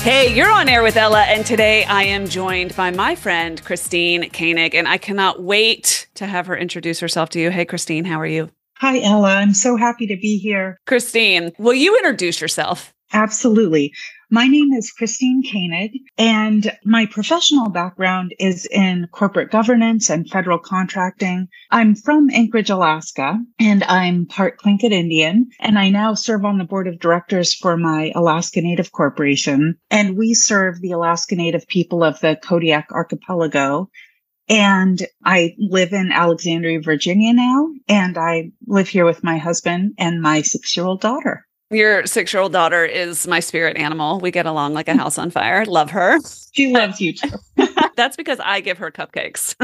Hey, 0.00 0.34
you're 0.34 0.50
on 0.50 0.68
air 0.68 0.82
with 0.82 0.96
Ella, 0.96 1.22
and 1.22 1.44
today 1.44 1.84
I 1.84 2.04
am 2.04 2.28
joined 2.28 2.74
by 2.76 2.90
my 2.90 3.14
friend 3.14 3.62
Christine 3.62 4.30
Koenig, 4.30 4.74
and 4.74 4.88
I 4.88 4.96
cannot 4.96 5.42
wait 5.42 6.06
to 6.14 6.26
have 6.26 6.46
her 6.46 6.56
introduce 6.56 7.00
herself 7.00 7.28
to 7.30 7.40
you. 7.40 7.50
Hey, 7.50 7.66
Christine, 7.66 8.04
how 8.04 8.18
are 8.18 8.26
you? 8.26 8.50
Hi, 8.78 9.00
Ella. 9.02 9.34
I'm 9.34 9.52
so 9.52 9.76
happy 9.76 10.06
to 10.06 10.16
be 10.16 10.38
here. 10.38 10.78
Christine, 10.86 11.52
will 11.58 11.74
you 11.74 11.96
introduce 11.98 12.40
yourself? 12.40 12.94
Absolutely. 13.12 13.92
My 14.30 14.46
name 14.46 14.74
is 14.74 14.92
Christine 14.92 15.42
Koenig, 15.42 16.02
and 16.18 16.76
my 16.84 17.06
professional 17.06 17.70
background 17.70 18.34
is 18.38 18.66
in 18.66 19.08
corporate 19.10 19.50
governance 19.50 20.10
and 20.10 20.28
federal 20.28 20.58
contracting. 20.58 21.48
I'm 21.70 21.94
from 21.94 22.28
Anchorage, 22.28 22.68
Alaska, 22.68 23.38
and 23.58 23.84
I'm 23.84 24.26
part 24.26 24.60
Tlingit 24.60 24.92
Indian, 24.92 25.48
and 25.60 25.78
I 25.78 25.88
now 25.88 26.12
serve 26.12 26.44
on 26.44 26.58
the 26.58 26.64
board 26.64 26.88
of 26.88 26.98
directors 27.00 27.54
for 27.54 27.78
my 27.78 28.12
Alaska 28.14 28.60
Native 28.60 28.92
Corporation. 28.92 29.76
And 29.90 30.18
we 30.18 30.34
serve 30.34 30.82
the 30.82 30.92
Alaska 30.92 31.34
Native 31.34 31.66
people 31.66 32.04
of 32.04 32.20
the 32.20 32.36
Kodiak 32.36 32.88
Archipelago. 32.92 33.88
And 34.46 35.06
I 35.24 35.54
live 35.56 35.94
in 35.94 36.12
Alexandria, 36.12 36.80
Virginia 36.82 37.32
now, 37.32 37.68
and 37.88 38.18
I 38.18 38.50
live 38.66 38.88
here 38.88 39.06
with 39.06 39.24
my 39.24 39.38
husband 39.38 39.94
and 39.96 40.20
my 40.20 40.42
six 40.42 40.76
year 40.76 40.84
old 40.84 41.00
daughter. 41.00 41.47
Your 41.70 42.06
six 42.06 42.32
year 42.32 42.42
old 42.42 42.52
daughter 42.52 42.84
is 42.84 43.26
my 43.26 43.40
spirit 43.40 43.76
animal. 43.76 44.20
We 44.20 44.30
get 44.30 44.46
along 44.46 44.72
like 44.72 44.88
a 44.88 44.96
house 44.96 45.18
on 45.18 45.30
fire. 45.30 45.66
Love 45.66 45.90
her. 45.90 46.18
She 46.52 46.72
loves 46.72 47.00
you 47.00 47.12
too. 47.12 47.28
That's 47.96 48.16
because 48.16 48.40
I 48.42 48.60
give 48.60 48.78
her 48.78 48.90
cupcakes. 48.90 49.54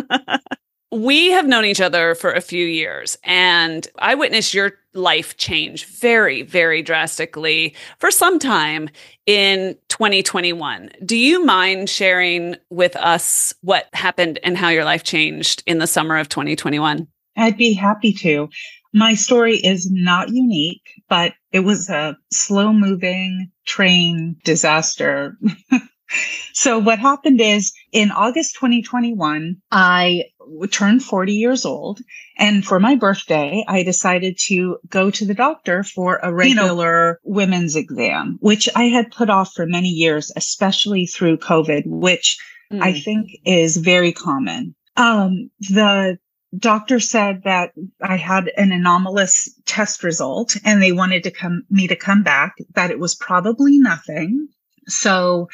we 0.93 1.31
have 1.31 1.47
known 1.47 1.65
each 1.65 1.81
other 1.81 2.15
for 2.15 2.33
a 2.33 2.43
few 2.43 2.67
years, 2.67 3.17
and 3.25 3.89
I 3.99 4.15
witnessed 4.15 4.53
your 4.53 4.73
life 4.93 5.37
change 5.39 5.87
very, 5.87 6.43
very 6.43 6.83
drastically 6.83 7.75
for 7.99 8.11
some 8.11 8.39
time 8.39 8.91
in 9.27 9.77
2021. 9.89 10.91
Do 11.05 11.17
you 11.17 11.45
mind 11.45 11.89
sharing 11.89 12.57
with 12.71 12.97
us 12.97 13.55
what 13.63 13.89
happened 13.93 14.39
and 14.45 14.59
how 14.59 14.69
your 14.69 14.85
life 14.85 15.05
changed 15.05 15.63
in 15.67 15.79
the 15.79 15.87
summer 15.87 16.19
of 16.19 16.29
2021? 16.29 17.09
I'd 17.37 17.57
be 17.57 17.73
happy 17.73 18.13
to. 18.13 18.49
My 18.95 19.15
story 19.15 19.57
is 19.57 19.91
not 19.91 20.29
unique, 20.29 21.03
but 21.09 21.35
it 21.51 21.61
was 21.61 21.91
a 21.91 22.17
slow 22.31 22.73
moving 22.73 23.51
train 23.67 24.37
disaster. 24.45 25.37
so 26.53 26.79
what 26.79 27.01
happened 27.01 27.41
is 27.41 27.73
in 27.91 28.13
August 28.13 28.55
2021, 28.55 29.57
I 29.73 30.27
turned 30.71 31.03
40 31.03 31.33
years 31.33 31.65
old. 31.65 32.01
And 32.39 32.65
for 32.65 32.79
my 32.79 32.95
birthday, 32.95 33.65
I 33.67 33.83
decided 33.83 34.39
to 34.47 34.79
go 34.89 35.11
to 35.11 35.25
the 35.25 35.35
doctor 35.35 35.83
for 35.83 36.21
a 36.23 36.33
regular 36.33 37.19
you 37.25 37.31
know, 37.31 37.37
women's 37.37 37.75
exam, 37.75 38.39
which 38.41 38.69
I 38.77 38.85
had 38.85 39.11
put 39.11 39.29
off 39.29 39.55
for 39.55 39.67
many 39.67 39.89
years, 39.89 40.31
especially 40.37 41.07
through 41.07 41.39
COVID, 41.39 41.83
which 41.87 42.39
mm. 42.73 42.81
I 42.81 42.93
think 42.93 43.31
is 43.45 43.77
very 43.77 44.13
common. 44.13 44.77
Um, 44.97 45.51
the 45.59 46.19
doctor 46.59 47.01
said 47.01 47.43
that 47.45 47.73
I 48.03 48.17
had 48.17 48.51
an 48.57 48.73
anomalous 48.73 49.49
test 49.67 50.03
result 50.03 50.57
and 50.65 50.83
they 50.83 50.93
wanted 50.93 51.23
to 51.25 51.31
come 51.31 51.65
me 51.71 51.87
to 51.89 51.97
come 51.97 52.23
back, 52.23 52.55
that 52.75 52.91
it 52.91 52.99
was 52.99 53.15
probably 53.15 53.79
nothing. 53.79 54.49
So 54.87 55.49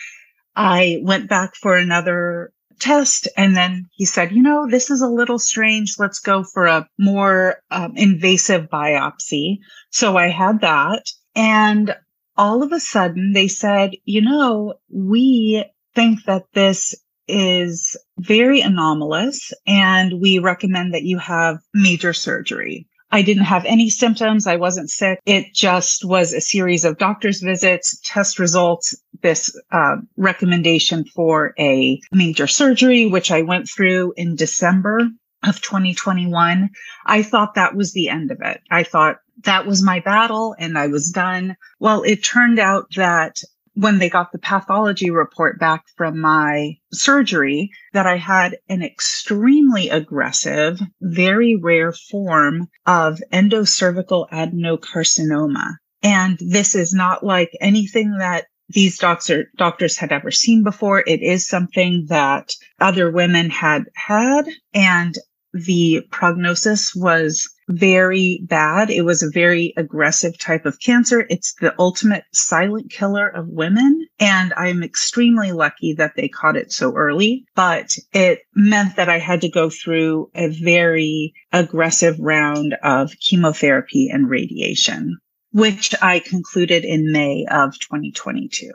I 0.57 1.01
went 1.03 1.29
back 1.29 1.55
for 1.55 1.77
another 1.77 2.53
test 2.81 3.29
and 3.37 3.57
then 3.57 3.89
he 3.93 4.05
said, 4.05 4.33
you 4.33 4.43
know, 4.43 4.67
this 4.69 4.91
is 4.91 5.03
a 5.03 5.09
little 5.09 5.39
strange. 5.39 5.95
Let's 5.99 6.19
go 6.19 6.43
for 6.43 6.67
a 6.67 6.89
more 6.99 7.61
um, 7.71 7.93
invasive 7.97 8.69
biopsy. 8.69 9.59
So 9.91 10.17
I 10.17 10.29
had 10.29 10.63
that 10.63 11.05
and 11.35 11.95
all 12.37 12.63
of 12.63 12.73
a 12.73 12.81
sudden 12.81 13.33
they 13.33 13.49
said, 13.49 13.93
you 14.05 14.23
know, 14.23 14.75
we 14.89 15.65
think 15.95 16.25
that 16.25 16.45
this 16.55 16.95
is 17.31 17.97
very 18.19 18.61
anomalous 18.61 19.53
and 19.67 20.21
we 20.21 20.39
recommend 20.39 20.95
that 20.95 21.05
you 21.05 21.19
have 21.19 21.59
major 21.75 22.13
surgery. 22.13 22.87
I 23.13 23.23
didn't 23.23 23.45
have 23.45 23.65
any 23.65 23.91
symptoms. 23.91 24.47
I 24.47 24.57
wasn't 24.57 24.91
sick. 24.91 25.21
It 25.27 25.53
just 25.53 26.05
was 26.05 26.33
a 26.33 26.41
series 26.41 26.85
of 26.85 26.99
doctor's 26.99 27.41
visits, 27.41 27.99
test 28.05 28.39
results, 28.39 28.95
this 29.23 29.55
uh, 29.73 29.97
recommendation 30.17 31.05
for 31.05 31.53
a 31.59 32.01
major 32.13 32.47
surgery, 32.47 33.07
which 33.07 33.31
I 33.31 33.43
went 33.43 33.69
through 33.69 34.15
in 34.17 34.37
December 34.37 35.09
of 35.43 35.61
2021. 35.61 36.71
I 37.07 37.23
thought 37.23 37.55
that 37.55 37.75
was 37.75 37.93
the 37.93 38.09
end 38.09 38.31
of 38.31 38.39
it. 38.43 38.61
I 38.71 38.83
thought 38.83 39.19
that 39.45 39.67
was 39.67 39.83
my 39.83 40.01
battle 40.01 40.55
and 40.59 40.79
I 40.79 40.87
was 40.87 41.11
done. 41.11 41.57
Well, 41.79 42.03
it 42.03 42.23
turned 42.23 42.59
out 42.59 42.87
that 42.97 43.41
when 43.81 43.99
they 43.99 44.11
got 44.11 44.31
the 44.31 44.39
pathology 44.39 45.11
report 45.11 45.59
back 45.59 45.85
from 45.97 46.21
my 46.21 46.77
surgery 46.93 47.71
that 47.95 48.07
I 48.07 48.19
had 48.19 48.59
an 48.69 48.83
extremely 48.83 49.89
aggressive, 49.89 50.79
very 51.01 51.57
rare 51.57 51.93
form 51.93 52.69
of 52.87 53.21
endocervical 53.33 54.29
adenocarcinoma. 54.29 55.77
And 56.03 56.39
this 56.41 56.75
is 56.75 56.93
not 56.93 57.25
like 57.25 57.57
anything 57.63 58.19
that 58.19 58.45
these 58.69 58.99
doctor, 58.99 59.47
doctors 59.57 59.97
had 59.97 60.13
ever 60.13 60.31
seen 60.31 60.63
before. 60.63 61.03
It 61.07 61.23
is 61.23 61.49
something 61.49 62.05
that 62.09 62.53
other 62.81 63.11
women 63.11 63.49
had 63.49 63.85
had. 63.95 64.45
And 64.75 65.17
the 65.55 66.07
prognosis 66.11 66.95
was 66.95 67.49
very 67.71 68.41
bad. 68.45 68.91
It 68.91 69.03
was 69.03 69.23
a 69.23 69.31
very 69.31 69.73
aggressive 69.77 70.39
type 70.39 70.67
of 70.67 70.81
cancer. 70.81 71.27
It's 71.31 71.55
the 71.55 71.75
ultimate 71.79 72.25
silent 72.33 72.91
killer 72.91 73.29
of 73.29 73.49
women. 73.49 74.07
And 74.19 74.53
I'm 74.57 74.83
extremely 74.83 75.53
lucky 75.53 75.95
that 75.95 76.13
they 76.17 76.29
caught 76.29 76.57
it 76.57 76.73
so 76.73 76.95
early, 76.95 77.45
but 77.55 77.95
it 78.13 78.41
meant 78.55 78.97
that 78.97 79.09
I 79.09 79.19
had 79.19 79.41
to 79.43 79.49
go 79.49 79.71
through 79.71 80.31
a 80.35 80.49
very 80.49 81.33
aggressive 81.53 82.19
round 82.19 82.77
of 82.83 83.13
chemotherapy 83.21 84.09
and 84.09 84.29
radiation, 84.29 85.19
which 85.53 85.95
I 86.03 86.19
concluded 86.19 86.85
in 86.85 87.13
May 87.13 87.47
of 87.51 87.79
2022. 87.79 88.73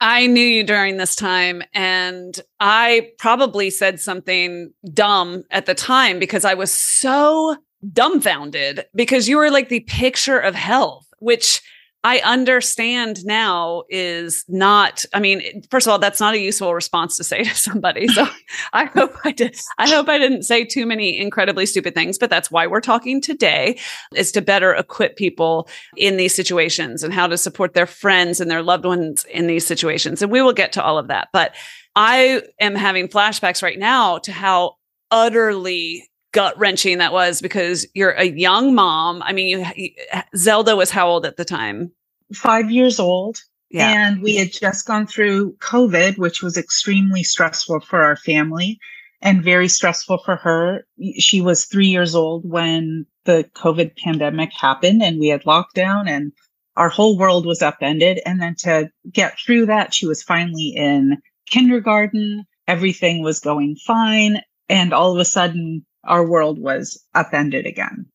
I 0.00 0.26
knew 0.26 0.44
you 0.44 0.64
during 0.64 0.98
this 0.98 1.16
time, 1.16 1.62
and 1.72 2.38
I 2.60 3.12
probably 3.18 3.70
said 3.70 4.00
something 4.00 4.72
dumb 4.92 5.44
at 5.50 5.64
the 5.64 5.74
time 5.74 6.18
because 6.18 6.44
I 6.44 6.52
was 6.52 6.70
so 6.70 7.56
dumbfounded 7.92 8.86
because 8.94 9.28
you 9.28 9.36
were 9.36 9.50
like 9.50 9.68
the 9.68 9.80
picture 9.80 10.38
of 10.38 10.54
health, 10.54 11.06
which 11.18 11.62
I 12.06 12.18
understand 12.18 13.24
now 13.24 13.84
is 13.88 14.44
not, 14.46 15.06
I 15.14 15.20
mean, 15.20 15.62
first 15.70 15.86
of 15.86 15.90
all, 15.90 15.98
that's 15.98 16.20
not 16.20 16.34
a 16.34 16.38
useful 16.38 16.74
response 16.74 17.16
to 17.16 17.24
say 17.24 17.44
to 17.44 17.54
somebody. 17.54 18.08
So 18.08 18.26
I 18.74 18.84
hope 18.84 19.14
I 19.24 19.32
did, 19.32 19.58
I 19.78 19.88
hope 19.88 20.10
I 20.10 20.18
didn't 20.18 20.42
say 20.42 20.66
too 20.66 20.84
many 20.84 21.18
incredibly 21.18 21.64
stupid 21.64 21.94
things, 21.94 22.18
but 22.18 22.28
that's 22.28 22.50
why 22.50 22.66
we're 22.66 22.82
talking 22.82 23.22
today 23.22 23.78
is 24.14 24.32
to 24.32 24.42
better 24.42 24.74
equip 24.74 25.16
people 25.16 25.66
in 25.96 26.18
these 26.18 26.34
situations 26.34 27.02
and 27.02 27.14
how 27.14 27.26
to 27.26 27.38
support 27.38 27.72
their 27.72 27.86
friends 27.86 28.38
and 28.38 28.50
their 28.50 28.62
loved 28.62 28.84
ones 28.84 29.24
in 29.32 29.46
these 29.46 29.66
situations. 29.66 30.20
And 30.20 30.30
we 30.30 30.42
will 30.42 30.52
get 30.52 30.72
to 30.72 30.84
all 30.84 30.98
of 30.98 31.08
that. 31.08 31.28
But 31.32 31.54
I 31.96 32.42
am 32.60 32.74
having 32.74 33.08
flashbacks 33.08 33.62
right 33.62 33.78
now 33.78 34.18
to 34.18 34.32
how 34.32 34.74
utterly 35.10 36.06
gut 36.34 36.58
wrenching 36.58 36.98
that 36.98 37.12
was 37.12 37.40
because 37.40 37.86
you're 37.94 38.10
a 38.10 38.24
young 38.24 38.74
mom. 38.74 39.22
I 39.22 39.32
mean, 39.32 39.66
you, 39.76 39.90
Zelda 40.36 40.76
was 40.76 40.90
how 40.90 41.08
old 41.08 41.24
at 41.24 41.38
the 41.38 41.44
time? 41.44 41.90
Five 42.34 42.70
years 42.70 43.00
old. 43.00 43.38
Yeah. 43.70 44.06
And 44.06 44.22
we 44.22 44.36
had 44.36 44.52
just 44.52 44.86
gone 44.86 45.06
through 45.06 45.56
COVID, 45.56 46.18
which 46.18 46.42
was 46.42 46.58
extremely 46.58 47.22
stressful 47.22 47.80
for 47.80 48.04
our 48.04 48.16
family 48.16 48.78
and 49.22 49.42
very 49.42 49.68
stressful 49.68 50.18
for 50.18 50.36
her. 50.36 50.86
She 51.18 51.40
was 51.40 51.64
three 51.64 51.86
years 51.86 52.14
old 52.14 52.48
when 52.48 53.06
the 53.24 53.48
COVID 53.56 53.96
pandemic 53.96 54.50
happened 54.52 55.02
and 55.02 55.18
we 55.18 55.28
had 55.28 55.44
lockdown 55.44 56.08
and 56.08 56.32
our 56.76 56.88
whole 56.88 57.16
world 57.16 57.46
was 57.46 57.62
upended. 57.62 58.20
And 58.26 58.40
then 58.40 58.54
to 58.60 58.90
get 59.10 59.38
through 59.38 59.66
that, 59.66 59.94
she 59.94 60.06
was 60.06 60.22
finally 60.22 60.74
in 60.76 61.18
kindergarten. 61.48 62.44
Everything 62.68 63.22
was 63.22 63.40
going 63.40 63.76
fine. 63.86 64.40
And 64.68 64.92
all 64.92 65.12
of 65.12 65.18
a 65.18 65.24
sudden, 65.24 65.84
our 66.06 66.26
world 66.26 66.58
was 66.58 67.02
upended 67.14 67.66
again. 67.66 68.06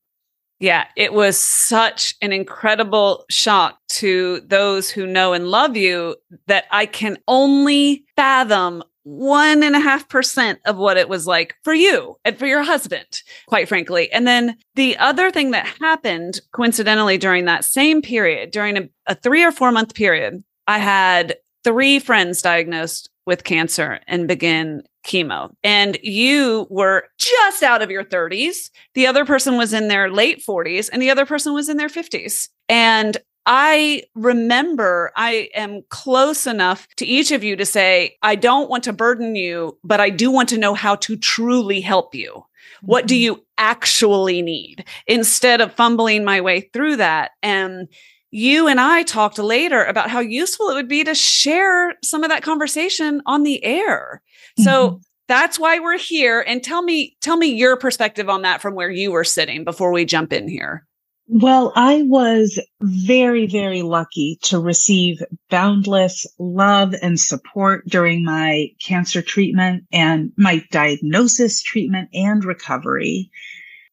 Yeah, 0.59 0.88
it 0.97 1.13
was 1.13 1.38
such 1.38 2.15
an 2.21 2.33
incredible 2.33 3.25
shock 3.30 3.77
to 3.89 4.41
those 4.41 4.89
who 4.89 5.07
know 5.07 5.31
and 5.31 5.47
love 5.47 5.77
you 5.77 6.18
that 6.47 6.65
I 6.69 6.86
can 6.86 7.18
only 7.30 8.03
fathom 8.18 8.83
one 9.03 9.63
and 9.63 9.75
a 9.75 9.80
half 9.80 10.09
percent 10.09 10.59
of 10.65 10.75
what 10.75 10.97
it 10.97 11.07
was 11.07 11.25
like 11.25 11.56
for 11.63 11.74
you 11.74 12.18
and 12.25 12.38
for 12.38 12.45
your 12.45 12.63
husband, 12.63 13.21
quite 13.47 13.69
frankly. 13.69 14.12
And 14.12 14.27
then 14.27 14.57
the 14.75 14.97
other 14.97 15.31
thing 15.31 15.51
that 15.51 15.65
happened 15.65 16.42
coincidentally 16.51 17.18
during 17.18 17.45
that 17.45 17.63
same 17.63 18.01
period, 18.01 18.51
during 18.51 18.77
a, 18.77 18.89
a 19.07 19.15
three 19.15 19.44
or 19.44 19.51
four 19.51 19.71
month 19.71 19.95
period, 19.95 20.44
I 20.68 20.80
had 20.80 21.38
three 21.63 22.00
friends 22.00 22.42
diagnosed 22.42 23.09
with 23.25 23.45
cancer 23.45 24.00
and 24.07 24.27
begin 24.27 24.83
chemo. 25.05 25.51
And 25.63 25.97
you 26.01 26.67
were 26.69 27.05
just 27.17 27.63
out 27.63 27.81
of 27.81 27.91
your 27.91 28.03
30s. 28.03 28.69
The 28.93 29.07
other 29.07 29.25
person 29.25 29.57
was 29.57 29.73
in 29.73 29.87
their 29.87 30.09
late 30.09 30.43
40s, 30.47 30.89
and 30.91 31.01
the 31.01 31.09
other 31.09 31.25
person 31.25 31.53
was 31.53 31.69
in 31.69 31.77
their 31.77 31.89
50s. 31.89 32.49
And 32.67 33.17
I 33.45 34.03
remember 34.13 35.11
I 35.15 35.49
am 35.55 35.81
close 35.89 36.45
enough 36.45 36.87
to 36.97 37.05
each 37.05 37.31
of 37.31 37.43
you 37.43 37.55
to 37.55 37.65
say, 37.65 38.15
I 38.21 38.35
don't 38.35 38.69
want 38.69 38.83
to 38.83 38.93
burden 38.93 39.35
you, 39.35 39.77
but 39.83 39.99
I 39.99 40.09
do 40.09 40.29
want 40.29 40.49
to 40.49 40.57
know 40.57 40.73
how 40.73 40.95
to 40.97 41.15
truly 41.15 41.81
help 41.81 42.13
you. 42.13 42.45
What 42.81 43.07
do 43.07 43.15
mm-hmm. 43.15 43.23
you 43.23 43.45
actually 43.57 44.41
need 44.41 44.85
instead 45.07 45.61
of 45.61 45.73
fumbling 45.73 46.23
my 46.23 46.41
way 46.41 46.61
through 46.61 46.97
that? 46.97 47.31
And 47.41 47.87
you 48.31 48.67
and 48.67 48.79
I 48.79 49.03
talked 49.03 49.39
later 49.39 49.83
about 49.83 50.09
how 50.09 50.19
useful 50.19 50.69
it 50.69 50.75
would 50.75 50.87
be 50.87 51.03
to 51.03 51.15
share 51.15 51.95
some 52.03 52.23
of 52.23 52.29
that 52.29 52.43
conversation 52.43 53.21
on 53.25 53.43
the 53.43 53.63
air. 53.63 54.21
Mm-hmm. 54.59 54.63
So 54.63 55.01
that's 55.27 55.59
why 55.59 55.79
we're 55.79 55.97
here. 55.97 56.44
And 56.45 56.63
tell 56.63 56.81
me, 56.81 57.15
tell 57.21 57.38
me 57.38 57.47
your 57.47 57.77
perspective 57.77 58.29
on 58.29 58.41
that 58.41 58.61
from 58.61 58.75
where 58.75 58.89
you 58.89 59.11
were 59.11 59.23
sitting 59.23 59.63
before 59.63 59.91
we 59.91 60.06
jump 60.06 60.33
in 60.33 60.47
here. 60.47 60.85
Well, 61.31 61.71
I 61.75 62.01
was 62.01 62.59
very, 62.81 63.45
very 63.45 63.83
lucky 63.83 64.39
to 64.45 64.59
receive 64.59 65.21
boundless 65.51 66.25
love 66.39 66.95
and 67.03 67.19
support 67.19 67.85
during 67.88 68.25
my 68.25 68.69
cancer 68.83 69.21
treatment 69.21 69.83
and 69.91 70.31
my 70.38 70.65
diagnosis, 70.71 71.61
treatment, 71.61 72.09
and 72.15 72.44
recovery. 72.44 73.29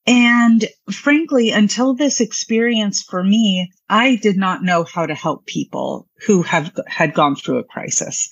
And 0.06 0.64
frankly, 0.90 1.50
until 1.50 1.94
this 1.94 2.22
experience 2.22 3.02
for 3.02 3.22
me, 3.22 3.70
I 3.90 4.16
did 4.16 4.38
not 4.38 4.62
know 4.62 4.84
how 4.84 5.04
to 5.04 5.14
help 5.14 5.44
people 5.44 6.08
who 6.26 6.42
have 6.42 6.72
had 6.86 7.12
gone 7.12 7.36
through 7.36 7.58
a 7.58 7.64
crisis. 7.64 8.30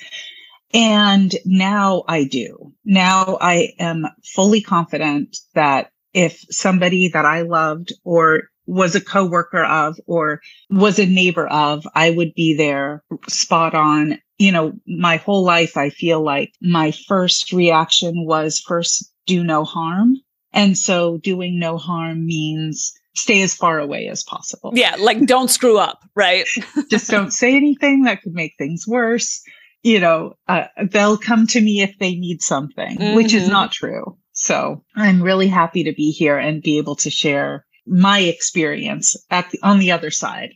And 0.74 1.32
now 1.44 2.02
I 2.08 2.24
do. 2.24 2.72
Now 2.84 3.38
I 3.40 3.72
am 3.78 4.06
fully 4.34 4.60
confident 4.60 5.38
that 5.54 5.90
if 6.12 6.44
somebody 6.50 7.08
that 7.08 7.24
I 7.24 7.42
loved 7.42 7.92
or 8.02 8.48
was 8.66 8.94
a 8.94 9.00
coworker 9.00 9.64
of 9.64 9.98
or 10.06 10.40
was 10.70 10.98
a 10.98 11.06
neighbor 11.06 11.46
of, 11.46 11.86
I 11.94 12.10
would 12.10 12.34
be 12.34 12.54
there 12.54 13.04
spot 13.28 13.74
on. 13.74 14.18
You 14.38 14.50
know, 14.50 14.72
my 14.86 15.16
whole 15.18 15.44
life, 15.44 15.76
I 15.76 15.90
feel 15.90 16.20
like 16.20 16.52
my 16.60 16.90
first 16.90 17.52
reaction 17.52 18.26
was 18.26 18.58
first 18.58 19.12
do 19.26 19.44
no 19.44 19.64
harm. 19.64 20.16
And 20.52 20.76
so 20.76 21.18
doing 21.18 21.58
no 21.58 21.78
harm 21.78 22.26
means 22.26 22.92
stay 23.14 23.42
as 23.42 23.54
far 23.54 23.78
away 23.78 24.08
as 24.08 24.24
possible. 24.24 24.72
Yeah. 24.74 24.96
Like 24.98 25.24
don't 25.26 25.50
screw 25.50 25.78
up, 25.78 26.02
right? 26.16 26.48
Just 26.90 27.10
don't 27.10 27.32
say 27.32 27.54
anything 27.54 28.02
that 28.02 28.22
could 28.22 28.34
make 28.34 28.54
things 28.58 28.88
worse. 28.88 29.40
You 29.84 30.00
know, 30.00 30.34
uh, 30.48 30.64
they'll 30.90 31.18
come 31.18 31.46
to 31.48 31.60
me 31.60 31.82
if 31.82 31.96
they 32.00 32.16
need 32.16 32.42
something, 32.42 32.98
mm-hmm. 32.98 33.14
which 33.14 33.32
is 33.34 33.44
mm-hmm. 33.44 33.52
not 33.52 33.70
true. 33.70 34.16
So 34.32 34.82
I'm 34.96 35.22
really 35.22 35.46
happy 35.46 35.84
to 35.84 35.92
be 35.92 36.10
here 36.10 36.38
and 36.38 36.62
be 36.62 36.78
able 36.78 36.96
to 36.96 37.10
share 37.10 37.64
my 37.86 38.20
experience 38.20 39.14
at 39.30 39.50
the, 39.50 39.60
on 39.62 39.78
the 39.78 39.92
other 39.92 40.10
side. 40.10 40.54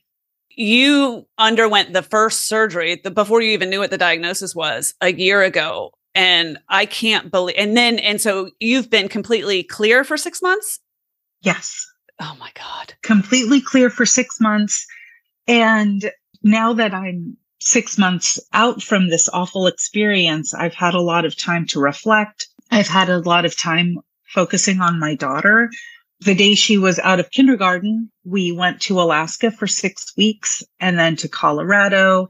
You 0.49 1.27
underwent 1.37 1.93
the 1.93 2.03
first 2.03 2.49
surgery 2.49 3.01
the, 3.05 3.11
before 3.11 3.43
you 3.43 3.53
even 3.53 3.71
knew 3.71 3.79
what 3.79 3.91
the 3.91 3.99
diagnosis 3.99 4.55
was 4.55 4.95
a 5.01 5.13
year 5.13 5.43
ago. 5.43 5.93
And 6.15 6.59
I 6.69 6.87
can't 6.87 7.31
believe, 7.31 7.55
and 7.59 7.77
then, 7.77 7.99
and 7.99 8.21
so 8.21 8.51
you've 8.59 8.91
been 8.91 9.09
completely 9.09 9.63
clear 9.63 10.03
for 10.05 10.17
six 10.17 10.43
months? 10.43 10.81
Yes. 11.43 11.87
Oh 12.19 12.35
my 12.41 12.51
God. 12.55 12.95
Completely 13.03 13.61
clear 13.61 13.91
for 13.91 14.07
six 14.07 14.41
months. 14.41 14.87
And 15.47 16.11
now 16.43 16.73
that 16.73 16.95
I'm 16.95 17.37
six 17.59 17.99
months 17.99 18.41
out 18.53 18.83
from 18.83 19.09
this 19.09 19.29
awful 19.33 19.67
experience, 19.67 20.55
I've 20.55 20.75
had 20.75 20.95
a 20.95 21.01
lot 21.01 21.25
of 21.25 21.37
time 21.37 21.67
to 21.69 21.81
reflect. 21.81 22.49
I've 22.71 22.89
had 22.89 23.09
a 23.09 23.19
lot 23.19 23.45
of 23.45 23.57
time 23.57 23.99
focusing 24.27 24.81
on 24.81 25.01
my 25.01 25.15
daughter 25.15 25.71
the 26.21 26.35
day 26.35 26.55
she 26.55 26.79
was 26.79 26.99
out 26.99 27.21
of 27.21 27.31
kindergarten, 27.31 28.11
we 28.25 28.53
went 28.53 28.81
to 28.83 29.01
Alaska 29.01 29.51
for 29.51 29.67
six 29.67 30.13
weeks 30.17 30.63
and 30.81 30.99
then 30.99 31.17
to 31.17 31.29
Colorado. 31.29 32.29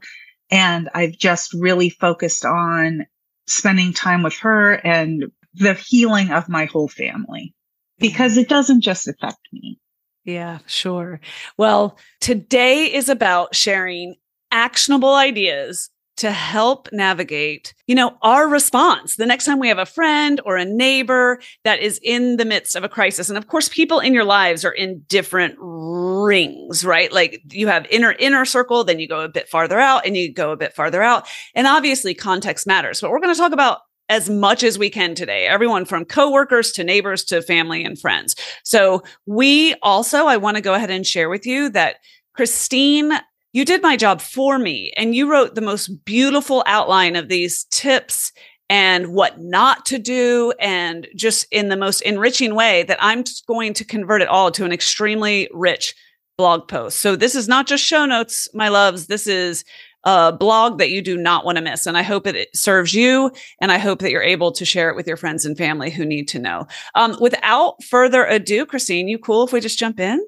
And 0.51 0.89
I've 0.93 1.17
just 1.17 1.53
really 1.53 1.89
focused 1.89 2.45
on 2.45 3.05
spending 3.47 3.93
time 3.93 4.23
with 4.23 4.35
her 4.39 4.73
and 4.73 5.25
the 5.55 5.73
healing 5.73 6.31
of 6.31 6.49
my 6.49 6.65
whole 6.65 6.87
family 6.87 7.53
because 7.97 8.37
it 8.37 8.47
doesn't 8.47 8.81
just 8.81 9.07
affect 9.07 9.39
me. 9.51 9.79
Yeah, 10.23 10.59
sure. 10.67 11.19
Well, 11.57 11.97
today 12.21 12.93
is 12.93 13.09
about 13.09 13.55
sharing 13.55 14.15
actionable 14.51 15.13
ideas 15.13 15.89
to 16.19 16.31
help 16.31 16.89
navigate, 16.91 17.73
you 17.87 17.95
know, 17.95 18.17
our 18.21 18.49
response 18.49 19.15
the 19.15 19.25
next 19.25 19.45
time 19.45 19.57
we 19.57 19.69
have 19.69 19.77
a 19.77 19.85
friend 19.85 20.41
or 20.45 20.57
a 20.57 20.65
neighbor 20.65 21.39
that 21.63 21.79
is 21.79 21.97
in 22.03 22.35
the 22.35 22.43
midst 22.43 22.75
of 22.75 22.83
a 22.83 22.89
crisis. 22.89 23.29
And 23.29 23.37
of 23.37 23.47
course, 23.47 23.69
people 23.69 24.01
in 24.01 24.13
your 24.13 24.25
lives 24.25 24.65
are 24.65 24.73
in 24.73 24.99
different 25.07 25.55
rings, 25.59 26.83
right? 26.83 27.09
Like 27.09 27.41
you 27.51 27.67
have 27.67 27.87
inner 27.89 28.11
inner 28.19 28.43
circle, 28.43 28.83
then 28.83 28.99
you 28.99 29.07
go 29.07 29.21
a 29.21 29.29
bit 29.29 29.47
farther 29.47 29.79
out 29.79 30.05
and 30.05 30.17
you 30.17 30.29
go 30.29 30.51
a 30.51 30.57
bit 30.57 30.73
farther 30.73 31.01
out. 31.01 31.25
And 31.55 31.65
obviously 31.67 32.13
context 32.13 32.67
matters. 32.67 32.99
But 32.99 33.11
we're 33.11 33.21
going 33.21 33.33
to 33.33 33.39
talk 33.39 33.53
about 33.53 33.79
as 34.09 34.29
much 34.29 34.61
as 34.61 34.77
we 34.77 34.89
can 34.89 35.15
today, 35.15 35.47
everyone 35.47 35.85
from 35.85 36.03
coworkers 36.03 36.73
to 36.73 36.83
neighbors 36.83 37.23
to 37.25 37.41
family 37.41 37.85
and 37.85 37.97
friends. 37.97 38.35
So 38.65 39.03
we 39.25 39.75
also, 39.83 40.25
I 40.25 40.35
want 40.35 40.57
to 40.57 40.61
go 40.61 40.73
ahead 40.73 40.89
and 40.89 41.07
share 41.07 41.29
with 41.29 41.45
you 41.45 41.69
that 41.69 41.97
Christine 42.33 43.13
you 43.53 43.65
did 43.65 43.81
my 43.81 43.97
job 43.97 44.21
for 44.21 44.59
me 44.59 44.93
and 44.95 45.15
you 45.15 45.29
wrote 45.29 45.55
the 45.55 45.61
most 45.61 46.05
beautiful 46.05 46.63
outline 46.65 47.15
of 47.15 47.29
these 47.29 47.65
tips 47.65 48.31
and 48.69 49.13
what 49.13 49.39
not 49.39 49.85
to 49.87 49.97
do 49.97 50.53
and 50.59 51.07
just 51.15 51.47
in 51.51 51.69
the 51.69 51.77
most 51.77 52.01
enriching 52.01 52.53
way 52.53 52.83
that 52.83 52.99
I'm 53.01 53.23
going 53.47 53.73
to 53.73 53.83
convert 53.83 54.21
it 54.21 54.27
all 54.27 54.51
to 54.51 54.65
an 54.65 54.71
extremely 54.71 55.49
rich 55.51 55.95
blog 56.37 56.67
post. 56.67 56.99
So 56.99 57.15
this 57.15 57.35
is 57.35 57.47
not 57.47 57.67
just 57.67 57.83
show 57.83 58.05
notes, 58.05 58.47
my 58.53 58.69
loves. 58.69 59.07
This 59.07 59.25
is 59.25 59.65
a 60.03 60.31
blog 60.31 60.77
that 60.77 60.91
you 60.91 61.01
do 61.01 61.17
not 61.17 61.43
want 61.43 61.57
to 61.57 61.63
miss. 61.63 61.85
And 61.85 61.97
I 61.97 62.03
hope 62.03 62.27
it 62.27 62.55
serves 62.55 62.93
you. 62.93 63.31
And 63.59 63.71
I 63.71 63.77
hope 63.79 63.99
that 63.99 64.11
you're 64.11 64.21
able 64.21 64.51
to 64.53 64.63
share 64.63 64.89
it 64.89 64.95
with 64.95 65.07
your 65.07 65.17
friends 65.17 65.45
and 65.45 65.57
family 65.57 65.89
who 65.89 66.05
need 66.05 66.27
to 66.29 66.39
know. 66.39 66.67
Um, 66.95 67.17
without 67.19 67.83
further 67.83 68.25
ado, 68.25 68.65
Christine, 68.65 69.07
you 69.07 69.17
cool 69.17 69.45
if 69.45 69.51
we 69.51 69.59
just 69.59 69.79
jump 69.79 69.99
in? 69.99 70.25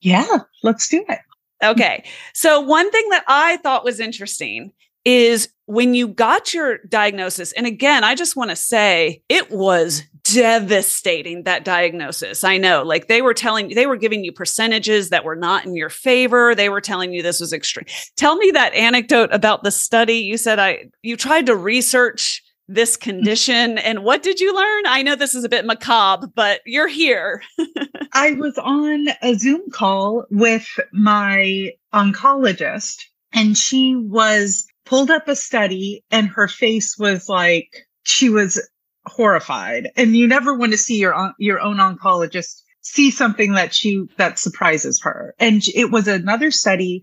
Yeah, 0.00 0.38
let's 0.62 0.88
do 0.88 1.02
it. 1.08 1.20
Okay. 1.64 2.04
So, 2.34 2.60
one 2.60 2.90
thing 2.90 3.08
that 3.10 3.24
I 3.26 3.56
thought 3.58 3.84
was 3.84 4.00
interesting 4.00 4.72
is 5.04 5.48
when 5.66 5.94
you 5.94 6.08
got 6.08 6.54
your 6.54 6.78
diagnosis, 6.88 7.52
and 7.52 7.66
again, 7.66 8.04
I 8.04 8.14
just 8.14 8.36
want 8.36 8.50
to 8.50 8.56
say 8.56 9.22
it 9.28 9.50
was 9.50 10.02
devastating 10.24 11.42
that 11.42 11.64
diagnosis. 11.64 12.44
I 12.44 12.56
know, 12.58 12.82
like 12.82 13.08
they 13.08 13.22
were 13.22 13.34
telling 13.34 13.68
they 13.68 13.86
were 13.86 13.96
giving 13.96 14.24
you 14.24 14.32
percentages 14.32 15.10
that 15.10 15.24
were 15.24 15.36
not 15.36 15.64
in 15.64 15.74
your 15.76 15.90
favor. 15.90 16.54
They 16.54 16.68
were 16.68 16.80
telling 16.80 17.12
you 17.12 17.22
this 17.22 17.40
was 17.40 17.52
extreme. 17.52 17.86
Tell 18.16 18.36
me 18.36 18.50
that 18.52 18.74
anecdote 18.74 19.30
about 19.32 19.62
the 19.62 19.70
study. 19.70 20.18
You 20.18 20.36
said 20.36 20.58
I 20.58 20.90
you 21.02 21.16
tried 21.16 21.46
to 21.46 21.56
research 21.56 22.42
this 22.68 22.96
condition 22.96 23.78
and 23.78 24.04
what 24.04 24.22
did 24.22 24.40
you 24.40 24.54
learn? 24.54 24.84
I 24.86 25.02
know 25.02 25.16
this 25.16 25.34
is 25.34 25.44
a 25.44 25.48
bit 25.48 25.66
macabre, 25.66 26.28
but 26.34 26.60
you're 26.64 26.88
here. 26.88 27.42
I 28.12 28.32
was 28.32 28.56
on 28.58 29.08
a 29.22 29.34
Zoom 29.34 29.70
call 29.70 30.24
with 30.30 30.66
my 30.92 31.72
oncologist 31.92 33.02
and 33.32 33.56
she 33.56 33.96
was 33.96 34.66
pulled 34.86 35.10
up 35.10 35.28
a 35.28 35.36
study 35.36 36.04
and 36.10 36.28
her 36.28 36.48
face 36.48 36.96
was 36.98 37.28
like 37.28 37.86
she 38.04 38.28
was 38.28 38.66
horrified. 39.06 39.90
And 39.96 40.16
you 40.16 40.26
never 40.26 40.56
want 40.56 40.72
to 40.72 40.78
see 40.78 40.98
your 40.98 41.32
your 41.38 41.60
own 41.60 41.76
oncologist 41.76 42.62
see 42.80 43.10
something 43.10 43.54
that 43.54 43.74
she 43.74 44.04
that 44.16 44.38
surprises 44.38 45.00
her. 45.02 45.34
And 45.38 45.62
it 45.74 45.90
was 45.90 46.08
another 46.08 46.50
study 46.50 47.02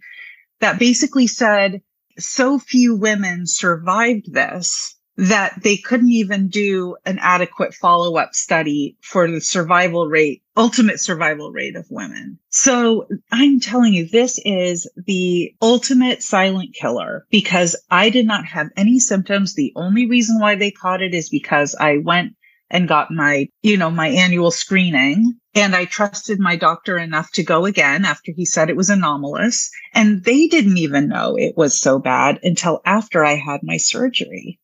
that 0.59 0.79
basically 0.79 1.27
said 1.27 1.81
so 2.17 2.59
few 2.59 2.95
women 2.95 3.45
survived 3.45 4.33
this 4.33 4.95
that 5.17 5.61
they 5.61 5.77
couldn't 5.77 6.11
even 6.11 6.47
do 6.47 6.95
an 7.05 7.19
adequate 7.21 7.73
follow 7.73 8.17
up 8.17 8.33
study 8.33 8.97
for 9.01 9.29
the 9.29 9.41
survival 9.41 10.07
rate, 10.07 10.41
ultimate 10.57 10.99
survival 10.99 11.51
rate 11.51 11.75
of 11.75 11.85
women. 11.89 12.39
So 12.49 13.07
I'm 13.31 13.59
telling 13.59 13.93
you, 13.93 14.07
this 14.07 14.39
is 14.45 14.89
the 15.05 15.53
ultimate 15.61 16.23
silent 16.23 16.73
killer 16.73 17.25
because 17.29 17.75
I 17.91 18.09
did 18.09 18.25
not 18.25 18.45
have 18.45 18.69
any 18.77 18.99
symptoms. 18.99 19.53
The 19.53 19.73
only 19.75 20.07
reason 20.07 20.39
why 20.39 20.55
they 20.55 20.71
caught 20.71 21.01
it 21.01 21.13
is 21.13 21.29
because 21.29 21.75
I 21.75 21.97
went 21.97 22.33
and 22.71 22.87
got 22.87 23.11
my, 23.11 23.47
you 23.61 23.77
know, 23.77 23.91
my 23.91 24.07
annual 24.07 24.49
screening. 24.49 25.37
And 25.53 25.75
I 25.75 25.83
trusted 25.83 26.39
my 26.39 26.55
doctor 26.55 26.97
enough 26.97 27.29
to 27.33 27.43
go 27.43 27.65
again 27.65 28.05
after 28.05 28.31
he 28.33 28.45
said 28.45 28.69
it 28.69 28.77
was 28.77 28.89
anomalous. 28.89 29.69
And 29.93 30.23
they 30.23 30.47
didn't 30.47 30.77
even 30.77 31.09
know 31.09 31.35
it 31.37 31.57
was 31.57 31.77
so 31.77 31.99
bad 31.99 32.39
until 32.41 32.79
after 32.85 33.25
I 33.25 33.35
had 33.35 33.59
my 33.61 33.75
surgery. 33.75 34.60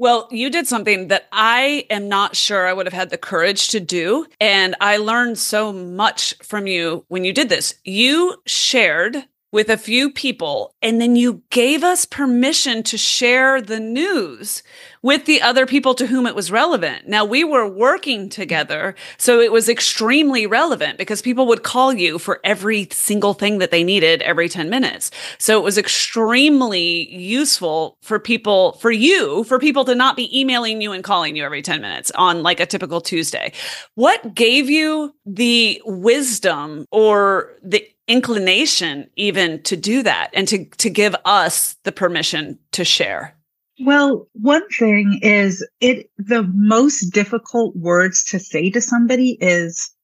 Well, 0.00 0.28
you 0.30 0.48
did 0.48 0.66
something 0.66 1.08
that 1.08 1.28
I 1.30 1.84
am 1.90 2.08
not 2.08 2.34
sure 2.34 2.66
I 2.66 2.72
would 2.72 2.86
have 2.86 2.94
had 2.94 3.10
the 3.10 3.18
courage 3.18 3.68
to 3.68 3.80
do. 3.80 4.24
And 4.40 4.74
I 4.80 4.96
learned 4.96 5.36
so 5.36 5.74
much 5.74 6.34
from 6.42 6.66
you 6.66 7.04
when 7.08 7.22
you 7.22 7.34
did 7.34 7.50
this. 7.50 7.74
You 7.84 8.36
shared 8.46 9.26
with 9.52 9.68
a 9.68 9.76
few 9.76 10.10
people, 10.10 10.74
and 10.80 11.00
then 11.00 11.16
you 11.16 11.42
gave 11.50 11.82
us 11.82 12.04
permission 12.04 12.82
to 12.84 12.96
share 12.96 13.60
the 13.60 13.80
news 13.80 14.62
with 15.02 15.24
the 15.24 15.42
other 15.42 15.66
people 15.66 15.94
to 15.94 16.06
whom 16.06 16.26
it 16.26 16.34
was 16.34 16.52
relevant. 16.52 17.08
Now, 17.08 17.24
we 17.24 17.42
were 17.42 17.66
working 17.66 18.28
together, 18.28 18.94
so 19.18 19.40
it 19.40 19.50
was 19.50 19.68
extremely 19.68 20.46
relevant 20.46 20.98
because 20.98 21.22
people 21.22 21.46
would 21.46 21.62
call 21.62 21.92
you 21.92 22.18
for 22.18 22.38
every 22.44 22.88
single 22.92 23.34
thing 23.34 23.58
that 23.58 23.70
they 23.70 23.82
needed 23.82 24.22
every 24.22 24.48
10 24.48 24.70
minutes. 24.70 25.10
So 25.38 25.58
it 25.58 25.64
was 25.64 25.78
extremely 25.78 27.12
useful 27.14 27.96
for 28.02 28.18
people, 28.18 28.72
for 28.74 28.90
you, 28.90 29.44
for 29.44 29.58
people 29.58 29.84
to 29.86 29.94
not 29.94 30.16
be 30.16 30.38
emailing 30.38 30.80
you 30.80 30.92
and 30.92 31.02
calling 31.02 31.34
you 31.34 31.44
every 31.44 31.62
10 31.62 31.80
minutes 31.80 32.12
on 32.14 32.42
like 32.42 32.60
a 32.60 32.66
typical 32.66 33.00
Tuesday. 33.00 33.52
What 33.94 34.34
gave 34.34 34.70
you 34.70 35.14
the 35.26 35.82
wisdom 35.84 36.86
or 36.90 37.56
the 37.62 37.86
inclination 38.10 39.08
even 39.14 39.62
to 39.62 39.76
do 39.76 40.02
that 40.02 40.30
and 40.34 40.48
to 40.48 40.64
to 40.64 40.90
give 40.90 41.14
us 41.24 41.76
the 41.84 41.92
permission 41.92 42.58
to 42.72 42.84
share? 42.84 43.36
Well 43.84 44.26
one 44.32 44.68
thing 44.70 45.20
is 45.22 45.66
it 45.80 46.10
the 46.18 46.42
most 46.52 47.12
difficult 47.12 47.76
words 47.76 48.24
to 48.24 48.40
say 48.40 48.68
to 48.70 48.80
somebody 48.80 49.38
is 49.40 49.94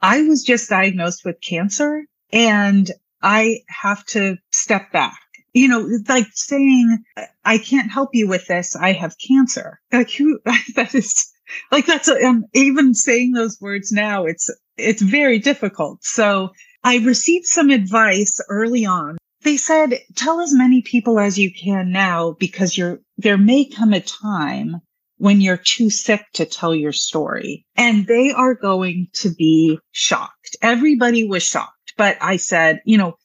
i 0.00 0.22
was 0.22 0.42
just 0.42 0.70
diagnosed 0.70 1.22
with 1.24 1.36
cancer 1.42 2.06
and 2.32 2.90
i 3.22 3.58
have 3.68 4.04
to 4.06 4.36
step 4.52 4.90
back. 4.90 5.20
You 5.52 5.68
know 5.68 5.86
like 6.08 6.28
saying 6.32 7.04
i 7.44 7.58
can't 7.58 7.92
help 7.92 8.10
you 8.14 8.26
with 8.26 8.46
this. 8.46 8.74
I 8.74 8.92
have 8.92 9.16
cancer. 9.18 9.80
Like 9.92 10.10
who 10.10 10.40
that 10.76 10.94
is 10.94 11.30
like 11.70 11.84
that's 11.84 12.08
um, 12.08 12.46
even 12.54 12.94
saying 12.94 13.32
those 13.32 13.60
words 13.60 13.92
now 13.92 14.24
it's 14.24 14.48
it's 14.78 15.02
very 15.02 15.38
difficult. 15.38 16.02
So 16.02 16.52
I 16.82 16.98
received 16.98 17.46
some 17.46 17.70
advice 17.70 18.40
early 18.48 18.86
on. 18.86 19.18
They 19.42 19.56
said, 19.56 20.00
tell 20.16 20.40
as 20.40 20.54
many 20.54 20.82
people 20.82 21.18
as 21.18 21.38
you 21.38 21.52
can 21.52 21.92
now 21.92 22.36
because 22.38 22.76
you're, 22.76 23.00
there 23.16 23.38
may 23.38 23.64
come 23.64 23.92
a 23.92 24.00
time 24.00 24.76
when 25.16 25.40
you're 25.40 25.56
too 25.56 25.90
sick 25.90 26.24
to 26.34 26.46
tell 26.46 26.74
your 26.74 26.92
story 26.92 27.66
and 27.76 28.06
they 28.06 28.32
are 28.32 28.54
going 28.54 29.08
to 29.14 29.30
be 29.30 29.78
shocked. 29.92 30.56
Everybody 30.62 31.26
was 31.26 31.42
shocked, 31.42 31.94
but 31.96 32.16
I 32.20 32.36
said, 32.36 32.80
you 32.84 32.96
know, 32.96 33.16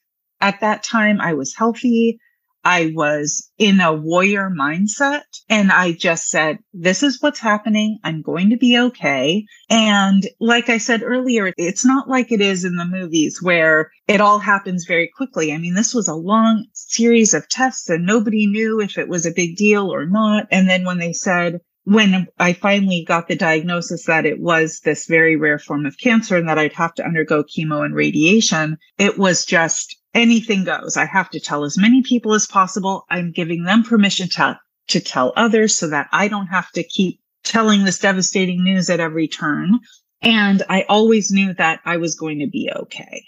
at 0.41 0.59
that 0.61 0.83
time 0.83 1.21
I 1.21 1.33
was 1.33 1.55
healthy. 1.55 2.19
I 2.65 2.91
was 2.95 3.51
in 3.59 3.79
a 3.79 3.93
warrior 3.93 4.49
mindset 4.49 5.21
and 5.47 5.71
I 5.71 5.91
just 5.91 6.29
said, 6.29 6.57
this 6.73 7.03
is 7.03 7.21
what's 7.21 7.39
happening. 7.39 7.99
I'm 8.03 8.23
going 8.23 8.49
to 8.49 8.57
be 8.57 8.75
okay. 8.77 9.45
And 9.69 10.27
like 10.39 10.67
I 10.69 10.79
said 10.79 11.03
earlier, 11.03 11.53
it's 11.57 11.85
not 11.85 12.09
like 12.09 12.31
it 12.31 12.41
is 12.41 12.65
in 12.65 12.75
the 12.75 12.85
movies 12.85 13.39
where 13.39 13.91
it 14.07 14.19
all 14.19 14.39
happens 14.39 14.85
very 14.85 15.11
quickly. 15.15 15.53
I 15.53 15.59
mean, 15.59 15.75
this 15.75 15.93
was 15.93 16.07
a 16.07 16.15
long 16.15 16.65
series 16.73 17.35
of 17.35 17.47
tests 17.49 17.87
and 17.87 18.03
nobody 18.03 18.47
knew 18.47 18.81
if 18.81 18.97
it 18.97 19.07
was 19.07 19.27
a 19.27 19.31
big 19.31 19.55
deal 19.57 19.93
or 19.93 20.07
not. 20.07 20.47
And 20.49 20.67
then 20.67 20.85
when 20.85 20.97
they 20.97 21.13
said, 21.13 21.59
when 21.83 22.27
I 22.39 22.53
finally 22.53 23.05
got 23.07 23.27
the 23.27 23.35
diagnosis 23.35 24.05
that 24.05 24.25
it 24.25 24.39
was 24.39 24.79
this 24.79 25.05
very 25.05 25.35
rare 25.35 25.59
form 25.59 25.85
of 25.85 25.99
cancer 25.99 26.35
and 26.35 26.49
that 26.49 26.57
I'd 26.57 26.73
have 26.73 26.95
to 26.95 27.05
undergo 27.05 27.43
chemo 27.43 27.85
and 27.85 27.93
radiation, 27.93 28.77
it 28.97 29.19
was 29.19 29.45
just 29.45 29.95
anything 30.15 30.63
goes. 30.63 30.97
I 30.97 31.05
have 31.05 31.29
to 31.31 31.39
tell 31.39 31.63
as 31.63 31.77
many 31.77 32.01
people 32.01 32.33
as 32.33 32.47
possible. 32.47 33.05
I'm 33.11 33.31
giving 33.31 33.63
them 33.63 33.83
permission 33.83 34.29
to, 34.29 34.59
to 34.87 34.99
tell 34.99 35.33
others 35.35 35.77
so 35.77 35.87
that 35.89 36.07
I 36.11 36.27
don't 36.27 36.47
have 36.47 36.71
to 36.71 36.83
keep 36.83 37.19
telling 37.43 37.83
this 37.83 37.99
devastating 37.99 38.63
news 38.63 38.89
at 38.89 38.99
every 38.99 39.27
turn. 39.27 39.79
And 40.21 40.63
I 40.69 40.83
always 40.89 41.31
knew 41.31 41.53
that 41.53 41.81
I 41.85 41.97
was 41.97 42.15
going 42.15 42.39
to 42.39 42.47
be 42.47 42.71
okay. 42.75 43.25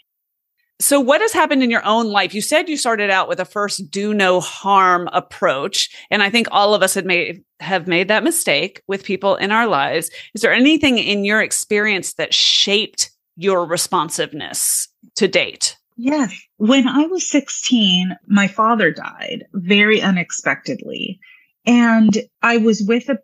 So, 0.79 1.00
what 1.00 1.22
has 1.22 1.34
happened 1.34 1.63
in 1.63 1.72
your 1.72 1.86
own 1.86 2.08
life? 2.08 2.36
You 2.36 2.41
said 2.41 2.70
you 2.70 2.77
started 2.77 3.10
out 3.10 3.27
with 3.27 3.39
a 3.39 3.46
first 3.46 3.89
do 3.89 4.13
no 4.13 4.39
harm 4.39 5.10
approach, 5.12 5.89
and 6.12 6.22
I 6.22 6.29
think 6.29 6.48
all 6.51 6.75
of 6.75 6.84
us 6.84 6.94
had 6.94 7.06
made 7.06 7.44
have 7.60 7.88
made 7.88 8.10
that 8.10 8.24
mistake 8.24 8.84
with 8.88 9.03
people 9.03 9.36
in 9.38 9.51
our 9.51 9.65
lives. 9.65 10.12
Is 10.36 10.41
there 10.41 10.53
anything 10.53 11.00
in 11.00 11.25
your 11.25 11.41
experience 11.41 12.13
that 12.13 12.34
shaped 12.34 13.10
your 13.36 13.65
responsiveness 13.65 14.88
to 15.15 15.27
date? 15.27 15.77
Yes. 15.98 16.39
When 16.58 16.88
I 16.88 17.08
was 17.08 17.27
16, 17.27 18.16
my 18.27 18.48
father 18.48 18.92
died 18.92 19.46
very 19.54 20.00
unexpectedly. 20.01 21.20
And 21.66 22.16
I 22.42 22.58
was 22.58 22.84
with 22.88 23.10
a 23.10 23.20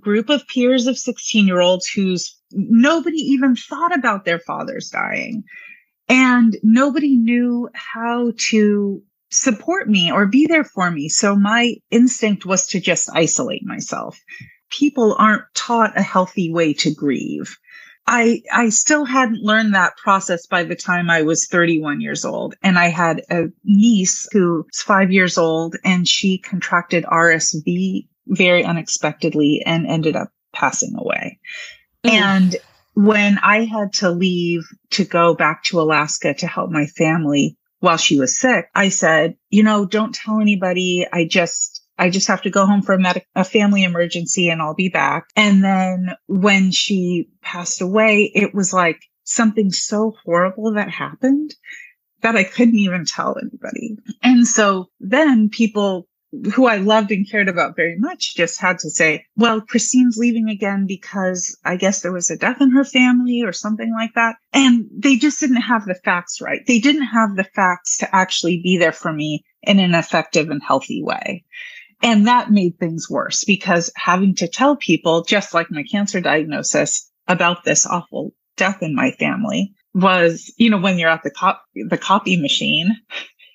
group 0.00 0.30
of 0.30 0.46
peers 0.48 0.86
of 0.86 0.98
16 0.98 1.46
year 1.46 1.60
olds 1.60 1.86
who's 1.86 2.36
nobody 2.50 3.18
even 3.18 3.54
thought 3.54 3.94
about 3.94 4.24
their 4.24 4.40
fathers 4.40 4.88
dying. 4.88 5.44
And 6.08 6.56
nobody 6.62 7.16
knew 7.16 7.68
how 7.74 8.32
to 8.48 9.02
support 9.30 9.88
me 9.88 10.10
or 10.10 10.26
be 10.26 10.46
there 10.46 10.64
for 10.64 10.90
me. 10.90 11.08
So 11.08 11.36
my 11.36 11.76
instinct 11.90 12.46
was 12.46 12.66
to 12.68 12.80
just 12.80 13.10
isolate 13.12 13.64
myself. 13.64 14.18
People 14.70 15.14
aren't 15.18 15.44
taught 15.54 15.96
a 15.96 16.02
healthy 16.02 16.52
way 16.52 16.72
to 16.74 16.94
grieve. 16.94 17.56
I 18.06 18.42
I 18.52 18.68
still 18.68 19.04
hadn't 19.04 19.42
learned 19.42 19.74
that 19.74 19.96
process 19.96 20.46
by 20.46 20.64
the 20.64 20.76
time 20.76 21.08
I 21.08 21.22
was 21.22 21.46
31 21.46 22.00
years 22.00 22.24
old 22.24 22.54
and 22.62 22.78
I 22.78 22.88
had 22.88 23.22
a 23.30 23.44
niece 23.64 24.28
who's 24.32 24.82
5 24.82 25.10
years 25.10 25.38
old 25.38 25.76
and 25.84 26.06
she 26.06 26.38
contracted 26.38 27.04
RSV 27.04 28.06
very 28.26 28.64
unexpectedly 28.64 29.62
and 29.64 29.86
ended 29.86 30.16
up 30.16 30.30
passing 30.52 30.94
away. 30.98 31.38
Mm. 32.04 32.10
And 32.10 32.56
when 32.94 33.38
I 33.38 33.64
had 33.64 33.92
to 33.94 34.10
leave 34.10 34.64
to 34.92 35.04
go 35.04 35.34
back 35.34 35.64
to 35.64 35.80
Alaska 35.80 36.34
to 36.34 36.46
help 36.46 36.70
my 36.70 36.86
family 36.86 37.56
while 37.80 37.96
she 37.96 38.18
was 38.18 38.38
sick, 38.38 38.68
I 38.74 38.88
said, 38.88 39.36
you 39.50 39.62
know, 39.62 39.84
don't 39.84 40.14
tell 40.14 40.40
anybody. 40.40 41.06
I 41.12 41.24
just 41.24 41.73
I 41.98 42.10
just 42.10 42.28
have 42.28 42.42
to 42.42 42.50
go 42.50 42.66
home 42.66 42.82
for 42.82 42.92
a 42.92 42.98
medic, 42.98 43.26
a 43.34 43.44
family 43.44 43.84
emergency 43.84 44.48
and 44.48 44.60
I'll 44.60 44.74
be 44.74 44.88
back. 44.88 45.28
And 45.36 45.62
then 45.62 46.14
when 46.26 46.70
she 46.70 47.28
passed 47.42 47.80
away, 47.80 48.30
it 48.34 48.54
was 48.54 48.72
like 48.72 49.00
something 49.22 49.70
so 49.70 50.14
horrible 50.24 50.74
that 50.74 50.90
happened 50.90 51.54
that 52.22 52.36
I 52.36 52.44
couldn't 52.44 52.78
even 52.78 53.04
tell 53.04 53.36
anybody. 53.38 53.96
And 54.22 54.46
so 54.46 54.86
then 54.98 55.50
people 55.50 56.08
who 56.54 56.66
I 56.66 56.76
loved 56.76 57.12
and 57.12 57.30
cared 57.30 57.48
about 57.48 57.76
very 57.76 57.96
much 57.98 58.34
just 58.34 58.60
had 58.60 58.78
to 58.80 58.90
say, 58.90 59.24
well, 59.36 59.60
Christine's 59.60 60.16
leaving 60.16 60.48
again 60.48 60.86
because 60.86 61.56
I 61.64 61.76
guess 61.76 62.00
there 62.00 62.12
was 62.12 62.30
a 62.30 62.36
death 62.36 62.60
in 62.60 62.70
her 62.70 62.84
family 62.84 63.42
or 63.44 63.52
something 63.52 63.92
like 63.92 64.14
that. 64.14 64.36
And 64.52 64.86
they 64.92 65.16
just 65.16 65.38
didn't 65.38 65.62
have 65.62 65.84
the 65.84 65.94
facts 65.94 66.40
right. 66.40 66.60
They 66.66 66.80
didn't 66.80 67.06
have 67.06 67.36
the 67.36 67.44
facts 67.44 67.98
to 67.98 68.14
actually 68.14 68.60
be 68.62 68.78
there 68.78 68.92
for 68.92 69.12
me 69.12 69.44
in 69.62 69.78
an 69.78 69.94
effective 69.94 70.50
and 70.50 70.62
healthy 70.62 71.02
way. 71.02 71.44
And 72.02 72.26
that 72.26 72.50
made 72.50 72.78
things 72.78 73.08
worse 73.08 73.44
because 73.44 73.90
having 73.96 74.34
to 74.36 74.48
tell 74.48 74.76
people, 74.76 75.24
just 75.24 75.54
like 75.54 75.70
my 75.70 75.84
cancer 75.84 76.20
diagnosis, 76.20 77.10
about 77.26 77.64
this 77.64 77.86
awful 77.86 78.34
death 78.56 78.82
in 78.82 78.94
my 78.94 79.12
family 79.12 79.74
was, 79.94 80.52
you 80.56 80.70
know, 80.70 80.78
when 80.78 80.98
you're 80.98 81.10
at 81.10 81.22
the 81.22 81.30
cop 81.30 81.64
the 81.74 81.98
copy 81.98 82.40
machine 82.40 82.96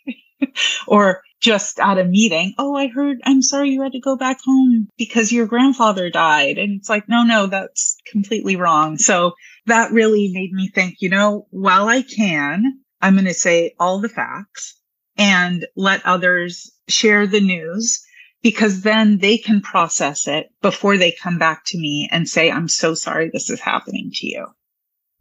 or 0.88 1.22
just 1.41 1.79
at 1.79 1.98
a 1.98 2.03
meeting, 2.03 2.53
oh, 2.58 2.75
I 2.75 2.88
heard, 2.88 3.19
I'm 3.24 3.41
sorry 3.41 3.69
you 3.69 3.81
had 3.81 3.93
to 3.93 4.00
go 4.00 4.17
back 4.17 4.39
home 4.43 4.89
because 4.98 5.31
your 5.31 5.48
grandfather 5.48 6.10
died. 6.10 6.58
And 6.58 6.77
it's 6.77 6.89
like, 6.89 7.08
no, 7.08 7.24
no, 7.24 7.48
that's 7.48 7.98
completely 8.12 8.58
wrong. 8.58 8.98
So 8.98 9.34
that 9.65 9.91
really 9.91 10.31
made 10.34 10.51
me 10.51 10.69
think, 10.69 10.96
you 11.00 11.10
know, 11.10 11.48
while 11.51 11.88
I 11.88 12.01
can, 12.01 12.79
I'm 13.01 13.13
going 13.13 13.25
to 13.25 13.34
say 13.34 13.74
all 13.79 14.01
the 14.01 14.10
facts 14.10 14.77
and 15.17 15.65
let 15.77 16.05
others 16.05 16.72
share 16.89 17.25
the 17.25 17.39
news 17.39 18.05
because 18.41 18.81
then 18.81 19.17
they 19.19 19.38
can 19.38 19.62
process 19.62 20.27
it 20.27 20.48
before 20.62 20.98
they 20.98 21.12
come 21.12 21.38
back 21.38 21.63
to 21.65 21.77
me 21.77 22.08
and 22.12 22.27
say, 22.27 22.50
I'm 22.50 22.67
so 22.67 22.93
sorry 22.93 23.29
this 23.29 23.50
is 23.50 23.60
happening 23.60 24.12
to 24.15 24.27
you. 24.27 24.48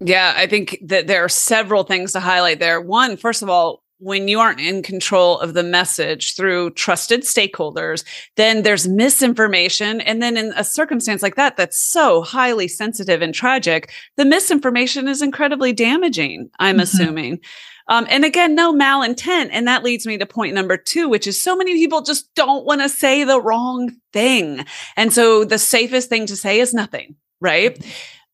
Yeah, 0.00 0.34
I 0.36 0.46
think 0.46 0.78
that 0.84 1.08
there 1.08 1.24
are 1.24 1.28
several 1.28 1.82
things 1.82 2.12
to 2.12 2.20
highlight 2.20 2.60
there. 2.60 2.80
One, 2.80 3.16
first 3.16 3.42
of 3.42 3.48
all, 3.48 3.82
when 4.00 4.28
you 4.28 4.38
aren't 4.38 4.60
in 4.60 4.82
control 4.82 5.40
of 5.40 5.54
the 5.54 5.64
message 5.64 6.36
through 6.36 6.70
trusted 6.70 7.22
stakeholders, 7.22 8.04
then 8.36 8.62
there's 8.62 8.86
misinformation. 8.86 10.00
And 10.02 10.22
then 10.22 10.36
in 10.36 10.52
a 10.56 10.62
circumstance 10.62 11.20
like 11.20 11.34
that, 11.34 11.56
that's 11.56 11.78
so 11.78 12.22
highly 12.22 12.68
sensitive 12.68 13.22
and 13.22 13.34
tragic, 13.34 13.90
the 14.16 14.24
misinformation 14.24 15.08
is 15.08 15.20
incredibly 15.20 15.72
damaging, 15.72 16.48
I'm 16.60 16.76
mm-hmm. 16.76 16.82
assuming. 16.82 17.40
Um, 17.88 18.06
and 18.10 18.24
again, 18.24 18.54
no 18.54 18.72
malintent. 18.72 19.48
And 19.50 19.66
that 19.66 19.82
leads 19.82 20.06
me 20.06 20.18
to 20.18 20.26
point 20.26 20.54
number 20.54 20.76
two, 20.76 21.08
which 21.08 21.26
is 21.26 21.40
so 21.40 21.56
many 21.56 21.74
people 21.74 22.02
just 22.02 22.32
don't 22.34 22.64
want 22.64 22.80
to 22.82 22.88
say 22.88 23.24
the 23.24 23.40
wrong 23.40 23.92
thing. 24.12 24.64
And 24.96 25.12
so 25.12 25.44
the 25.44 25.58
safest 25.58 26.08
thing 26.08 26.26
to 26.26 26.36
say 26.36 26.60
is 26.60 26.74
nothing, 26.74 27.16
right? 27.40 27.82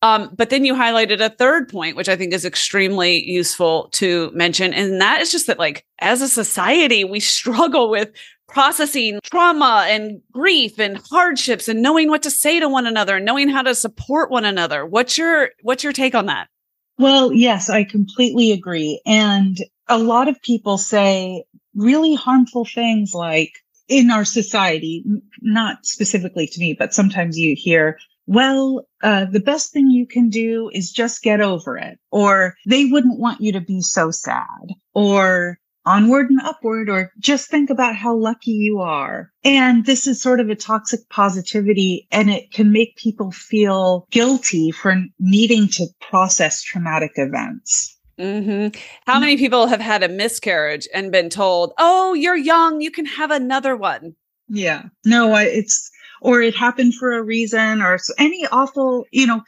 Um, 0.01 0.29
but 0.35 0.49
then 0.49 0.65
you 0.65 0.75
highlighted 0.75 1.19
a 1.19 1.29
third 1.29 1.69
point, 1.69 1.95
which 1.95 2.09
I 2.09 2.15
think 2.15 2.33
is 2.33 2.45
extremely 2.45 3.23
useful 3.23 3.89
to 3.93 4.29
mention. 4.33 4.73
And 4.73 5.01
that 5.01 5.21
is 5.21 5.31
just 5.31 5.47
that, 5.47 5.57
like, 5.57 5.85
as 5.99 6.21
a 6.21 6.27
society, 6.27 7.03
we 7.03 7.19
struggle 7.19 7.89
with 7.89 8.11
processing 8.47 9.19
trauma 9.23 9.85
and 9.87 10.21
grief 10.31 10.79
and 10.79 11.01
hardships 11.09 11.67
and 11.67 11.81
knowing 11.81 12.09
what 12.09 12.21
to 12.23 12.29
say 12.29 12.59
to 12.59 12.69
one 12.69 12.85
another 12.85 13.15
and 13.15 13.25
knowing 13.25 13.49
how 13.49 13.61
to 13.63 13.73
support 13.73 14.29
one 14.29 14.45
another. 14.45 14.85
What's 14.85 15.17
your 15.17 15.49
what's 15.63 15.83
your 15.83 15.93
take 15.93 16.13
on 16.13 16.27
that? 16.27 16.49
Well, 16.97 17.33
yes, 17.33 17.69
I 17.69 17.83
completely 17.83 18.51
agree. 18.51 19.01
And 19.05 19.57
a 19.87 19.97
lot 19.97 20.27
of 20.27 20.41
people 20.41 20.77
say 20.77 21.43
really 21.73 22.15
harmful 22.15 22.65
things 22.65 23.13
like 23.13 23.51
in 23.87 24.09
our 24.09 24.25
society, 24.25 25.03
not 25.41 25.85
specifically 25.85 26.47
to 26.47 26.59
me, 26.59 26.75
but 26.77 26.93
sometimes 26.93 27.37
you 27.37 27.55
hear, 27.57 27.99
well, 28.27 28.87
uh, 29.03 29.25
the 29.25 29.41
best 29.41 29.71
thing 29.73 29.89
you 29.91 30.07
can 30.07 30.29
do 30.29 30.71
is 30.73 30.91
just 30.91 31.21
get 31.21 31.41
over 31.41 31.77
it, 31.77 31.99
or 32.11 32.55
they 32.65 32.85
wouldn't 32.85 33.19
want 33.19 33.41
you 33.41 33.51
to 33.51 33.61
be 33.61 33.81
so 33.81 34.09
sad, 34.09 34.73
or 34.93 35.59
onward 35.85 36.29
and 36.29 36.41
upward, 36.41 36.89
or 36.89 37.11
just 37.19 37.49
think 37.49 37.69
about 37.69 37.95
how 37.95 38.15
lucky 38.15 38.51
you 38.51 38.79
are. 38.79 39.31
And 39.43 39.85
this 39.85 40.07
is 40.07 40.21
sort 40.21 40.39
of 40.39 40.49
a 40.49 40.55
toxic 40.55 41.01
positivity, 41.09 42.07
and 42.11 42.29
it 42.29 42.51
can 42.51 42.71
make 42.71 42.95
people 42.95 43.31
feel 43.31 44.07
guilty 44.11 44.71
for 44.71 44.95
needing 45.19 45.67
to 45.69 45.87
process 46.01 46.61
traumatic 46.61 47.11
events. 47.15 47.97
Mm-hmm. 48.19 48.79
How 49.05 49.19
many 49.19 49.37
people 49.37 49.67
have 49.67 49.81
had 49.81 50.01
a 50.01 50.07
miscarriage 50.07 50.87
and 50.93 51.11
been 51.11 51.29
told, 51.29 51.73
"Oh, 51.77 52.13
you're 52.13 52.37
young, 52.37 52.79
you 52.81 52.91
can 52.91 53.05
have 53.05 53.29
another 53.29 53.75
one"? 53.75 54.15
Yeah, 54.47 54.83
no, 55.05 55.35
it's 55.35 55.91
or 56.21 56.41
it 56.41 56.55
happened 56.55 56.95
for 56.95 57.11
a 57.13 57.23
reason, 57.23 57.81
or 57.81 57.99
any 58.17 58.47
awful, 58.51 59.05
you 59.11 59.27
know. 59.27 59.41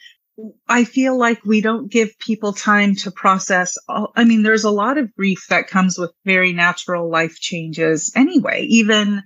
I 0.68 0.84
feel 0.84 1.18
like 1.18 1.44
we 1.44 1.62
don't 1.62 1.92
give 1.92 2.18
people 2.20 2.54
time 2.54 2.96
to 2.98 3.12
process. 3.12 3.78
All, 3.88 4.12
I 4.16 4.24
mean, 4.24 4.44
there's 4.44 4.64
a 4.64 4.70
lot 4.72 4.98
of 4.98 5.14
grief 5.16 5.48
that 5.50 5.68
comes 5.68 5.98
with 5.98 6.12
very 6.26 6.54
natural 6.54 7.10
life 7.10 7.40
changes 7.40 8.12
anyway, 8.16 8.66
even 8.70 9.24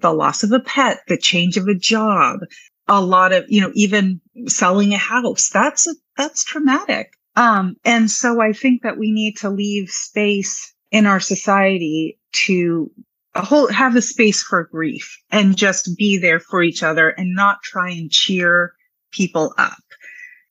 the 0.00 0.12
loss 0.12 0.42
of 0.42 0.52
a 0.52 0.60
pet, 0.60 1.00
the 1.08 1.16
change 1.16 1.56
of 1.56 1.66
a 1.68 1.74
job, 1.74 2.40
a 2.86 3.00
lot 3.00 3.32
of, 3.32 3.44
you 3.48 3.60
know, 3.60 3.72
even 3.74 4.20
selling 4.46 4.92
a 4.92 4.98
house. 4.98 5.48
That's 5.48 5.88
a, 5.88 5.94
that's 6.16 6.44
traumatic. 6.44 7.12
Um, 7.34 7.76
and 7.84 8.10
so 8.10 8.42
I 8.42 8.52
think 8.52 8.82
that 8.82 8.98
we 8.98 9.10
need 9.10 9.38
to 9.38 9.50
leave 9.50 9.88
space 9.88 10.74
in 10.90 11.06
our 11.06 11.20
society 11.20 12.18
to 12.46 12.90
whole, 13.34 13.68
have 13.68 13.96
a 13.96 14.02
space 14.02 14.42
for 14.42 14.64
grief 14.64 15.18
and 15.30 15.56
just 15.56 15.96
be 15.96 16.18
there 16.18 16.40
for 16.40 16.62
each 16.62 16.82
other 16.82 17.08
and 17.08 17.34
not 17.34 17.62
try 17.62 17.90
and 17.90 18.10
cheer 18.10 18.74
people 19.10 19.54
up. 19.56 19.78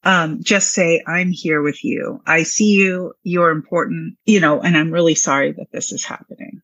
Um, 0.03 0.41
just 0.41 0.73
say, 0.73 1.03
I'm 1.07 1.31
here 1.31 1.61
with 1.61 1.83
you. 1.83 2.21
I 2.25 2.43
see 2.43 2.71
you. 2.71 3.13
You're 3.23 3.51
important, 3.51 4.17
you 4.25 4.39
know, 4.39 4.59
and 4.59 4.75
I'm 4.77 4.91
really 4.91 5.15
sorry 5.15 5.51
that 5.53 5.71
this 5.71 5.91
is 5.91 6.03
happening. 6.03 6.61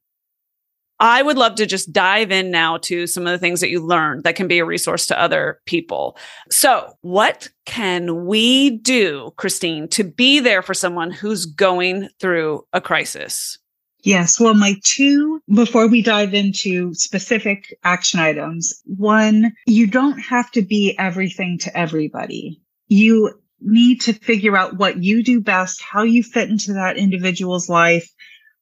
I 1.00 1.22
would 1.22 1.38
love 1.38 1.56
to 1.56 1.68
just 1.68 1.94
dive 1.94 2.32
in 2.32 2.50
now 2.50 2.78
to 2.78 3.06
some 3.06 3.28
of 3.28 3.32
the 3.32 3.38
things 3.38 3.62
that 3.62 3.70
you 3.70 3.86
learned 3.86 4.24
that 4.24 4.36
can 4.36 4.48
be 4.48 4.58
a 4.58 4.66
resource 4.66 5.06
to 5.08 5.22
other 5.22 5.60
people. 5.66 6.18
So, 6.50 6.92
what 7.02 7.50
can 7.66 8.26
we 8.26 8.72
do, 8.72 9.32
Christine, 9.38 9.88
to 9.90 10.04
be 10.04 10.40
there 10.40 10.64
for 10.64 10.74
someone 10.74 11.12
who's 11.12 11.46
going 11.46 12.10
through 12.20 12.66
a 12.74 12.82
crisis? 12.82 13.60
Yes. 14.04 14.40
Well, 14.40 14.54
my 14.54 14.76
two, 14.84 15.42
before 15.54 15.88
we 15.88 16.02
dive 16.02 16.34
into 16.34 16.94
specific 16.94 17.78
action 17.84 18.20
items, 18.20 18.82
one, 18.86 19.54
you 19.66 19.86
don't 19.86 20.20
have 20.20 20.50
to 20.52 20.62
be 20.62 20.98
everything 20.98 21.58
to 21.60 21.78
everybody. 21.78 22.62
You 22.88 23.40
need 23.60 24.02
to 24.02 24.14
figure 24.14 24.56
out 24.56 24.78
what 24.78 25.04
you 25.04 25.24
do 25.24 25.42
best, 25.42 25.82
how 25.82 26.04
you 26.04 26.24
fit 26.24 26.50
into 26.50 26.74
that 26.74 26.98
individual's 26.98 27.70
life, 27.70 28.10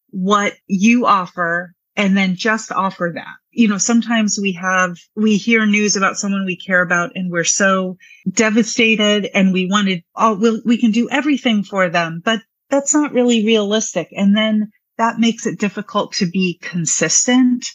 what 0.10 0.53
you 0.67 1.05
offer 1.05 1.74
and 1.96 2.17
then 2.17 2.36
just 2.36 2.72
offer 2.72 3.12
that. 3.15 3.36
You 3.51 3.67
know, 3.67 3.77
sometimes 3.77 4.38
we 4.41 4.51
have, 4.53 4.98
we 5.15 5.38
hear 5.38 5.65
news 5.65 5.96
about 5.96 6.17
someone 6.17 6.46
we 6.46 6.58
care 6.58 6.82
about 6.82 7.12
and 7.15 7.32
we're 7.32 7.46
so 7.46 7.97
devastated 8.30 9.30
and 9.34 9.54
we 9.54 9.67
wanted, 9.69 10.04
oh, 10.15 10.38
we'll, 10.38 10.62
we 10.65 10.78
can 10.78 10.91
do 10.91 11.10
everything 11.10 11.63
for 11.63 11.89
them, 11.89 12.21
but 12.23 12.41
that's 12.69 12.93
not 12.93 13.13
really 13.13 13.45
realistic. 13.45 14.10
And 14.12 14.36
then 14.36 14.71
that 14.97 15.19
makes 15.19 15.45
it 15.45 15.60
difficult 15.60 16.13
to 16.13 16.26
be 16.26 16.60
consistent 16.62 17.65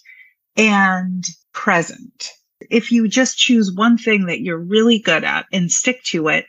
and 0.56 1.24
present. 1.52 2.30
If 2.70 2.92
you 2.92 3.08
just 3.08 3.38
choose 3.38 3.72
one 3.74 3.96
thing 3.96 4.26
that 4.26 4.40
you're 4.40 4.58
really 4.58 4.98
good 4.98 5.24
at 5.24 5.46
and 5.50 5.70
stick 5.70 6.02
to 6.04 6.28
it 6.28 6.44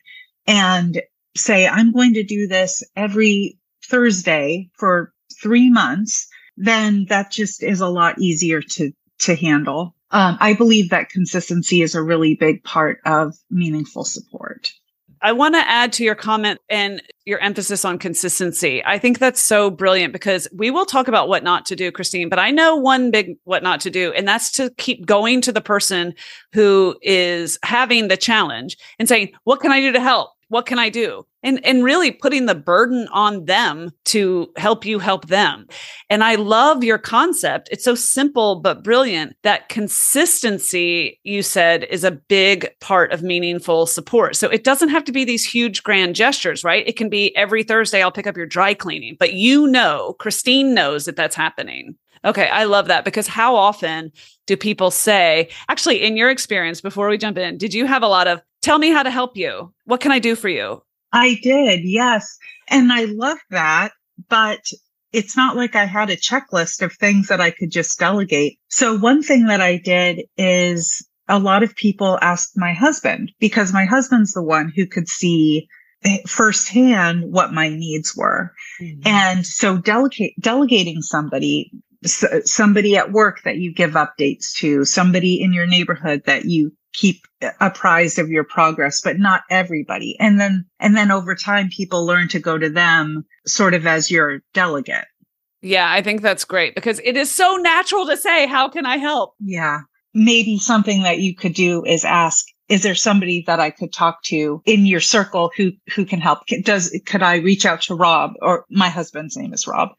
and 0.47 1.01
say, 1.35 1.67
I'm 1.67 1.91
going 1.91 2.13
to 2.15 2.23
do 2.23 2.47
this 2.47 2.83
every 2.95 3.57
Thursday 3.85 4.69
for 4.77 5.13
three 5.41 5.69
months, 5.69 6.27
then 6.57 7.05
that 7.09 7.31
just 7.31 7.63
is 7.63 7.81
a 7.81 7.87
lot 7.87 8.19
easier 8.19 8.61
to 8.61 8.91
to 9.19 9.35
handle. 9.35 9.95
Um, 10.09 10.37
I 10.39 10.53
believe 10.53 10.89
that 10.89 11.09
consistency 11.09 11.81
is 11.81 11.95
a 11.95 12.01
really 12.01 12.35
big 12.35 12.63
part 12.63 12.99
of 13.05 13.35
meaningful 13.49 14.03
support. 14.03 14.73
I 15.23 15.33
want 15.33 15.53
to 15.55 15.59
add 15.59 15.93
to 15.93 16.03
your 16.03 16.15
comment 16.15 16.59
and 16.67 17.01
your 17.25 17.39
emphasis 17.39 17.85
on 17.85 17.99
consistency. 17.99 18.83
I 18.83 18.97
think 18.97 19.19
that's 19.19 19.41
so 19.41 19.69
brilliant 19.69 20.13
because 20.13 20.47
we 20.51 20.71
will 20.71 20.85
talk 20.85 21.07
about 21.07 21.27
what 21.27 21.43
not 21.43 21.65
to 21.67 21.75
do, 21.75 21.91
Christine, 21.91 22.27
but 22.27 22.39
I 22.39 22.49
know 22.49 22.75
one 22.75 23.11
big 23.11 23.37
what 23.43 23.61
not 23.61 23.81
to 23.81 23.91
do, 23.91 24.11
and 24.13 24.27
that's 24.27 24.51
to 24.53 24.71
keep 24.77 25.05
going 25.05 25.41
to 25.41 25.51
the 25.51 25.61
person 25.61 26.15
who 26.53 26.95
is 27.03 27.59
having 27.63 28.07
the 28.07 28.17
challenge 28.17 28.77
and 28.97 29.07
saying, 29.07 29.31
What 29.43 29.61
can 29.61 29.71
I 29.71 29.79
do 29.79 29.91
to 29.91 29.99
help? 29.99 30.31
What 30.51 30.65
can 30.65 30.79
I 30.79 30.89
do? 30.89 31.25
And, 31.43 31.65
and 31.65 31.81
really 31.81 32.11
putting 32.11 32.45
the 32.45 32.55
burden 32.55 33.07
on 33.13 33.45
them 33.45 33.91
to 34.05 34.51
help 34.57 34.85
you 34.85 34.99
help 34.99 35.27
them. 35.27 35.65
And 36.09 36.25
I 36.25 36.35
love 36.35 36.83
your 36.83 36.97
concept. 36.97 37.69
It's 37.71 37.85
so 37.85 37.95
simple, 37.95 38.59
but 38.59 38.83
brilliant 38.83 39.37
that 39.43 39.69
consistency, 39.69 41.21
you 41.23 41.41
said, 41.41 41.85
is 41.85 42.03
a 42.03 42.11
big 42.11 42.67
part 42.81 43.13
of 43.13 43.23
meaningful 43.23 43.85
support. 43.85 44.35
So 44.35 44.49
it 44.49 44.65
doesn't 44.65 44.89
have 44.89 45.05
to 45.05 45.13
be 45.13 45.23
these 45.23 45.45
huge 45.45 45.83
grand 45.83 46.15
gestures, 46.15 46.65
right? 46.65 46.85
It 46.85 46.97
can 46.97 47.07
be 47.07 47.33
every 47.37 47.63
Thursday, 47.63 48.03
I'll 48.03 48.11
pick 48.11 48.27
up 48.27 48.35
your 48.35 48.45
dry 48.45 48.73
cleaning, 48.73 49.15
but 49.17 49.33
you 49.33 49.67
know, 49.67 50.17
Christine 50.19 50.73
knows 50.73 51.05
that 51.05 51.15
that's 51.15 51.35
happening. 51.35 51.95
Okay, 52.23 52.49
I 52.49 52.65
love 52.65 52.87
that 52.87 53.05
because 53.05 53.27
how 53.27 53.55
often 53.55 54.11
do 54.45 54.55
people 54.55 54.91
say, 54.91 55.49
actually, 55.69 56.03
in 56.03 56.17
your 56.17 56.29
experience, 56.29 56.81
before 56.81 57.07
we 57.07 57.17
jump 57.17 57.37
in, 57.37 57.57
did 57.57 57.73
you 57.73 57.87
have 57.87 58.03
a 58.03 58.07
lot 58.07 58.27
of, 58.27 58.41
tell 58.61 58.79
me 58.79 58.89
how 58.89 59.03
to 59.03 59.11
help 59.11 59.35
you? 59.35 59.73
What 59.85 60.01
can 60.01 60.11
I 60.11 60.19
do 60.19 60.35
for 60.35 60.49
you? 60.49 60.81
I 61.11 61.39
did, 61.41 61.81
yes. 61.83 62.37
And 62.69 62.91
I 62.91 63.05
love 63.05 63.37
that. 63.49 63.91
But 64.29 64.61
it's 65.11 65.35
not 65.35 65.55
like 65.55 65.75
I 65.75 65.85
had 65.85 66.09
a 66.09 66.15
checklist 66.15 66.81
of 66.81 66.93
things 66.93 67.27
that 67.27 67.41
I 67.41 67.51
could 67.51 67.71
just 67.71 67.99
delegate. 67.99 68.59
So 68.69 68.97
one 68.97 69.21
thing 69.21 69.47
that 69.47 69.61
I 69.61 69.77
did 69.77 70.21
is 70.37 71.05
a 71.27 71.39
lot 71.39 71.63
of 71.63 71.75
people 71.75 72.17
asked 72.21 72.53
my 72.55 72.73
husband 72.73 73.31
because 73.39 73.73
my 73.73 73.85
husband's 73.85 74.33
the 74.33 74.43
one 74.43 74.71
who 74.75 74.85
could 74.85 75.07
see 75.07 75.67
firsthand 76.27 77.31
what 77.31 77.53
my 77.53 77.69
needs 77.69 78.15
were. 78.15 78.53
Mm-hmm. 78.81 79.01
And 79.05 79.45
so 79.45 79.77
delegate, 79.77 80.33
delegating 80.39 81.01
somebody 81.01 81.71
somebody 82.03 82.97
at 82.97 83.11
work 83.11 83.43
that 83.43 83.57
you 83.57 83.71
give 83.71 83.91
updates 83.91 84.53
to, 84.55 84.83
somebody 84.83 85.39
in 85.39 85.53
your 85.53 85.67
neighborhood 85.67 86.23
that 86.25 86.45
you 86.45 86.71
keep 86.93 87.25
apprised 87.59 88.19
of 88.19 88.29
your 88.29 88.43
progress, 88.43 89.01
but 89.01 89.17
not 89.17 89.43
everybody. 89.49 90.17
And 90.19 90.39
then, 90.39 90.65
and 90.79 90.95
then 90.95 91.11
over 91.11 91.35
time, 91.35 91.69
people 91.69 92.05
learn 92.05 92.27
to 92.29 92.39
go 92.39 92.57
to 92.57 92.69
them 92.69 93.25
sort 93.45 93.73
of 93.73 93.85
as 93.85 94.11
your 94.11 94.41
delegate. 94.53 95.05
Yeah, 95.61 95.91
I 95.91 96.01
think 96.01 96.21
that's 96.21 96.45
great 96.45 96.75
because 96.75 96.99
it 97.03 97.15
is 97.15 97.29
so 97.29 97.55
natural 97.57 98.05
to 98.07 98.17
say, 98.17 98.47
How 98.47 98.67
can 98.67 98.85
I 98.85 98.97
help? 98.97 99.35
Yeah. 99.39 99.81
Maybe 100.13 100.57
something 100.57 101.03
that 101.03 101.19
you 101.19 101.35
could 101.35 101.53
do 101.53 101.85
is 101.85 102.03
ask, 102.03 102.45
is 102.71 102.83
there 102.83 102.95
somebody 102.95 103.43
that 103.47 103.59
I 103.59 103.69
could 103.69 103.91
talk 103.91 104.23
to 104.23 104.61
in 104.65 104.85
your 104.85 105.01
circle 105.01 105.51
who 105.57 105.73
who 105.93 106.05
can 106.05 106.21
help? 106.21 106.39
Does 106.63 106.97
could 107.05 107.21
I 107.21 107.35
reach 107.35 107.65
out 107.65 107.81
to 107.83 107.95
Rob 107.95 108.31
or 108.41 108.65
my 108.69 108.87
husband's 108.87 109.35
name 109.35 109.53
is 109.53 109.67
Rob? 109.67 109.89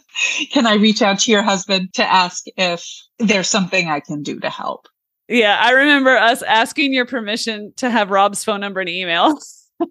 can 0.50 0.66
I 0.66 0.74
reach 0.74 1.02
out 1.02 1.20
to 1.20 1.30
your 1.30 1.42
husband 1.42 1.92
to 1.94 2.04
ask 2.04 2.44
if 2.56 2.84
there's 3.18 3.50
something 3.50 3.88
I 3.88 4.00
can 4.00 4.22
do 4.22 4.40
to 4.40 4.48
help? 4.48 4.88
Yeah, 5.32 5.58
I 5.58 5.70
remember 5.70 6.10
us 6.10 6.42
asking 6.42 6.92
your 6.92 7.06
permission 7.06 7.72
to 7.76 7.88
have 7.88 8.10
Rob's 8.10 8.44
phone 8.44 8.60
number 8.60 8.80
and 8.80 8.88
email. 8.88 9.38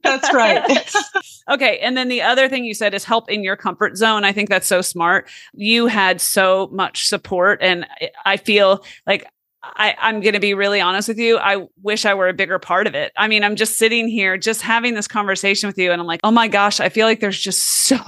That's 0.04 0.32
right. 0.34 0.94
okay. 1.50 1.80
And 1.80 1.98
then 1.98 2.10
the 2.10 2.22
other 2.22 2.48
thing 2.48 2.64
you 2.64 2.76
said 2.76 2.94
is 2.94 3.04
help 3.04 3.30
in 3.30 3.44
your 3.44 3.56
comfort 3.56 3.98
zone. 3.98 4.24
I 4.24 4.34
think 4.34 4.50
that's 4.50 4.68
so 4.68 4.82
smart. 4.82 5.28
You 5.54 5.88
had 5.88 6.22
so 6.22 6.70
much 6.72 7.08
support. 7.08 7.60
And 7.62 7.88
I 8.24 8.38
feel 8.38 8.86
like 9.08 9.26
I, 9.64 9.96
I'm 10.00 10.22
going 10.22 10.34
to 10.34 10.40
be 10.40 10.54
really 10.54 10.82
honest 10.82 11.08
with 11.08 11.20
you. 11.20 11.38
I 11.38 11.68
wish 11.84 12.06
I 12.06 12.16
were 12.16 12.28
a 12.28 12.34
bigger 12.34 12.58
part 12.58 12.88
of 12.88 12.96
it. 12.96 13.12
I 13.16 13.28
mean, 13.28 13.44
I'm 13.44 13.56
just 13.56 13.78
sitting 13.78 14.08
here, 14.08 14.38
just 14.38 14.62
having 14.62 14.96
this 14.96 15.08
conversation 15.08 15.68
with 15.68 15.78
you, 15.78 15.92
and 15.92 16.02
I'm 16.02 16.08
like, 16.08 16.20
oh 16.24 16.32
my 16.32 16.48
gosh, 16.48 16.80
I 16.80 16.90
feel 16.90 17.06
like 17.06 17.20
there's 17.20 17.40
just 17.40 17.62
so 17.92 18.00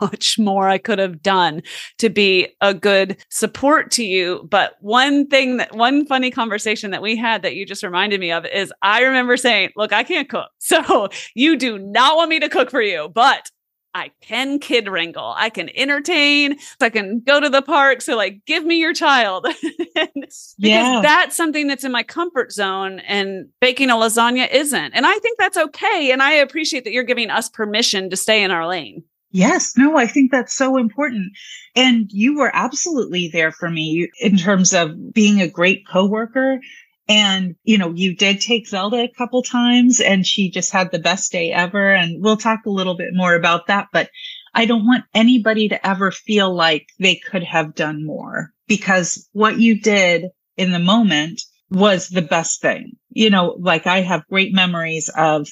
much 0.00 0.38
more 0.38 0.68
I 0.68 0.78
could 0.78 0.98
have 0.98 1.22
done 1.22 1.62
to 1.98 2.10
be 2.10 2.48
a 2.60 2.74
good 2.74 3.16
support 3.30 3.90
to 3.92 4.04
you. 4.04 4.46
But 4.50 4.76
one 4.80 5.26
thing 5.28 5.56
that, 5.58 5.74
one 5.74 6.04
funny 6.06 6.30
conversation 6.30 6.90
that 6.90 7.02
we 7.02 7.16
had 7.16 7.42
that 7.42 7.54
you 7.54 7.64
just 7.64 7.82
reminded 7.82 8.20
me 8.20 8.30
of 8.30 8.44
is 8.46 8.72
I 8.82 9.02
remember 9.02 9.36
saying, 9.36 9.70
look, 9.76 9.92
I 9.92 10.04
can't 10.04 10.28
cook. 10.28 10.50
So 10.68 11.08
you 11.34 11.56
do 11.56 11.78
not 11.78 12.16
want 12.16 12.28
me 12.28 12.40
to 12.40 12.48
cook 12.50 12.70
for 12.70 12.82
you, 12.82 13.08
but 13.08 13.50
I 13.94 14.10
can 14.20 14.58
kid 14.58 14.88
wrangle. 14.88 15.34
I 15.36 15.50
can 15.50 15.70
entertain. 15.74 16.58
I 16.80 16.90
can 16.90 17.20
go 17.20 17.40
to 17.40 17.48
the 17.48 17.62
park. 17.62 18.02
So, 18.02 18.16
like, 18.16 18.44
give 18.46 18.64
me 18.64 18.78
your 18.78 18.92
child. 18.92 19.46
because 19.94 20.54
yeah. 20.58 21.00
that's 21.02 21.36
something 21.36 21.66
that's 21.66 21.84
in 21.84 21.92
my 21.92 22.02
comfort 22.02 22.52
zone, 22.52 23.00
and 23.00 23.48
baking 23.60 23.90
a 23.90 23.94
lasagna 23.94 24.50
isn't. 24.52 24.92
And 24.92 25.06
I 25.06 25.18
think 25.18 25.38
that's 25.38 25.56
okay. 25.56 26.10
And 26.12 26.22
I 26.22 26.32
appreciate 26.32 26.84
that 26.84 26.92
you're 26.92 27.02
giving 27.02 27.30
us 27.30 27.48
permission 27.48 28.10
to 28.10 28.16
stay 28.16 28.42
in 28.42 28.50
our 28.50 28.66
lane. 28.66 29.02
Yes, 29.30 29.76
no, 29.76 29.96
I 29.96 30.06
think 30.06 30.30
that's 30.30 30.54
so 30.54 30.78
important. 30.78 31.32
And 31.76 32.10
you 32.10 32.38
were 32.38 32.50
absolutely 32.54 33.28
there 33.28 33.52
for 33.52 33.68
me 33.68 34.08
in 34.20 34.36
terms 34.36 34.72
of 34.72 35.12
being 35.12 35.40
a 35.40 35.48
great 35.48 35.86
coworker. 35.86 36.60
And, 37.08 37.56
you 37.64 37.78
know, 37.78 37.92
you 37.94 38.14
did 38.14 38.40
take 38.40 38.68
Zelda 38.68 38.98
a 38.98 39.12
couple 39.16 39.42
times 39.42 40.00
and 40.00 40.26
she 40.26 40.50
just 40.50 40.70
had 40.70 40.90
the 40.90 40.98
best 40.98 41.32
day 41.32 41.52
ever. 41.52 41.92
And 41.92 42.22
we'll 42.22 42.36
talk 42.36 42.60
a 42.66 42.70
little 42.70 42.96
bit 42.96 43.10
more 43.12 43.34
about 43.34 43.68
that. 43.68 43.88
But 43.92 44.10
I 44.54 44.66
don't 44.66 44.86
want 44.86 45.04
anybody 45.14 45.68
to 45.68 45.86
ever 45.86 46.10
feel 46.10 46.54
like 46.54 46.88
they 46.98 47.16
could 47.16 47.44
have 47.44 47.74
done 47.74 48.04
more 48.04 48.52
because 48.66 49.28
what 49.32 49.58
you 49.58 49.80
did 49.80 50.26
in 50.56 50.72
the 50.72 50.78
moment 50.78 51.42
was 51.70 52.08
the 52.08 52.22
best 52.22 52.60
thing. 52.60 52.92
You 53.10 53.30
know, 53.30 53.56
like 53.58 53.86
I 53.86 54.02
have 54.02 54.26
great 54.28 54.54
memories 54.54 55.10
of 55.16 55.48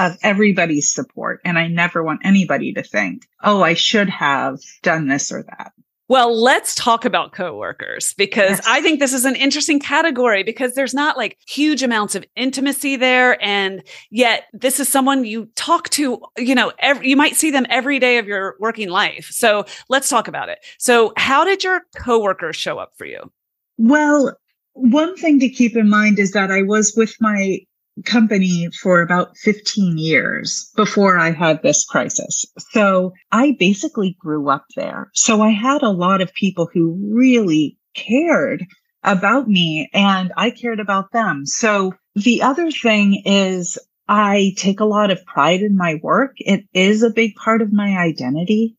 of 0.00 0.16
everybody's 0.22 0.92
support. 0.92 1.40
And 1.44 1.58
I 1.58 1.68
never 1.68 2.02
want 2.02 2.22
anybody 2.24 2.72
to 2.72 2.82
think, 2.82 3.26
oh, 3.42 3.62
I 3.62 3.74
should 3.74 4.08
have 4.08 4.58
done 4.82 5.08
this 5.08 5.30
or 5.30 5.42
that. 5.42 5.72
Well, 6.10 6.36
let's 6.36 6.74
talk 6.74 7.04
about 7.04 7.30
coworkers 7.30 8.14
because 8.14 8.58
yes. 8.58 8.66
I 8.66 8.80
think 8.80 8.98
this 8.98 9.12
is 9.12 9.24
an 9.24 9.36
interesting 9.36 9.78
category 9.78 10.42
because 10.42 10.74
there's 10.74 10.92
not 10.92 11.16
like 11.16 11.38
huge 11.46 11.84
amounts 11.84 12.16
of 12.16 12.24
intimacy 12.34 12.96
there. 12.96 13.40
And 13.40 13.84
yet, 14.10 14.46
this 14.52 14.80
is 14.80 14.88
someone 14.88 15.24
you 15.24 15.46
talk 15.54 15.88
to, 15.90 16.20
you 16.36 16.56
know, 16.56 16.72
every, 16.80 17.08
you 17.08 17.16
might 17.16 17.36
see 17.36 17.52
them 17.52 17.64
every 17.70 18.00
day 18.00 18.18
of 18.18 18.26
your 18.26 18.56
working 18.58 18.88
life. 18.88 19.28
So 19.30 19.66
let's 19.88 20.08
talk 20.08 20.26
about 20.26 20.48
it. 20.48 20.58
So, 20.80 21.12
how 21.16 21.44
did 21.44 21.62
your 21.62 21.82
coworkers 21.94 22.56
show 22.56 22.78
up 22.78 22.90
for 22.98 23.04
you? 23.04 23.30
Well, 23.78 24.36
one 24.72 25.16
thing 25.16 25.38
to 25.38 25.48
keep 25.48 25.76
in 25.76 25.88
mind 25.88 26.18
is 26.18 26.32
that 26.32 26.50
I 26.50 26.62
was 26.62 26.92
with 26.96 27.14
my 27.20 27.60
company 28.04 28.68
for 28.82 29.00
about 29.00 29.36
15 29.38 29.98
years 29.98 30.70
before 30.76 31.18
I 31.18 31.30
had 31.30 31.62
this 31.62 31.84
crisis. 31.84 32.44
So 32.70 33.12
I 33.32 33.56
basically 33.58 34.16
grew 34.18 34.48
up 34.48 34.64
there. 34.76 35.10
So 35.14 35.42
I 35.42 35.50
had 35.50 35.82
a 35.82 35.90
lot 35.90 36.20
of 36.20 36.32
people 36.34 36.68
who 36.72 36.98
really 37.12 37.78
cared 37.94 38.64
about 39.02 39.48
me 39.48 39.88
and 39.92 40.32
I 40.36 40.50
cared 40.50 40.80
about 40.80 41.12
them. 41.12 41.46
So 41.46 41.94
the 42.14 42.42
other 42.42 42.70
thing 42.70 43.22
is 43.24 43.78
I 44.08 44.52
take 44.56 44.80
a 44.80 44.84
lot 44.84 45.10
of 45.10 45.24
pride 45.24 45.62
in 45.62 45.76
my 45.76 46.00
work. 46.02 46.32
It 46.38 46.64
is 46.74 47.02
a 47.02 47.10
big 47.10 47.34
part 47.36 47.62
of 47.62 47.72
my 47.72 47.96
identity. 47.96 48.76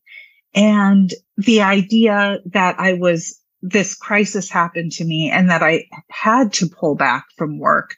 And 0.54 1.12
the 1.36 1.62
idea 1.62 2.38
that 2.46 2.78
I 2.78 2.92
was 2.94 3.38
this 3.62 3.94
crisis 3.94 4.50
happened 4.50 4.90
to 4.90 5.04
me 5.04 5.30
and 5.30 5.48
that 5.48 5.62
I 5.62 5.84
had 6.10 6.52
to 6.54 6.68
pull 6.68 6.96
back 6.96 7.26
from 7.38 7.60
work 7.60 7.94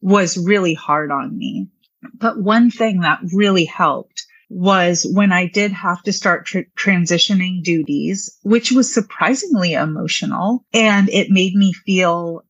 was 0.00 0.36
really 0.36 0.74
hard 0.74 1.10
on 1.10 1.36
me. 1.36 1.68
But 2.14 2.40
one 2.40 2.70
thing 2.70 3.00
that 3.00 3.20
really 3.32 3.64
helped 3.64 4.24
was 4.48 5.06
when 5.12 5.32
I 5.32 5.46
did 5.46 5.72
have 5.72 6.02
to 6.04 6.12
start 6.12 6.46
tr- 6.46 6.60
transitioning 6.78 7.62
duties, 7.62 8.38
which 8.42 8.70
was 8.70 8.92
surprisingly 8.92 9.72
emotional. 9.72 10.64
And 10.72 11.08
it 11.08 11.30
made 11.30 11.54
me 11.54 11.72
feel 11.72 12.44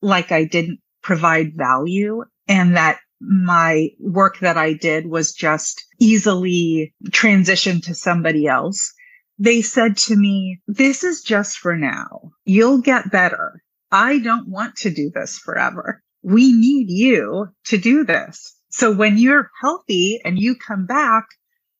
like 0.00 0.30
I 0.30 0.44
didn't 0.44 0.80
provide 1.02 1.56
value 1.56 2.24
and 2.46 2.76
that 2.76 3.00
my 3.20 3.88
work 3.98 4.38
that 4.40 4.56
I 4.56 4.72
did 4.72 5.06
was 5.06 5.32
just 5.32 5.84
easily 6.00 6.94
transitioned 7.10 7.84
to 7.84 7.94
somebody 7.94 8.46
else. 8.46 8.92
They 9.38 9.62
said 9.62 9.96
to 9.98 10.16
me, 10.16 10.60
this 10.66 11.02
is 11.02 11.22
just 11.22 11.58
for 11.58 11.76
now. 11.76 12.30
You'll 12.44 12.80
get 12.80 13.10
better. 13.10 13.62
I 13.90 14.18
don't 14.18 14.48
want 14.48 14.76
to 14.76 14.90
do 14.90 15.10
this 15.14 15.38
forever 15.38 16.02
we 16.22 16.52
need 16.52 16.90
you 16.90 17.48
to 17.66 17.78
do 17.78 18.04
this. 18.04 18.54
So 18.70 18.92
when 18.92 19.18
you're 19.18 19.50
healthy 19.60 20.20
and 20.24 20.38
you 20.38 20.54
come 20.54 20.86
back, 20.86 21.24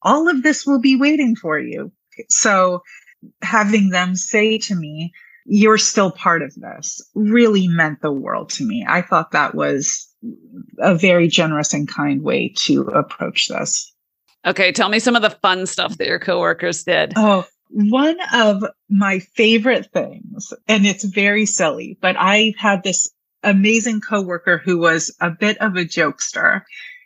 all 0.02 0.28
of 0.28 0.42
this 0.42 0.66
will 0.66 0.80
be 0.80 0.96
waiting 0.96 1.36
for 1.36 1.58
you. 1.58 1.92
So 2.28 2.82
having 3.40 3.90
them 3.90 4.14
say 4.16 4.58
to 4.58 4.74
me, 4.74 5.12
you're 5.44 5.78
still 5.78 6.10
part 6.10 6.42
of 6.42 6.54
this 6.54 7.00
really 7.14 7.66
meant 7.66 8.00
the 8.00 8.12
world 8.12 8.50
to 8.50 8.64
me. 8.64 8.84
I 8.88 9.02
thought 9.02 9.32
that 9.32 9.54
was 9.54 10.08
a 10.78 10.94
very 10.94 11.28
generous 11.28 11.74
and 11.74 11.88
kind 11.88 12.22
way 12.22 12.52
to 12.58 12.82
approach 12.82 13.48
this. 13.48 13.92
Okay, 14.44 14.72
tell 14.72 14.88
me 14.88 14.98
some 14.98 15.16
of 15.16 15.22
the 15.22 15.30
fun 15.30 15.66
stuff 15.66 15.96
that 15.98 16.06
your 16.06 16.18
coworkers 16.18 16.84
did. 16.84 17.12
Oh, 17.16 17.46
one 17.70 18.18
of 18.34 18.64
my 18.88 19.20
favorite 19.20 19.90
things, 19.92 20.52
and 20.68 20.86
it's 20.86 21.04
very 21.04 21.46
silly, 21.46 21.96
but 22.00 22.16
I 22.18 22.54
had 22.58 22.82
this 22.82 23.10
amazing 23.42 24.00
coworker 24.00 24.58
who 24.58 24.78
was 24.78 25.14
a 25.20 25.30
bit 25.30 25.58
of 25.58 25.76
a 25.76 25.84
jokester. 25.84 26.62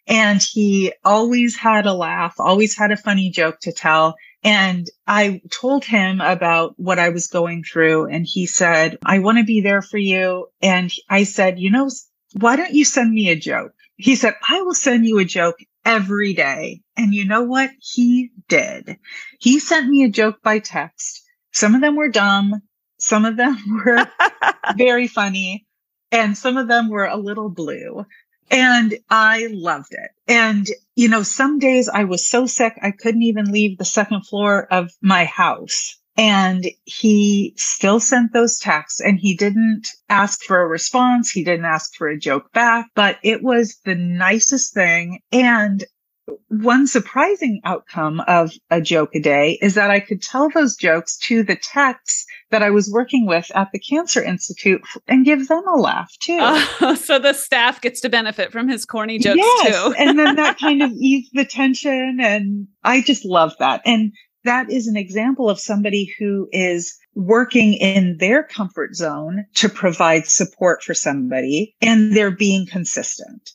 And 0.06 0.40
he 0.40 0.92
always 1.04 1.56
had 1.56 1.86
a 1.86 1.92
laugh, 1.92 2.34
always 2.38 2.76
had 2.76 2.92
a 2.92 2.96
funny 2.96 3.30
joke 3.30 3.58
to 3.62 3.72
tell. 3.72 4.14
And 4.44 4.88
I 5.06 5.40
told 5.50 5.84
him 5.84 6.20
about 6.20 6.74
what 6.76 7.00
I 7.00 7.08
was 7.08 7.26
going 7.26 7.64
through. 7.64 8.06
And 8.06 8.24
he 8.24 8.46
said, 8.46 8.98
I 9.04 9.18
want 9.18 9.38
to 9.38 9.44
be 9.44 9.60
there 9.60 9.82
for 9.82 9.98
you. 9.98 10.46
And 10.62 10.92
I 11.08 11.24
said, 11.24 11.58
you 11.58 11.70
know, 11.70 11.90
why 12.34 12.54
don't 12.54 12.72
you 12.72 12.84
send 12.84 13.12
me 13.12 13.30
a 13.30 13.36
joke? 13.36 13.72
He 13.96 14.14
said, 14.14 14.34
I 14.48 14.60
will 14.62 14.74
send 14.74 15.06
you 15.06 15.18
a 15.18 15.24
joke 15.24 15.56
every 15.84 16.34
day. 16.34 16.82
And 16.96 17.12
you 17.12 17.24
know 17.24 17.42
what? 17.42 17.70
He 17.80 18.30
did. 18.48 18.98
He 19.40 19.58
sent 19.58 19.88
me 19.88 20.04
a 20.04 20.10
joke 20.10 20.42
by 20.42 20.60
text. 20.60 21.22
Some 21.52 21.74
of 21.74 21.80
them 21.80 21.96
were 21.96 22.10
dumb. 22.10 22.62
Some 22.98 23.24
of 23.24 23.36
them 23.36 23.56
were 23.84 24.06
very 24.76 25.08
funny 25.08 25.66
and 26.12 26.36
some 26.36 26.56
of 26.56 26.68
them 26.68 26.88
were 26.88 27.06
a 27.06 27.16
little 27.16 27.48
blue. 27.48 28.06
And 28.50 28.94
I 29.10 29.48
loved 29.50 29.92
it. 29.92 30.10
And, 30.28 30.68
you 30.94 31.08
know, 31.08 31.22
some 31.22 31.58
days 31.58 31.88
I 31.88 32.04
was 32.04 32.28
so 32.28 32.46
sick, 32.46 32.74
I 32.80 32.92
couldn't 32.92 33.24
even 33.24 33.50
leave 33.50 33.76
the 33.76 33.84
second 33.84 34.26
floor 34.26 34.72
of 34.72 34.90
my 35.02 35.24
house. 35.24 35.98
And 36.16 36.64
he 36.84 37.54
still 37.56 38.00
sent 38.00 38.32
those 38.32 38.58
texts 38.58 39.00
and 39.00 39.18
he 39.18 39.34
didn't 39.34 39.88
ask 40.08 40.42
for 40.42 40.62
a 40.62 40.66
response. 40.66 41.30
He 41.30 41.44
didn't 41.44 41.66
ask 41.66 41.94
for 41.94 42.08
a 42.08 42.18
joke 42.18 42.52
back, 42.52 42.86
but 42.94 43.18
it 43.22 43.42
was 43.42 43.78
the 43.84 43.96
nicest 43.96 44.72
thing. 44.72 45.20
And 45.32 45.84
one 46.48 46.86
surprising 46.86 47.60
outcome 47.64 48.20
of 48.26 48.52
a 48.70 48.80
joke 48.80 49.14
a 49.14 49.20
day 49.20 49.58
is 49.62 49.74
that 49.74 49.90
I 49.90 50.00
could 50.00 50.22
tell 50.22 50.48
those 50.48 50.76
jokes 50.76 51.16
to 51.18 51.42
the 51.42 51.56
techs 51.56 52.24
that 52.50 52.62
I 52.62 52.70
was 52.70 52.90
working 52.90 53.26
with 53.26 53.50
at 53.54 53.68
the 53.72 53.78
Cancer 53.78 54.22
Institute 54.22 54.82
and 55.06 55.24
give 55.24 55.48
them 55.48 55.66
a 55.66 55.76
laugh 55.76 56.12
too. 56.20 56.38
Uh, 56.40 56.94
so 56.96 57.18
the 57.18 57.32
staff 57.32 57.80
gets 57.80 58.00
to 58.00 58.08
benefit 58.08 58.52
from 58.52 58.68
his 58.68 58.84
corny 58.84 59.18
jokes 59.18 59.38
yes, 59.38 59.68
too. 59.68 59.94
and 59.98 60.18
then 60.18 60.36
that 60.36 60.58
kind 60.58 60.82
of 60.82 60.90
eased 60.98 61.30
the 61.34 61.44
tension. 61.44 62.18
And 62.20 62.66
I 62.82 63.02
just 63.02 63.24
love 63.24 63.52
that. 63.58 63.82
And 63.84 64.12
that 64.44 64.70
is 64.70 64.86
an 64.86 64.96
example 64.96 65.50
of 65.50 65.58
somebody 65.58 66.12
who 66.18 66.48
is 66.52 66.96
working 67.14 67.74
in 67.74 68.16
their 68.18 68.44
comfort 68.44 68.94
zone 68.94 69.44
to 69.54 69.68
provide 69.68 70.26
support 70.26 70.82
for 70.82 70.94
somebody 70.94 71.74
and 71.80 72.16
they're 72.16 72.30
being 72.30 72.66
consistent. 72.66 73.50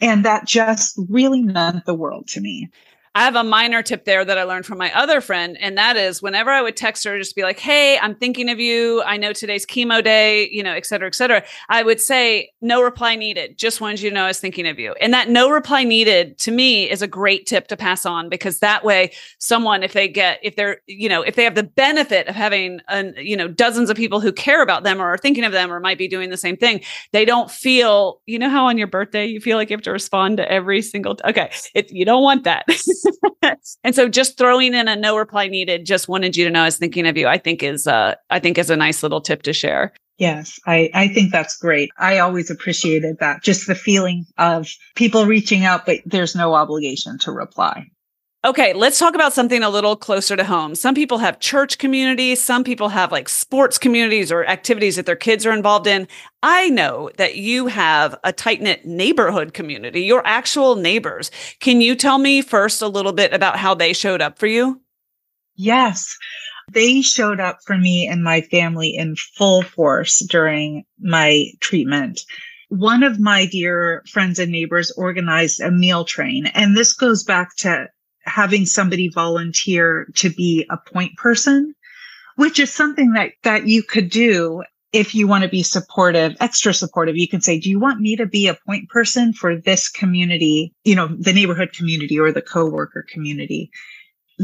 And 0.00 0.24
that 0.24 0.46
just 0.46 0.98
really 1.08 1.42
meant 1.42 1.86
the 1.86 1.94
world 1.94 2.28
to 2.28 2.40
me. 2.40 2.70
I 3.16 3.20
have 3.20 3.34
a 3.34 3.42
minor 3.42 3.82
tip 3.82 4.04
there 4.04 4.26
that 4.26 4.36
I 4.36 4.42
learned 4.42 4.66
from 4.66 4.76
my 4.76 4.94
other 4.94 5.22
friend. 5.22 5.56
And 5.58 5.78
that 5.78 5.96
is 5.96 6.20
whenever 6.20 6.50
I 6.50 6.60
would 6.60 6.76
text 6.76 7.02
her, 7.04 7.16
just 7.16 7.34
be 7.34 7.44
like, 7.44 7.58
Hey, 7.58 7.98
I'm 7.98 8.14
thinking 8.14 8.50
of 8.50 8.60
you. 8.60 9.02
I 9.04 9.16
know 9.16 9.32
today's 9.32 9.64
chemo 9.64 10.04
day, 10.04 10.50
you 10.50 10.62
know, 10.62 10.74
et 10.74 10.84
cetera, 10.84 11.08
et 11.08 11.14
cetera. 11.14 11.42
I 11.70 11.82
would 11.82 11.98
say, 11.98 12.50
no 12.60 12.82
reply 12.82 13.16
needed. 13.16 13.56
Just 13.56 13.80
wanted 13.80 14.02
you 14.02 14.10
to 14.10 14.14
know 14.14 14.24
I 14.24 14.28
was 14.28 14.38
thinking 14.38 14.66
of 14.66 14.78
you. 14.78 14.92
And 15.00 15.14
that 15.14 15.30
no 15.30 15.48
reply 15.48 15.82
needed 15.82 16.36
to 16.40 16.50
me 16.50 16.90
is 16.90 17.00
a 17.00 17.06
great 17.06 17.46
tip 17.46 17.68
to 17.68 17.76
pass 17.76 18.04
on 18.04 18.28
because 18.28 18.58
that 18.58 18.84
way 18.84 19.12
someone, 19.38 19.82
if 19.82 19.94
they 19.94 20.08
get, 20.08 20.38
if 20.42 20.54
they're, 20.54 20.82
you 20.86 21.08
know, 21.08 21.22
if 21.22 21.36
they 21.36 21.44
have 21.44 21.54
the 21.54 21.62
benefit 21.62 22.26
of 22.26 22.34
having, 22.34 22.80
an, 22.88 23.14
you 23.16 23.36
know, 23.36 23.48
dozens 23.48 23.88
of 23.88 23.96
people 23.96 24.20
who 24.20 24.30
care 24.30 24.62
about 24.62 24.82
them 24.82 25.00
or 25.00 25.06
are 25.06 25.16
thinking 25.16 25.44
of 25.44 25.52
them 25.52 25.72
or 25.72 25.80
might 25.80 25.96
be 25.96 26.06
doing 26.06 26.28
the 26.28 26.36
same 26.36 26.56
thing, 26.58 26.82
they 27.12 27.24
don't 27.24 27.50
feel, 27.50 28.20
you 28.26 28.38
know, 28.38 28.50
how 28.50 28.66
on 28.66 28.76
your 28.76 28.88
birthday 28.88 29.24
you 29.24 29.40
feel 29.40 29.56
like 29.56 29.70
you 29.70 29.74
have 29.74 29.82
to 29.84 29.92
respond 29.92 30.36
to 30.36 30.52
every 30.52 30.82
single, 30.82 31.14
t- 31.14 31.24
okay, 31.30 31.50
it, 31.74 31.90
you 31.90 32.04
don't 32.04 32.22
want 32.22 32.44
that. 32.44 32.66
and 33.84 33.94
so 33.94 34.08
just 34.08 34.38
throwing 34.38 34.74
in 34.74 34.88
a 34.88 34.96
no 34.96 35.16
reply 35.16 35.48
needed, 35.48 35.86
just 35.86 36.08
wanted 36.08 36.36
you 36.36 36.44
to 36.44 36.50
know 36.50 36.62
I 36.62 36.66
was 36.66 36.78
thinking 36.78 37.06
of 37.06 37.16
you, 37.16 37.26
I 37.26 37.38
think 37.38 37.62
is 37.62 37.86
uh 37.86 38.14
I 38.30 38.40
think 38.40 38.58
is 38.58 38.70
a 38.70 38.76
nice 38.76 39.02
little 39.02 39.20
tip 39.20 39.42
to 39.42 39.52
share. 39.52 39.92
Yes, 40.18 40.58
I, 40.66 40.90
I 40.94 41.08
think 41.08 41.30
that's 41.30 41.58
great. 41.58 41.90
I 41.98 42.18
always 42.18 42.50
appreciated 42.50 43.18
that. 43.20 43.42
Just 43.42 43.66
the 43.66 43.74
feeling 43.74 44.24
of 44.38 44.66
people 44.94 45.26
reaching 45.26 45.64
out, 45.64 45.84
but 45.84 46.00
there's 46.06 46.34
no 46.34 46.54
obligation 46.54 47.18
to 47.18 47.32
reply. 47.32 47.90
Okay, 48.46 48.72
let's 48.74 49.00
talk 49.00 49.16
about 49.16 49.32
something 49.32 49.64
a 49.64 49.68
little 49.68 49.96
closer 49.96 50.36
to 50.36 50.44
home. 50.44 50.76
Some 50.76 50.94
people 50.94 51.18
have 51.18 51.40
church 51.40 51.78
communities, 51.78 52.40
some 52.40 52.62
people 52.62 52.90
have 52.90 53.10
like 53.10 53.28
sports 53.28 53.76
communities 53.76 54.30
or 54.30 54.46
activities 54.46 54.94
that 54.94 55.04
their 55.04 55.16
kids 55.16 55.44
are 55.44 55.52
involved 55.52 55.88
in. 55.88 56.06
I 56.44 56.68
know 56.68 57.10
that 57.16 57.34
you 57.34 57.66
have 57.66 58.16
a 58.22 58.32
tight 58.32 58.62
knit 58.62 58.86
neighborhood 58.86 59.52
community, 59.52 60.02
your 60.02 60.24
actual 60.24 60.76
neighbors. 60.76 61.32
Can 61.58 61.80
you 61.80 61.96
tell 61.96 62.18
me 62.18 62.40
first 62.40 62.82
a 62.82 62.86
little 62.86 63.12
bit 63.12 63.32
about 63.32 63.56
how 63.56 63.74
they 63.74 63.92
showed 63.92 64.22
up 64.22 64.38
for 64.38 64.46
you? 64.46 64.80
Yes. 65.56 66.16
They 66.70 67.02
showed 67.02 67.40
up 67.40 67.58
for 67.66 67.76
me 67.76 68.06
and 68.06 68.22
my 68.22 68.42
family 68.42 68.94
in 68.94 69.16
full 69.36 69.62
force 69.62 70.24
during 70.24 70.84
my 71.00 71.46
treatment 71.58 72.24
one 72.68 73.04
of 73.04 73.20
my 73.20 73.46
dear 73.46 74.02
friends 74.10 74.40
and 74.40 74.50
neighbors 74.50 74.90
organized 74.96 75.60
a 75.60 75.70
meal 75.70 76.04
train. 76.04 76.46
And 76.46 76.76
this 76.76 76.92
goes 76.92 77.22
back 77.22 77.54
to 77.58 77.88
having 78.26 78.66
somebody 78.66 79.08
volunteer 79.08 80.08
to 80.16 80.30
be 80.30 80.66
a 80.70 80.76
point 80.76 81.16
person, 81.16 81.74
which 82.36 82.58
is 82.60 82.72
something 82.72 83.12
that, 83.12 83.32
that 83.42 83.66
you 83.66 83.82
could 83.82 84.10
do 84.10 84.62
if 84.92 85.14
you 85.14 85.26
want 85.26 85.42
to 85.42 85.48
be 85.48 85.62
supportive, 85.62 86.34
extra 86.40 86.72
supportive, 86.72 87.16
you 87.16 87.28
can 87.28 87.40
say, 87.40 87.58
do 87.58 87.68
you 87.68 87.78
want 87.78 88.00
me 88.00 88.16
to 88.16 88.24
be 88.24 88.46
a 88.46 88.58
point 88.66 88.88
person 88.88 89.32
for 89.32 89.54
this 89.54 89.88
community, 89.90 90.72
you 90.84 90.94
know, 90.94 91.08
the 91.18 91.32
neighborhood 91.32 91.72
community 91.72 92.18
or 92.18 92.32
the 92.32 92.42
coworker 92.42 93.04
community? 93.10 93.70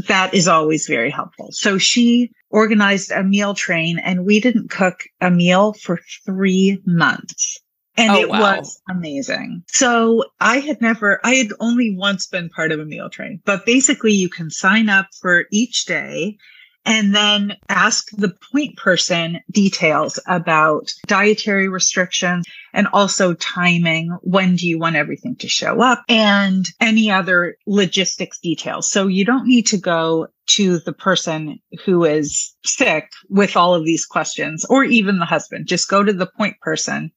That 0.07 0.33
is 0.33 0.47
always 0.47 0.87
very 0.87 1.09
helpful. 1.09 1.49
So 1.51 1.77
she 1.77 2.31
organized 2.49 3.11
a 3.11 3.23
meal 3.23 3.53
train 3.53 3.99
and 3.99 4.25
we 4.25 4.39
didn't 4.39 4.69
cook 4.69 5.03
a 5.21 5.31
meal 5.31 5.73
for 5.73 5.99
three 6.25 6.79
months. 6.85 7.59
And 7.95 8.11
oh, 8.11 8.19
it 8.19 8.29
wow. 8.29 8.57
was 8.57 8.81
amazing. 8.89 9.63
So 9.67 10.25
I 10.39 10.59
had 10.59 10.81
never, 10.81 11.19
I 11.23 11.35
had 11.35 11.49
only 11.59 11.95
once 11.95 12.25
been 12.25 12.49
part 12.49 12.71
of 12.71 12.79
a 12.79 12.85
meal 12.85 13.09
train, 13.09 13.39
but 13.45 13.65
basically 13.65 14.13
you 14.13 14.29
can 14.29 14.49
sign 14.49 14.89
up 14.89 15.07
for 15.21 15.45
each 15.51 15.85
day 15.85 16.37
and 16.85 17.15
then 17.15 17.55
ask 17.69 18.09
the 18.11 18.33
point 18.51 18.75
person 18.77 19.39
details 19.51 20.19
about 20.27 20.91
dietary 21.07 21.69
restrictions 21.69 22.45
and 22.73 22.87
also 22.91 23.33
timing. 23.35 24.09
When 24.21 24.55
do 24.55 24.67
you 24.67 24.79
want 24.79 24.95
everything 24.95 25.35
to 25.37 25.47
show 25.47 25.81
up 25.81 26.03
and 26.09 26.65
any 26.81 27.09
other 27.09 27.55
logistics 27.65 28.39
details? 28.39 28.91
So 28.91 29.07
you 29.07 29.23
don't 29.23 29.47
need 29.47 29.67
to 29.67 29.77
go 29.77 30.27
to 30.45 30.79
the 30.79 30.93
person 30.93 31.59
who 31.85 32.03
is 32.03 32.53
sick 32.65 33.09
with 33.29 33.55
all 33.55 33.73
of 33.73 33.85
these 33.85 34.05
questions 34.05 34.65
or 34.65 34.83
even 34.83 35.19
the 35.19 35.25
husband. 35.25 35.67
Just 35.67 35.89
go 35.89 36.03
to 36.03 36.11
the 36.11 36.27
point 36.37 36.59
person 36.59 37.11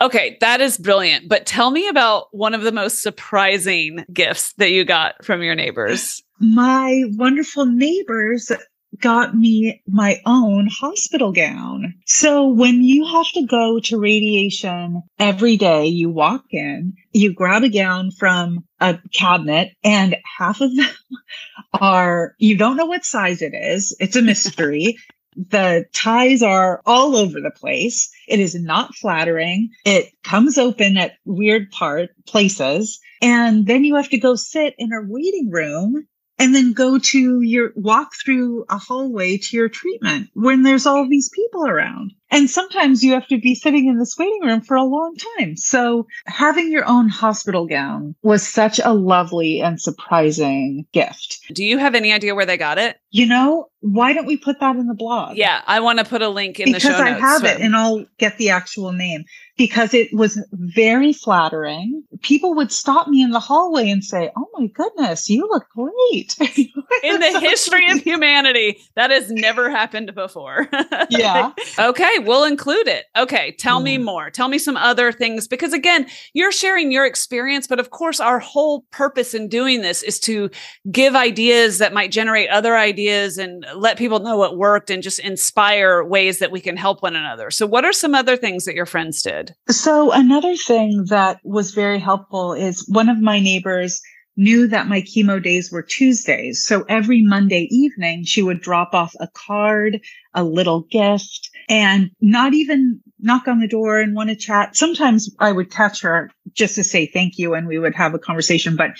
Okay, 0.00 0.38
that 0.40 0.60
is 0.60 0.78
brilliant. 0.78 1.28
But 1.28 1.46
tell 1.46 1.70
me 1.70 1.88
about 1.88 2.28
one 2.32 2.54
of 2.54 2.62
the 2.62 2.72
most 2.72 3.02
surprising 3.02 4.04
gifts 4.12 4.54
that 4.54 4.70
you 4.70 4.84
got 4.84 5.24
from 5.24 5.42
your 5.42 5.54
neighbors. 5.54 6.22
My 6.38 7.04
wonderful 7.16 7.66
neighbors 7.66 8.50
got 8.98 9.36
me 9.36 9.82
my 9.86 10.20
own 10.26 10.68
hospital 10.68 11.32
gown. 11.32 11.94
So 12.06 12.48
when 12.48 12.82
you 12.82 13.04
have 13.06 13.30
to 13.32 13.46
go 13.46 13.80
to 13.80 14.00
radiation 14.00 15.02
every 15.18 15.56
day, 15.56 15.86
you 15.86 16.10
walk 16.10 16.44
in, 16.50 16.94
you 17.12 17.32
grab 17.32 17.62
a 17.62 17.68
gown 17.68 18.10
from 18.10 18.64
a 18.80 18.98
cabinet 19.14 19.72
and 19.84 20.16
half 20.38 20.60
of 20.60 20.74
them 20.74 20.88
are, 21.74 22.34
you 22.38 22.56
don't 22.56 22.76
know 22.76 22.86
what 22.86 23.04
size 23.04 23.42
it 23.42 23.54
is. 23.54 23.94
It's 24.00 24.16
a 24.16 24.22
mystery. 24.22 24.96
The 25.48 25.86
ties 25.94 26.42
are 26.42 26.82
all 26.84 27.16
over 27.16 27.40
the 27.40 27.50
place. 27.50 28.10
It 28.28 28.40
is 28.40 28.54
not 28.54 28.94
flattering. 28.94 29.70
It 29.84 30.10
comes 30.22 30.58
open 30.58 30.96
at 30.96 31.14
weird 31.24 31.70
part 31.70 32.10
places. 32.26 33.00
And 33.22 33.66
then 33.66 33.84
you 33.84 33.94
have 33.96 34.10
to 34.10 34.18
go 34.18 34.34
sit 34.34 34.74
in 34.78 34.92
a 34.92 35.02
waiting 35.02 35.50
room 35.50 36.06
and 36.38 36.54
then 36.54 36.72
go 36.72 36.98
to 36.98 37.40
your 37.42 37.72
walk 37.76 38.12
through 38.24 38.64
a 38.68 38.78
hallway 38.78 39.36
to 39.36 39.56
your 39.56 39.68
treatment 39.68 40.28
when 40.34 40.62
there's 40.62 40.86
all 40.86 41.08
these 41.08 41.28
people 41.28 41.66
around. 41.66 42.12
And 42.30 42.48
sometimes 42.48 43.02
you 43.02 43.12
have 43.14 43.26
to 43.28 43.38
be 43.38 43.54
sitting 43.54 43.88
in 43.88 43.98
this 43.98 44.16
waiting 44.18 44.40
room 44.42 44.60
for 44.60 44.76
a 44.76 44.84
long 44.84 45.16
time. 45.38 45.56
So 45.56 46.06
having 46.26 46.70
your 46.70 46.86
own 46.86 47.08
hospital 47.08 47.66
gown 47.66 48.14
was 48.22 48.46
such 48.46 48.80
a 48.82 48.92
lovely 48.92 49.60
and 49.60 49.80
surprising 49.80 50.86
gift. 50.92 51.40
Do 51.52 51.64
you 51.64 51.78
have 51.78 51.94
any 51.94 52.12
idea 52.12 52.34
where 52.34 52.46
they 52.46 52.56
got 52.56 52.78
it? 52.78 52.98
You 53.10 53.26
know, 53.26 53.68
why 53.80 54.12
don't 54.12 54.26
we 54.26 54.36
put 54.36 54.60
that 54.60 54.76
in 54.76 54.86
the 54.86 54.94
blog? 54.94 55.36
Yeah, 55.36 55.62
I 55.66 55.80
want 55.80 55.98
to 55.98 56.04
put 56.04 56.22
a 56.22 56.28
link 56.28 56.60
in 56.60 56.66
because 56.66 56.82
the 56.82 56.90
show 56.90 56.98
notes. 56.98 57.16
Because 57.16 57.22
I 57.22 57.26
have 57.26 57.44
it 57.44 57.60
and 57.60 57.74
I'll 57.74 58.04
get 58.18 58.36
the 58.38 58.50
actual 58.50 58.92
name 58.92 59.24
because 59.56 59.94
it 59.94 60.12
was 60.12 60.42
very 60.52 61.12
flattering. 61.12 62.04
People 62.22 62.54
would 62.54 62.70
stop 62.70 63.08
me 63.08 63.22
in 63.22 63.30
the 63.30 63.40
hallway 63.40 63.90
and 63.90 64.04
say, 64.04 64.30
Oh 64.36 64.48
my 64.54 64.66
goodness, 64.68 65.28
you 65.28 65.48
look 65.50 65.66
great. 65.70 66.36
in 67.02 67.20
the 67.20 67.40
history 67.40 67.90
of 67.90 67.98
humanity, 67.98 68.78
that 68.94 69.10
has 69.10 69.30
never 69.30 69.70
happened 69.70 70.14
before. 70.14 70.68
yeah. 71.10 71.52
okay, 71.78 72.18
we'll 72.20 72.44
include 72.44 72.88
it. 72.88 73.06
Okay, 73.16 73.52
tell 73.52 73.80
me 73.80 73.96
hmm. 73.96 74.04
more. 74.04 74.30
Tell 74.30 74.48
me 74.48 74.58
some 74.58 74.76
other 74.76 75.12
things 75.12 75.48
because 75.48 75.72
again, 75.72 76.06
you're 76.34 76.52
sharing 76.52 76.92
your 76.92 77.06
experience, 77.06 77.66
but 77.66 77.80
of 77.80 77.90
course, 77.90 78.20
our 78.20 78.38
whole 78.38 78.82
purpose 78.90 79.34
in 79.34 79.48
doing 79.48 79.82
this 79.82 80.02
is 80.02 80.20
to 80.20 80.50
give 80.90 81.14
ideas 81.14 81.78
that 81.78 81.92
might 81.92 82.12
generate 82.12 82.50
other 82.50 82.76
ideas 82.76 83.38
and 83.38 83.64
let 83.74 83.98
people 83.98 84.20
know 84.20 84.36
what 84.36 84.56
worked 84.56 84.90
and 84.90 85.02
just 85.02 85.18
inspire 85.20 86.04
ways 86.04 86.38
that 86.38 86.52
we 86.52 86.60
can 86.60 86.76
help 86.76 87.02
one 87.02 87.16
another. 87.16 87.50
So, 87.50 87.66
what 87.66 87.84
are 87.84 87.92
some 87.92 88.14
other 88.14 88.36
things 88.36 88.64
that 88.64 88.74
your 88.74 88.86
friends 88.86 89.22
did? 89.22 89.54
So, 89.68 90.12
another 90.12 90.56
thing 90.56 91.06
that 91.08 91.40
was 91.44 91.72
very 91.72 91.98
helpful 91.98 92.52
is 92.52 92.86
one 92.88 93.08
of 93.08 93.20
my 93.20 93.40
neighbors 93.40 94.00
knew 94.40 94.66
that 94.68 94.88
my 94.88 95.02
chemo 95.02 95.42
days 95.42 95.70
were 95.70 95.82
Tuesdays. 95.82 96.66
So 96.66 96.84
every 96.88 97.22
Monday 97.22 97.68
evening, 97.70 98.24
she 98.24 98.42
would 98.42 98.60
drop 98.60 98.94
off 98.94 99.14
a 99.20 99.28
card, 99.28 100.00
a 100.34 100.44
little 100.44 100.82
gift, 100.90 101.49
and 101.70 102.10
not 102.20 102.52
even 102.52 103.00
knock 103.20 103.46
on 103.46 103.60
the 103.60 103.68
door 103.68 104.00
and 104.00 104.14
want 104.14 104.28
to 104.28 104.36
chat. 104.36 104.76
Sometimes 104.76 105.34
I 105.38 105.52
would 105.52 105.70
catch 105.70 106.02
her 106.02 106.30
just 106.52 106.74
to 106.74 106.84
say 106.84 107.06
thank 107.06 107.38
you 107.38 107.54
and 107.54 107.66
we 107.66 107.78
would 107.78 107.94
have 107.94 108.12
a 108.12 108.18
conversation, 108.18 108.76
but 108.76 108.90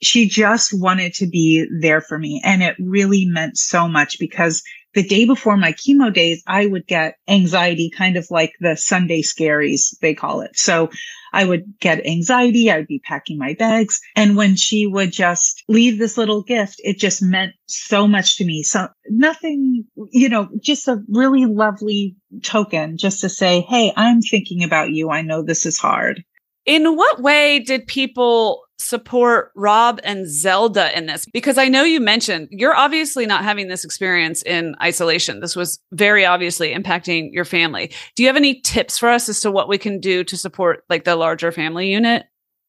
she 0.00 0.28
just 0.28 0.72
wanted 0.72 1.12
to 1.14 1.26
be 1.26 1.66
there 1.80 2.00
for 2.00 2.18
me. 2.18 2.40
And 2.44 2.62
it 2.62 2.76
really 2.78 3.26
meant 3.26 3.58
so 3.58 3.88
much 3.88 4.18
because 4.18 4.62
the 4.94 5.06
day 5.06 5.24
before 5.24 5.56
my 5.56 5.72
chemo 5.72 6.12
days, 6.12 6.42
I 6.46 6.66
would 6.66 6.86
get 6.86 7.16
anxiety, 7.28 7.90
kind 7.96 8.16
of 8.16 8.26
like 8.30 8.52
the 8.60 8.76
Sunday 8.76 9.22
scaries, 9.22 9.96
they 10.00 10.14
call 10.14 10.40
it. 10.40 10.56
So 10.56 10.90
I 11.32 11.44
would 11.44 11.78
get 11.80 12.04
anxiety. 12.06 12.70
I'd 12.70 12.86
be 12.86 12.98
packing 12.98 13.38
my 13.38 13.54
bags. 13.54 14.00
And 14.16 14.36
when 14.36 14.56
she 14.56 14.86
would 14.86 15.12
just 15.12 15.62
leave 15.68 15.98
this 15.98 16.18
little 16.18 16.42
gift, 16.42 16.80
it 16.82 16.98
just 16.98 17.22
meant 17.22 17.52
so 17.66 18.08
much 18.08 18.36
to 18.38 18.44
me. 18.44 18.62
So 18.62 18.88
nothing, 19.08 19.84
you 20.10 20.28
know, 20.28 20.48
just 20.60 20.88
a 20.88 21.02
really 21.08 21.46
lovely 21.46 22.16
token 22.42 22.96
just 22.96 23.20
to 23.20 23.28
say, 23.28 23.60
Hey, 23.68 23.92
I'm 23.96 24.20
thinking 24.22 24.64
about 24.64 24.90
you. 24.90 25.10
I 25.10 25.22
know 25.22 25.42
this 25.42 25.66
is 25.66 25.78
hard. 25.78 26.24
In 26.66 26.96
what 26.96 27.20
way 27.20 27.60
did 27.60 27.86
people 27.86 28.62
support 28.80 29.52
Rob 29.54 30.00
and 30.02 30.28
Zelda 30.28 30.96
in 30.96 31.06
this? 31.06 31.26
Because 31.32 31.58
I 31.58 31.68
know 31.68 31.84
you 31.84 32.00
mentioned 32.00 32.48
you're 32.50 32.74
obviously 32.74 33.26
not 33.26 33.44
having 33.44 33.68
this 33.68 33.84
experience 33.84 34.42
in 34.42 34.74
isolation. 34.82 35.40
This 35.40 35.56
was 35.56 35.78
very 35.92 36.24
obviously 36.24 36.74
impacting 36.74 37.32
your 37.32 37.44
family. 37.44 37.92
Do 38.16 38.22
you 38.22 38.28
have 38.28 38.36
any 38.36 38.60
tips 38.60 38.98
for 38.98 39.08
us 39.08 39.28
as 39.28 39.40
to 39.40 39.50
what 39.50 39.68
we 39.68 39.78
can 39.78 40.00
do 40.00 40.24
to 40.24 40.36
support 40.36 40.84
like 40.88 41.04
the 41.04 41.16
larger 41.16 41.52
family 41.52 41.90
unit? 41.90 42.26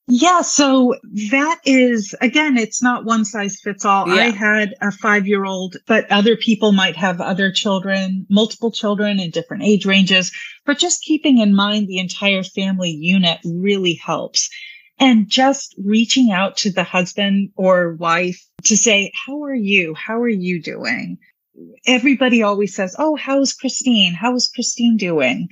Yeah, 0.08 0.42
so 0.42 0.96
that 1.30 1.60
is 1.64 2.14
again, 2.22 2.58
it's 2.58 2.82
not 2.82 3.06
one 3.06 3.24
size 3.24 3.62
fits 3.62 3.86
all. 3.86 4.08
Yeah. 4.08 4.24
I 4.24 4.30
had 4.32 4.74
a 4.82 4.92
five 4.92 5.28
year 5.28 5.46
old, 5.46 5.78
but 5.88 6.12
other 6.12 6.36
people 6.36 6.72
might 6.72 6.98
have 6.98 7.22
other 7.22 7.52
children, 7.52 8.26
multiple 8.30 8.72
children 8.72 9.20
in 9.20 9.30
different 9.30 9.64
age 9.64 9.86
ranges. 9.86 10.32
But 10.66 10.80
just 10.80 11.04
keeping 11.04 11.38
in 11.38 11.56
mind 11.56 11.88
the 11.88 12.00
entire 12.00 12.44
family 12.44 12.90
unit 12.90 13.40
really 13.46 13.94
helps 13.94 14.50
and 15.02 15.28
just 15.28 15.74
reaching 15.84 16.32
out 16.32 16.58
to 16.58 16.72
the 16.72 16.84
husband 16.84 17.50
or 17.56 17.96
wife 17.96 18.40
to 18.66 18.78
say, 18.78 19.12
how 19.26 19.44
are 19.44 19.56
you? 19.56 19.96
How 19.96 20.22
are 20.22 20.30
you 20.30 20.62
doing? 20.62 21.18
Everybody 21.88 22.44
always 22.44 22.76
says, 22.76 22.96
Oh, 22.98 23.16
how's 23.16 23.52
Christine? 23.52 24.14
How 24.14 24.36
is 24.36 24.48
Christine 24.48 24.98
doing? 24.98 25.50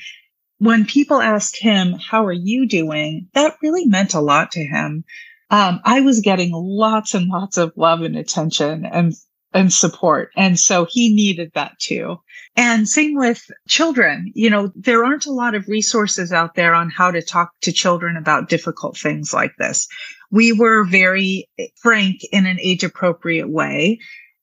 When 0.60 0.86
people 0.86 1.20
asked 1.20 1.58
him, 1.58 1.94
how 1.94 2.26
are 2.26 2.32
you 2.32 2.68
doing? 2.68 3.28
That 3.34 3.58
really 3.62 3.86
meant 3.86 4.14
a 4.14 4.22
lot 4.22 4.52
to 4.52 4.64
him. 4.64 5.04
Um, 5.50 5.82
I 5.84 6.02
was 6.02 6.20
getting 6.20 6.52
lots 6.54 7.16
and 7.16 7.28
lots 7.28 7.58
of 7.58 7.74
love 7.76 8.02
and 8.02 8.16
attention 8.16 8.86
and 8.86 9.14
and 9.54 9.74
support. 9.74 10.32
And 10.36 10.60
so 10.60 10.86
he 10.90 11.14
needed 11.14 11.52
that 11.56 11.78
too. 11.80 12.18
And 12.56 12.88
same 12.88 13.16
with 13.16 13.50
children. 13.68 14.32
You 14.36 14.50
know, 14.50 14.72
there 14.76 15.04
aren't 15.04 15.26
a 15.26 15.32
lot 15.32 15.56
of 15.56 15.68
resources 15.68 16.32
out 16.32 16.56
there 16.56 16.74
on 16.74 16.90
how 16.90 17.12
to 17.12 17.22
talk 17.22 17.52
to 17.62 17.72
children 17.72 18.18
about 18.18 18.50
difficult 18.50 18.98
things 18.98 19.34
like 19.34 19.56
this. 19.58 19.88
We 20.32 20.52
were 20.54 20.84
very 20.86 21.50
frank 21.82 22.22
in 22.32 22.46
an 22.46 22.60
age 22.60 22.84
appropriate 22.84 23.50
way. 23.50 24.00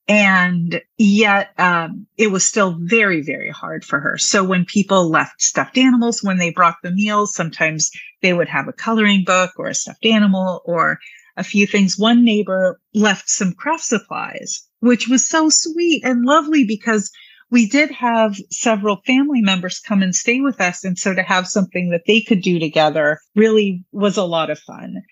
And 0.09 0.81
yet, 0.99 1.51
um, 1.59 2.07
it 2.17 2.29
was 2.29 2.47
still 2.47 2.77
very, 2.81 3.23
very 3.23 3.51
hard 3.51 3.85
for 3.85 3.99
her. 3.99 4.17
So 4.19 4.45
when 4.45 4.65
people 4.65 5.11
left 5.11 5.43
stuffed 5.43 5.77
animals, 5.77 6.23
when 6.23 6.39
they 6.39 6.51
brought 6.51 6.77
the 6.83 6.93
meals, 6.93 7.35
sometimes 7.35 7.91
they 8.23 8.33
would 8.33 8.49
have 8.49 8.69
a 8.69 8.73
coloring 8.73 9.25
book 9.25 9.51
or 9.57 9.67
a 9.67 9.75
stuffed 9.75 10.07
animal 10.07 10.63
or 10.65 10.99
a 11.37 11.43
few 11.45 11.67
things. 11.67 11.99
One 11.99 12.25
neighbor 12.25 12.81
left 12.95 13.29
some 13.29 13.53
craft 13.53 13.85
supplies, 13.85 14.66
which 14.81 15.09
was 15.09 15.29
so 15.29 15.49
sweet 15.49 16.05
and 16.05 16.25
lovely 16.25 16.65
because 16.65 17.11
we 17.51 17.69
did 17.69 17.91
have 17.91 18.37
several 18.51 19.01
family 19.07 19.41
members 19.41 19.81
come 19.81 20.03
and 20.03 20.15
stay 20.15 20.41
with 20.41 20.61
us. 20.61 20.85
And 20.85 20.99
so 20.99 21.15
to 21.15 21.23
have 21.23 21.47
something 21.47 21.91
that 21.91 22.03
they 22.07 22.21
could 22.21 22.43
do 22.43 22.59
together 22.59 23.21
really 23.35 23.85
was 23.93 24.17
a 24.17 24.25
lot 24.25 24.51
of 24.51 24.59
fun. 24.59 25.03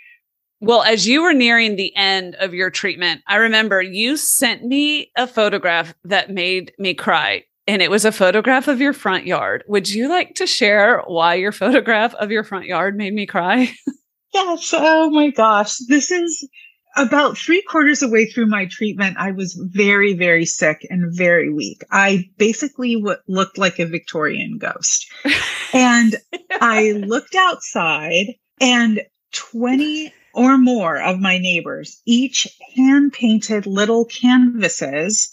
Well, 0.61 0.83
as 0.83 1.07
you 1.07 1.23
were 1.23 1.35
nearing 1.35 1.77
the 1.77 1.95
end 1.95 2.37
of 2.37 2.55
your 2.55 2.71
treatment, 2.71 3.23
I 3.27 3.37
remember 3.37 3.83
you 3.83 4.17
sent 4.17 4.65
me 4.65 5.11
a 5.17 5.27
photograph 5.27 5.95
that 6.05 6.31
made 6.31 6.73
me 6.79 6.95
cry. 6.95 7.45
And 7.67 7.81
it 7.81 7.91
was 7.91 8.05
a 8.05 8.13
photograph 8.13 8.69
of 8.69 8.81
your 8.81 8.93
front 8.93 9.27
yard. 9.27 9.65
Would 9.69 9.89
you 9.89 10.09
like 10.09 10.35
to 10.37 10.47
share 10.47 11.03
why 11.07 11.35
your 11.35 11.53
photograph 11.53 12.15
of 12.15 12.31
your 12.31 12.45
front 12.45 12.67
yard 12.67 12.97
made 12.97 13.15
me 13.15 13.27
cry? 13.27 13.73
yes. 14.35 14.71
Oh 14.73 15.11
my 15.11 15.31
gosh. 15.31 15.77
This 15.89 16.11
is 16.11 16.49
about 16.97 17.37
three 17.37 17.63
quarters 17.63 18.03
of 18.03 18.11
the 18.11 18.15
way 18.15 18.27
through 18.27 18.47
my 18.47 18.67
treatment, 18.67 19.17
I 19.19 19.33
was 19.33 19.55
very, 19.55 20.15
very 20.15 20.47
sick 20.47 20.87
and 20.91 21.15
very 21.15 21.53
weak. 21.53 21.83
I 21.91 22.29
basically 22.39 22.95
w- 22.97 23.17
looked 23.29 23.59
like 23.59 23.79
a 23.79 23.87
Victorian 23.87 24.59
ghost. 24.59 25.11
and 25.73 26.17
I 26.61 26.93
looked 26.93 27.35
outside, 27.35 28.35
and 28.61 29.03
20 29.33 30.13
or 30.35 30.59
more 30.59 31.01
of 31.01 31.21
my 31.21 31.39
neighbors 31.39 32.01
each 32.07 32.49
hand 32.75 33.13
painted 33.13 33.67
little 33.67 34.05
canvases 34.05 35.31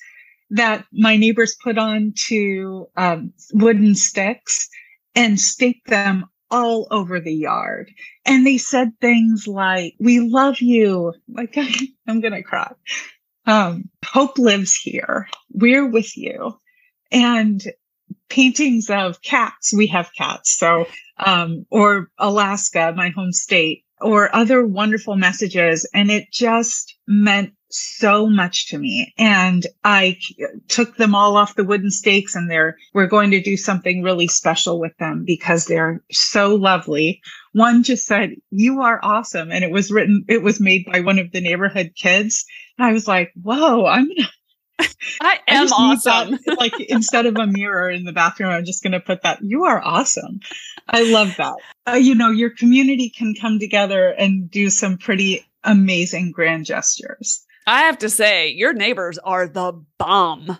that 0.52 0.86
my 0.92 1.16
neighbors 1.16 1.56
put 1.64 1.78
onto 1.78 2.86
um, 2.98 3.34
wooden 3.54 3.96
sticks 3.96 4.70
and 5.16 5.40
staked 5.40 5.88
them 5.88 6.26
all 6.52 6.88
over 6.92 7.20
the 7.20 7.34
yard. 7.34 7.92
And 8.26 8.46
they 8.46 8.58
said 8.58 9.00
things 9.00 9.48
like, 9.48 9.96
we 10.00 10.20
love 10.20 10.60
you. 10.60 11.14
Like, 11.28 11.58
I, 11.58 11.72
am 12.08 12.22
going 12.22 12.34
to 12.34 12.44
cry. 12.44 12.74
Um, 13.46 13.90
hope 14.06 14.38
lives 14.38 14.76
here. 14.76 15.28
We're 15.52 15.88
with 15.88 16.16
you. 16.16 16.58
And 17.12 17.62
paintings 18.30 18.90
of 18.90 19.22
cats. 19.22 19.74
We 19.74 19.88
have 19.88 20.12
cats. 20.16 20.58
So, 20.58 20.88
um, 21.18 21.66
or 21.72 22.10
Alaska, 22.18 22.94
my 22.96 23.10
home 23.10 23.32
state, 23.32 23.84
or 24.00 24.34
other 24.36 24.66
wonderful 24.66 25.16
messages. 25.16 25.88
And 25.94 26.12
it 26.12 26.32
just 26.32 26.96
meant 27.08 27.54
so 27.74 28.28
much 28.28 28.68
to 28.68 28.78
me. 28.78 29.14
And 29.18 29.66
I 29.84 30.18
took 30.68 30.98
them 30.98 31.16
all 31.16 31.38
off 31.38 31.56
the 31.56 31.64
wooden 31.64 31.92
stakes 31.92 32.36
and 32.36 32.50
they're, 32.50 32.78
we're 32.94 33.08
going 33.08 33.32
to 33.32 33.42
do 33.42 33.58
something 33.58 34.04
really 34.04 34.28
special 34.28 34.80
with 34.80 34.96
them 34.98 35.24
because 35.26 35.66
they're 35.66 36.04
so 36.12 36.56
lovely. 36.56 37.22
One 37.54 37.84
just 37.84 38.06
said, 38.06 38.32
you 38.50 38.82
are 38.82 39.00
awesome. 39.04 39.52
And 39.52 39.64
it 39.64 39.72
was 39.72 39.92
written, 39.92 40.26
it 40.28 40.44
was 40.44 40.60
made 40.60 40.86
by 40.86 41.02
one 41.02 41.20
of 41.20 41.32
the 41.32 41.42
neighborhood 41.42 41.94
kids. 41.96 42.46
And 42.78 42.88
I 42.88 42.94
was 42.94 43.08
like, 43.08 43.32
whoa, 43.42 43.86
I'm 43.86 44.06
going 44.06 44.16
to, 44.80 44.88
I 45.22 45.40
am 45.48 45.68
I 45.68 45.72
awesome. 45.72 46.40
That, 46.46 46.56
like 46.60 46.80
instead 46.80 47.26
of 47.26 47.38
a 47.38 47.48
mirror 47.48 47.90
in 47.90 48.04
the 48.04 48.14
bathroom, 48.14 48.50
I'm 48.50 48.66
just 48.66 48.84
going 48.84 48.94
to 48.94 49.00
put 49.00 49.24
that. 49.24 49.40
You 49.42 49.66
are 49.66 49.82
awesome. 49.84 50.40
I 50.88 51.12
love 51.12 51.36
that. 51.38 51.56
Uh, 51.88 51.94
you 51.94 52.16
know, 52.16 52.32
your 52.32 52.50
community 52.50 53.10
can 53.10 53.34
come 53.40 53.60
together 53.60 54.10
and 54.10 54.50
do 54.50 54.70
some 54.70 54.98
pretty 54.98 55.46
amazing 55.64 56.32
grand 56.32 56.66
gestures. 56.66 57.46
I 57.68 57.82
have 57.82 58.00
to 58.00 58.10
say, 58.10 58.50
your 58.50 58.74
neighbors 58.74 59.18
are 59.20 59.48
the 59.48 59.84
bomb. 59.98 60.58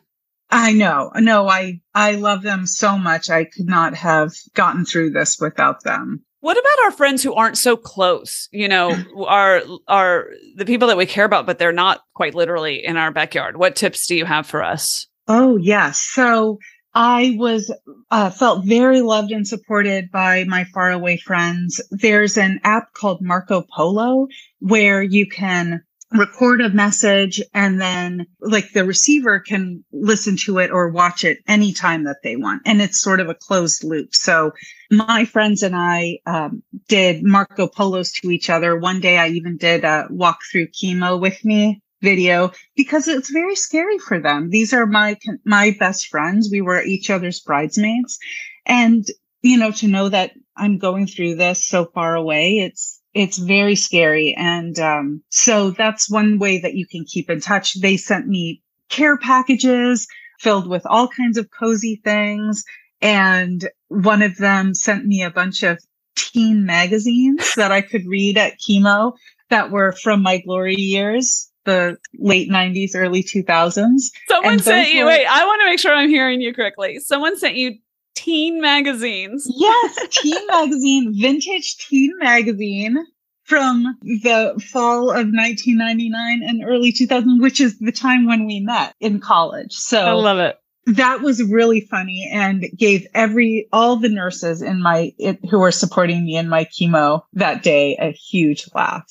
I 0.52 0.74
know. 0.74 1.12
No, 1.16 1.48
I 1.48 1.82
I 1.96 2.14
love 2.14 2.42
them 2.42 2.66
so 2.68 2.98
much. 2.98 3.30
I 3.30 3.46
could 3.46 3.68
not 3.68 3.96
have 3.96 4.34
gotten 4.54 4.86
through 4.86 5.12
this 5.12 5.40
without 5.40 5.84
them. 5.84 6.24
What 6.42 6.58
about 6.58 6.86
our 6.86 6.92
friends 6.92 7.24
who 7.24 7.34
aren't 7.34 7.58
so 7.58 7.78
close? 7.78 8.50
You 8.52 8.68
know, 8.68 8.96
are 9.28 9.62
are 9.88 10.28
the 10.58 10.66
people 10.66 10.90
that 10.90 10.98
we 10.98 11.06
care 11.06 11.26
about, 11.26 11.46
but 11.46 11.58
they're 11.58 11.72
not 11.72 12.02
quite 12.14 12.36
literally 12.36 12.86
in 12.86 12.98
our 12.98 13.12
backyard. 13.12 13.58
What 13.58 13.76
tips 13.76 14.08
do 14.08 14.16
you 14.16 14.26
have 14.26 14.46
for 14.46 14.62
us? 14.62 15.08
Oh 15.28 15.56
yes. 15.56 16.00
So 16.00 16.60
I 16.94 17.36
was 17.38 17.74
uh, 18.10 18.30
felt 18.32 18.66
very 18.66 19.00
loved 19.00 19.32
and 19.32 19.48
supported 19.48 20.12
by 20.12 20.44
my 20.44 20.66
faraway 20.66 21.16
friends. 21.16 21.82
There's 21.92 22.38
an 22.38 22.60
app 22.66 22.94
called 22.94 23.22
Marco 23.22 23.64
Polo 23.74 24.28
where 24.60 25.02
you 25.02 25.26
can 25.28 25.82
record 26.12 26.62
a 26.62 26.70
message 26.70 27.42
and 27.54 27.80
then 27.80 28.28
like 28.42 28.72
the 28.74 28.84
receiver 28.84 29.40
can 29.40 29.84
listen 29.94 30.36
to 30.36 30.60
it 30.60 30.72
or 30.72 30.90
watch 30.90 31.24
it 31.24 31.40
anytime 31.48 32.04
that 32.04 32.18
they 32.24 32.36
want. 32.36 32.62
And 32.66 32.82
it's 32.82 33.02
sort 33.02 33.20
of 33.20 33.30
a 33.30 33.36
closed 33.36 33.84
loop. 33.84 34.14
So 34.14 34.52
my 34.90 35.26
friends 35.26 35.64
and 35.64 35.76
I 35.76 36.20
um, 36.26 36.64
did 36.88 37.24
Marco 37.24 37.68
Polos 37.68 38.12
to 38.14 38.30
each 38.30 38.50
other. 38.50 38.78
One 38.78 39.00
day 39.00 39.18
I 39.18 39.30
even 39.30 39.58
did 39.58 39.86
a 39.86 40.08
walk 40.10 40.40
through 40.52 40.68
chemo 40.68 41.20
with 41.20 41.44
me 41.46 41.82
video 42.02 42.52
because 42.76 43.08
it's 43.08 43.32
very 43.32 43.56
scary 43.56 44.00
for 44.00 44.20
them. 44.20 44.50
These 44.50 44.74
are 44.74 44.86
my, 44.86 45.18
my 45.46 45.76
best 45.80 46.08
friends. 46.08 46.50
We 46.52 46.62
were 46.62 46.82
each 46.82 47.10
other's 47.10 47.40
bridesmaids. 47.40 48.18
And, 48.66 49.06
you 49.42 49.58
know, 49.58 49.72
to 49.72 49.88
know 49.88 50.10
that 50.10 50.32
I'm 50.58 50.78
going 50.78 51.08
through 51.08 51.36
this 51.36 51.66
so 51.66 51.86
far 51.86 52.16
away, 52.16 52.58
it's, 52.58 53.01
it's 53.14 53.38
very 53.38 53.76
scary. 53.76 54.34
And 54.38 54.80
um, 54.80 55.24
so 55.30 55.72
that's 55.72 56.10
one 56.10 56.40
way 56.40 56.60
that 56.60 56.76
you 56.76 56.86
can 56.88 57.06
keep 57.06 57.30
in 57.30 57.42
touch. 57.42 57.80
They 57.80 57.98
sent 57.98 58.28
me 58.28 58.62
care 58.90 59.18
packages 59.18 60.08
filled 60.40 60.68
with 60.68 60.86
all 60.86 61.08
kinds 61.08 61.38
of 61.38 61.50
cozy 61.52 62.02
things. 62.04 62.64
And 63.02 63.68
one 63.90 64.22
of 64.22 64.38
them 64.38 64.74
sent 64.74 65.06
me 65.06 65.24
a 65.24 65.32
bunch 65.32 65.64
of 65.64 65.80
teen 66.16 66.66
magazines 66.66 67.54
that 67.56 67.72
I 67.72 67.82
could 67.82 68.06
read 68.06 68.38
at 68.38 68.54
chemo 68.60 69.14
that 69.50 69.72
were 69.72 69.92
from 69.92 70.22
my 70.22 70.40
glory 70.40 70.76
years 70.76 71.52
the 71.64 71.98
late 72.18 72.50
90s 72.50 72.92
early 72.96 73.22
2000s 73.22 74.06
someone 74.28 74.58
sent 74.58 74.92
you 74.92 75.04
were, 75.04 75.12
wait 75.12 75.28
i 75.28 75.46
want 75.46 75.62
to 75.62 75.66
make 75.66 75.80
sure 75.80 75.94
i'm 75.94 76.10
hearing 76.10 76.42
you 76.42 76.54
correctly 76.54 77.00
someone 77.00 77.38
sent 77.38 77.56
you 77.56 77.78
teen 78.24 78.62
magazines. 78.62 79.48
Yes, 79.56 80.08
teen 80.12 80.48
magazine, 80.48 81.14
vintage 81.20 81.78
teen 81.78 82.14
magazine 82.20 83.06
from 83.44 83.98
the 84.02 84.54
fall 84.72 85.10
of 85.10 85.28
1999 85.28 86.42
and 86.44 86.64
early 86.64 86.92
2000, 86.92 87.42
which 87.42 87.60
is 87.60 87.78
the 87.80 87.92
time 87.92 88.26
when 88.26 88.46
we 88.46 88.60
met 88.60 88.94
in 89.00 89.20
college. 89.20 89.74
So 89.74 90.00
I 90.00 90.12
love 90.12 90.38
it. 90.38 90.58
That 90.86 91.22
was 91.22 91.44
really 91.44 91.82
funny 91.82 92.30
and 92.32 92.66
gave 92.76 93.06
every 93.14 93.68
all 93.72 93.98
the 93.98 94.10
nurses 94.10 94.62
in 94.62 94.82
my 94.82 95.14
it, 95.18 95.40
who 95.50 95.60
were 95.60 95.72
supporting 95.72 96.26
me 96.26 96.38
in 96.38 96.50
my 96.50 96.66
chemo 96.66 97.22
that 97.34 97.62
day 97.62 97.98
a 98.00 98.12
huge 98.12 98.68
laugh. 98.74 99.06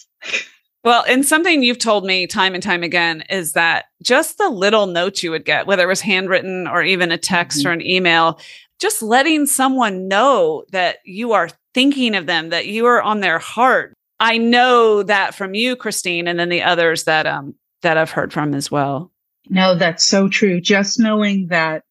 Well, 0.83 1.05
and 1.07 1.27
something 1.27 1.62
you've 1.62 1.79
told 1.79 2.07
me 2.07 2.27
time 2.27 2.55
and 2.55 2.62
time 2.62 2.83
again 2.83 3.23
is 3.29 3.53
that 3.53 3.87
just 4.03 4.38
the 4.38 4.49
little 4.49 4.87
notes 4.87 5.23
you 5.23 5.31
would 5.31 5.44
get, 5.44 5.66
whether 5.66 5.83
it 5.83 5.88
was 5.88 6.01
handwritten 6.01 6.66
or 6.66 6.83
even 6.83 7.12
a 7.12 7.18
text 7.18 7.61
mm-hmm. 7.61 7.68
or 7.68 7.73
an 7.73 7.83
email, 7.83 8.40
just 8.80 9.02
letting 9.02 9.46
someone 9.46 10.08
know 10.08 10.64
that 10.72 10.98
you 11.04 11.32
are 11.32 11.50
thinking 11.74 12.14
of 12.14 12.26
them, 12.26 12.48
that 12.48 12.66
you 12.66 12.86
are 12.86 13.02
on 13.02 13.20
their 13.20 13.38
heart. 13.38 13.94
I 14.18 14.38
know 14.38 15.02
that 15.02 15.34
from 15.34 15.54
you, 15.54 15.76
Christine, 15.76 16.26
and 16.26 16.38
then 16.38 16.48
the 16.48 16.62
others 16.62 17.04
that 17.04 17.26
um 17.26 17.54
that 17.82 17.96
I've 17.96 18.10
heard 18.10 18.32
from 18.32 18.54
as 18.54 18.70
well. 18.70 19.12
No, 19.48 19.74
that's 19.74 20.04
so 20.04 20.28
true. 20.28 20.60
Just 20.60 21.00
knowing 21.00 21.48
that 21.48 21.84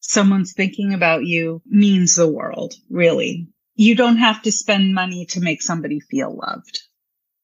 someone's 0.00 0.52
thinking 0.52 0.94
about 0.94 1.24
you 1.24 1.62
means 1.66 2.16
the 2.16 2.28
world, 2.28 2.74
really. 2.88 3.46
You 3.74 3.94
don't 3.94 4.16
have 4.16 4.42
to 4.42 4.52
spend 4.52 4.94
money 4.94 5.26
to 5.26 5.40
make 5.40 5.62
somebody 5.62 6.00
feel 6.00 6.36
loved. 6.36 6.82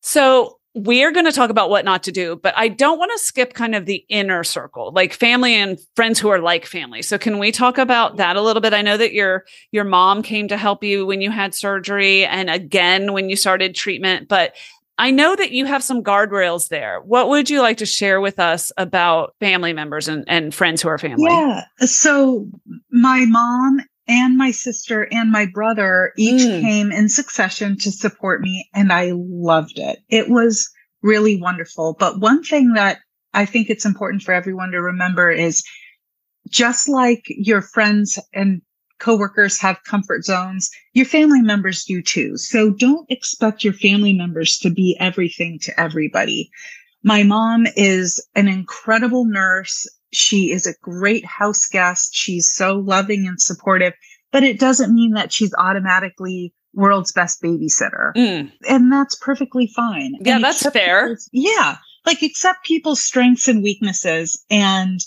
So 0.00 0.58
we 0.74 1.04
are 1.04 1.12
going 1.12 1.24
to 1.24 1.32
talk 1.32 1.50
about 1.50 1.70
what 1.70 1.84
not 1.84 2.02
to 2.02 2.12
do, 2.12 2.34
but 2.34 2.52
I 2.56 2.66
don't 2.66 2.98
want 2.98 3.12
to 3.12 3.18
skip 3.18 3.54
kind 3.54 3.76
of 3.76 3.86
the 3.86 4.04
inner 4.08 4.42
circle, 4.42 4.90
like 4.92 5.12
family 5.12 5.54
and 5.54 5.78
friends 5.94 6.18
who 6.18 6.28
are 6.30 6.40
like 6.40 6.66
family. 6.66 7.00
So 7.00 7.16
can 7.16 7.38
we 7.38 7.52
talk 7.52 7.78
about 7.78 8.16
that 8.16 8.34
a 8.34 8.42
little 8.42 8.60
bit? 8.60 8.74
I 8.74 8.82
know 8.82 8.96
that 8.96 9.12
your 9.12 9.44
your 9.70 9.84
mom 9.84 10.22
came 10.22 10.48
to 10.48 10.56
help 10.56 10.82
you 10.82 11.06
when 11.06 11.20
you 11.20 11.30
had 11.30 11.54
surgery 11.54 12.26
and 12.26 12.50
again 12.50 13.12
when 13.12 13.28
you 13.28 13.36
started 13.36 13.76
treatment, 13.76 14.28
but 14.28 14.54
I 14.98 15.10
know 15.10 15.34
that 15.34 15.52
you 15.52 15.64
have 15.64 15.82
some 15.82 16.02
guardrails 16.02 16.68
there. 16.68 17.00
What 17.00 17.28
would 17.28 17.50
you 17.50 17.60
like 17.60 17.78
to 17.78 17.86
share 17.86 18.20
with 18.20 18.38
us 18.38 18.70
about 18.76 19.34
family 19.40 19.72
members 19.72 20.08
and, 20.08 20.24
and 20.28 20.54
friends 20.54 20.82
who 20.82 20.88
are 20.88 20.98
family? 20.98 21.30
Yeah. 21.30 21.64
So 21.80 22.48
my 22.90 23.24
mom 23.26 23.80
and 24.06 24.36
my 24.36 24.50
sister 24.50 25.08
and 25.10 25.30
my 25.30 25.46
brother 25.46 26.12
each 26.16 26.42
mm. 26.42 26.60
came 26.60 26.92
in 26.92 27.08
succession 27.08 27.76
to 27.78 27.90
support 27.90 28.40
me 28.40 28.68
and 28.74 28.92
I 28.92 29.12
loved 29.14 29.78
it. 29.78 30.00
It 30.08 30.28
was 30.28 30.70
really 31.02 31.40
wonderful. 31.40 31.96
But 31.98 32.20
one 32.20 32.42
thing 32.42 32.74
that 32.74 32.98
I 33.32 33.46
think 33.46 33.70
it's 33.70 33.84
important 33.84 34.22
for 34.22 34.32
everyone 34.32 34.70
to 34.70 34.80
remember 34.80 35.30
is 35.30 35.64
just 36.48 36.88
like 36.88 37.24
your 37.28 37.62
friends 37.62 38.18
and 38.32 38.60
coworkers 39.00 39.60
have 39.60 39.82
comfort 39.84 40.24
zones, 40.24 40.70
your 40.92 41.06
family 41.06 41.42
members 41.42 41.84
do 41.84 42.00
too. 42.00 42.36
So 42.36 42.70
don't 42.70 43.10
expect 43.10 43.64
your 43.64 43.72
family 43.72 44.12
members 44.12 44.58
to 44.58 44.70
be 44.70 44.96
everything 45.00 45.58
to 45.60 45.78
everybody. 45.80 46.50
My 47.02 47.22
mom 47.22 47.66
is 47.76 48.24
an 48.34 48.48
incredible 48.48 49.26
nurse 49.26 49.86
she 50.14 50.50
is 50.50 50.66
a 50.66 50.74
great 50.82 51.24
house 51.24 51.66
guest. 51.68 52.14
She's 52.14 52.52
so 52.52 52.76
loving 52.76 53.26
and 53.26 53.40
supportive, 53.40 53.94
but 54.32 54.42
it 54.42 54.58
doesn't 54.58 54.94
mean 54.94 55.12
that 55.12 55.32
she's 55.32 55.54
automatically 55.58 56.52
world's 56.74 57.12
best 57.12 57.42
babysitter. 57.42 58.12
Mm. 58.16 58.52
And 58.68 58.92
that's 58.92 59.14
perfectly 59.16 59.66
fine. 59.66 60.14
Yeah, 60.20 60.36
And 60.36 60.44
that's 60.44 60.68
fair. 60.70 61.18
Yeah. 61.32 61.76
Like 62.04 62.22
accept 62.22 62.64
people's 62.64 63.02
strengths 63.02 63.48
and 63.48 63.62
weaknesses 63.62 64.44
and 64.50 65.00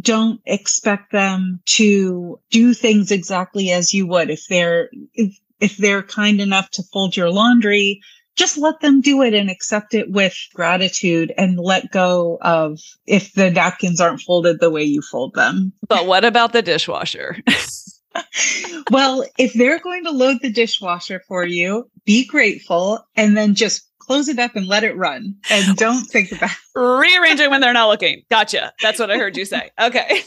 don't 0.00 0.40
expect 0.46 1.12
them 1.12 1.60
to 1.66 2.40
do 2.50 2.74
things 2.74 3.10
exactly 3.10 3.70
as 3.70 3.92
you 3.92 4.06
would 4.06 4.30
if 4.30 4.46
they're 4.48 4.88
if, 5.14 5.36
if 5.60 5.76
they're 5.76 6.02
kind 6.02 6.40
enough 6.40 6.70
to 6.70 6.82
fold 6.92 7.16
your 7.16 7.30
laundry 7.30 8.00
just 8.40 8.56
let 8.56 8.80
them 8.80 9.02
do 9.02 9.20
it 9.20 9.34
and 9.34 9.50
accept 9.50 9.92
it 9.92 10.10
with 10.10 10.34
gratitude 10.54 11.30
and 11.36 11.58
let 11.58 11.90
go 11.90 12.38
of 12.40 12.80
if 13.06 13.34
the 13.34 13.50
napkins 13.50 14.00
aren't 14.00 14.22
folded 14.22 14.60
the 14.60 14.70
way 14.70 14.82
you 14.82 15.02
fold 15.02 15.34
them 15.34 15.74
But 15.86 16.06
what 16.06 16.24
about 16.24 16.54
the 16.54 16.62
dishwasher? 16.62 17.36
well, 18.90 19.26
if 19.36 19.52
they're 19.52 19.78
going 19.78 20.04
to 20.04 20.10
load 20.10 20.38
the 20.40 20.50
dishwasher 20.50 21.22
for 21.28 21.44
you, 21.44 21.90
be 22.06 22.24
grateful 22.24 23.06
and 23.14 23.36
then 23.36 23.54
just 23.54 23.86
close 23.98 24.26
it 24.26 24.38
up 24.38 24.56
and 24.56 24.66
let 24.66 24.84
it 24.84 24.96
run 24.96 25.34
and 25.50 25.76
don't 25.76 26.04
think 26.04 26.32
about 26.32 26.50
Rearrange 26.74 27.40
it 27.40 27.50
when 27.50 27.60
they're 27.60 27.74
not 27.74 27.90
looking. 27.90 28.22
Gotcha. 28.30 28.72
That's 28.80 28.98
what 28.98 29.10
I 29.10 29.18
heard 29.18 29.36
you 29.36 29.44
say. 29.44 29.70
Okay. 29.78 30.22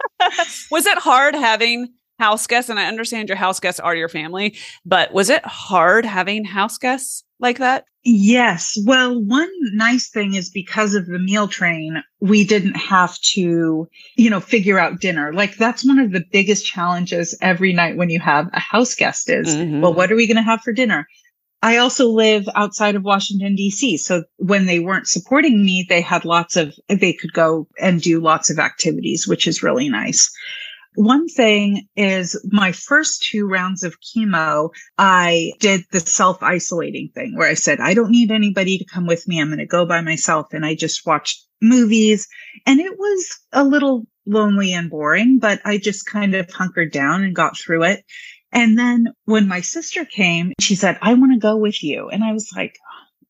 was 0.70 0.84
it 0.84 0.98
hard 0.98 1.34
having 1.34 1.88
house 2.18 2.46
guests? 2.46 2.70
And 2.70 2.78
I 2.78 2.86
understand 2.86 3.28
your 3.28 3.36
house 3.36 3.60
guests 3.60 3.80
are 3.80 3.94
your 3.94 4.08
family, 4.08 4.56
but 4.84 5.12
was 5.12 5.30
it 5.30 5.44
hard 5.44 6.04
having 6.04 6.44
house 6.44 6.78
guests 6.78 7.24
like 7.38 7.58
that? 7.58 7.84
Yes. 8.08 8.78
Well, 8.84 9.20
one 9.20 9.50
nice 9.72 10.08
thing 10.08 10.34
is 10.34 10.48
because 10.48 10.94
of 10.94 11.06
the 11.06 11.18
meal 11.18 11.48
train, 11.48 12.02
we 12.20 12.44
didn't 12.44 12.76
have 12.76 13.18
to, 13.34 13.88
you 14.16 14.30
know, 14.30 14.40
figure 14.40 14.78
out 14.78 15.00
dinner. 15.00 15.32
Like 15.32 15.56
that's 15.56 15.84
one 15.84 15.98
of 15.98 16.12
the 16.12 16.24
biggest 16.30 16.64
challenges 16.64 17.36
every 17.42 17.72
night 17.72 17.96
when 17.96 18.08
you 18.10 18.20
have 18.20 18.48
a 18.52 18.60
house 18.60 18.94
guest 18.94 19.28
is, 19.28 19.56
Mhm. 19.56 19.80
well, 19.80 19.92
what 19.92 20.12
are 20.12 20.16
we 20.16 20.26
going 20.28 20.36
to 20.36 20.42
have 20.42 20.60
for 20.62 20.72
dinner? 20.72 21.06
I 21.62 21.78
also 21.78 22.06
live 22.08 22.46
outside 22.54 22.94
of 22.94 23.02
Washington, 23.02 23.56
DC. 23.56 23.96
So 23.98 24.22
when 24.36 24.66
they 24.66 24.78
weren't 24.78 25.08
supporting 25.08 25.64
me, 25.64 25.84
they 25.88 26.00
had 26.00 26.24
lots 26.24 26.54
of, 26.54 26.74
they 26.88 27.12
could 27.12 27.32
go 27.32 27.66
and 27.80 28.00
do 28.00 28.20
lots 28.20 28.50
of 28.50 28.58
activities, 28.60 29.26
which 29.26 29.48
is 29.48 29.64
really 29.64 29.88
nice. 29.88 30.30
One 30.96 31.28
thing 31.28 31.86
is 31.94 32.40
my 32.50 32.72
first 32.72 33.22
two 33.22 33.46
rounds 33.46 33.82
of 33.82 33.96
chemo, 34.00 34.70
I 34.96 35.52
did 35.60 35.82
the 35.92 36.00
self 36.00 36.42
isolating 36.42 37.10
thing 37.14 37.36
where 37.36 37.48
I 37.48 37.54
said, 37.54 37.80
I 37.80 37.92
don't 37.94 38.10
need 38.10 38.30
anybody 38.30 38.78
to 38.78 38.84
come 38.84 39.06
with 39.06 39.28
me. 39.28 39.40
I'm 39.40 39.48
going 39.48 39.58
to 39.58 39.66
go 39.66 39.84
by 39.84 40.00
myself. 40.00 40.46
And 40.52 40.64
I 40.64 40.74
just 40.74 41.06
watched 41.06 41.46
movies 41.60 42.26
and 42.66 42.80
it 42.80 42.98
was 42.98 43.38
a 43.52 43.62
little 43.62 44.06
lonely 44.26 44.72
and 44.72 44.90
boring, 44.90 45.38
but 45.38 45.60
I 45.64 45.78
just 45.78 46.06
kind 46.06 46.34
of 46.34 46.50
hunkered 46.50 46.92
down 46.92 47.22
and 47.22 47.36
got 47.36 47.58
through 47.58 47.84
it. 47.84 48.04
And 48.52 48.78
then 48.78 49.08
when 49.26 49.46
my 49.48 49.60
sister 49.60 50.06
came, 50.06 50.52
she 50.60 50.74
said, 50.74 50.98
I 51.02 51.14
want 51.14 51.32
to 51.34 51.38
go 51.38 51.56
with 51.56 51.82
you. 51.82 52.08
And 52.08 52.24
I 52.24 52.32
was 52.32 52.50
like, 52.56 52.78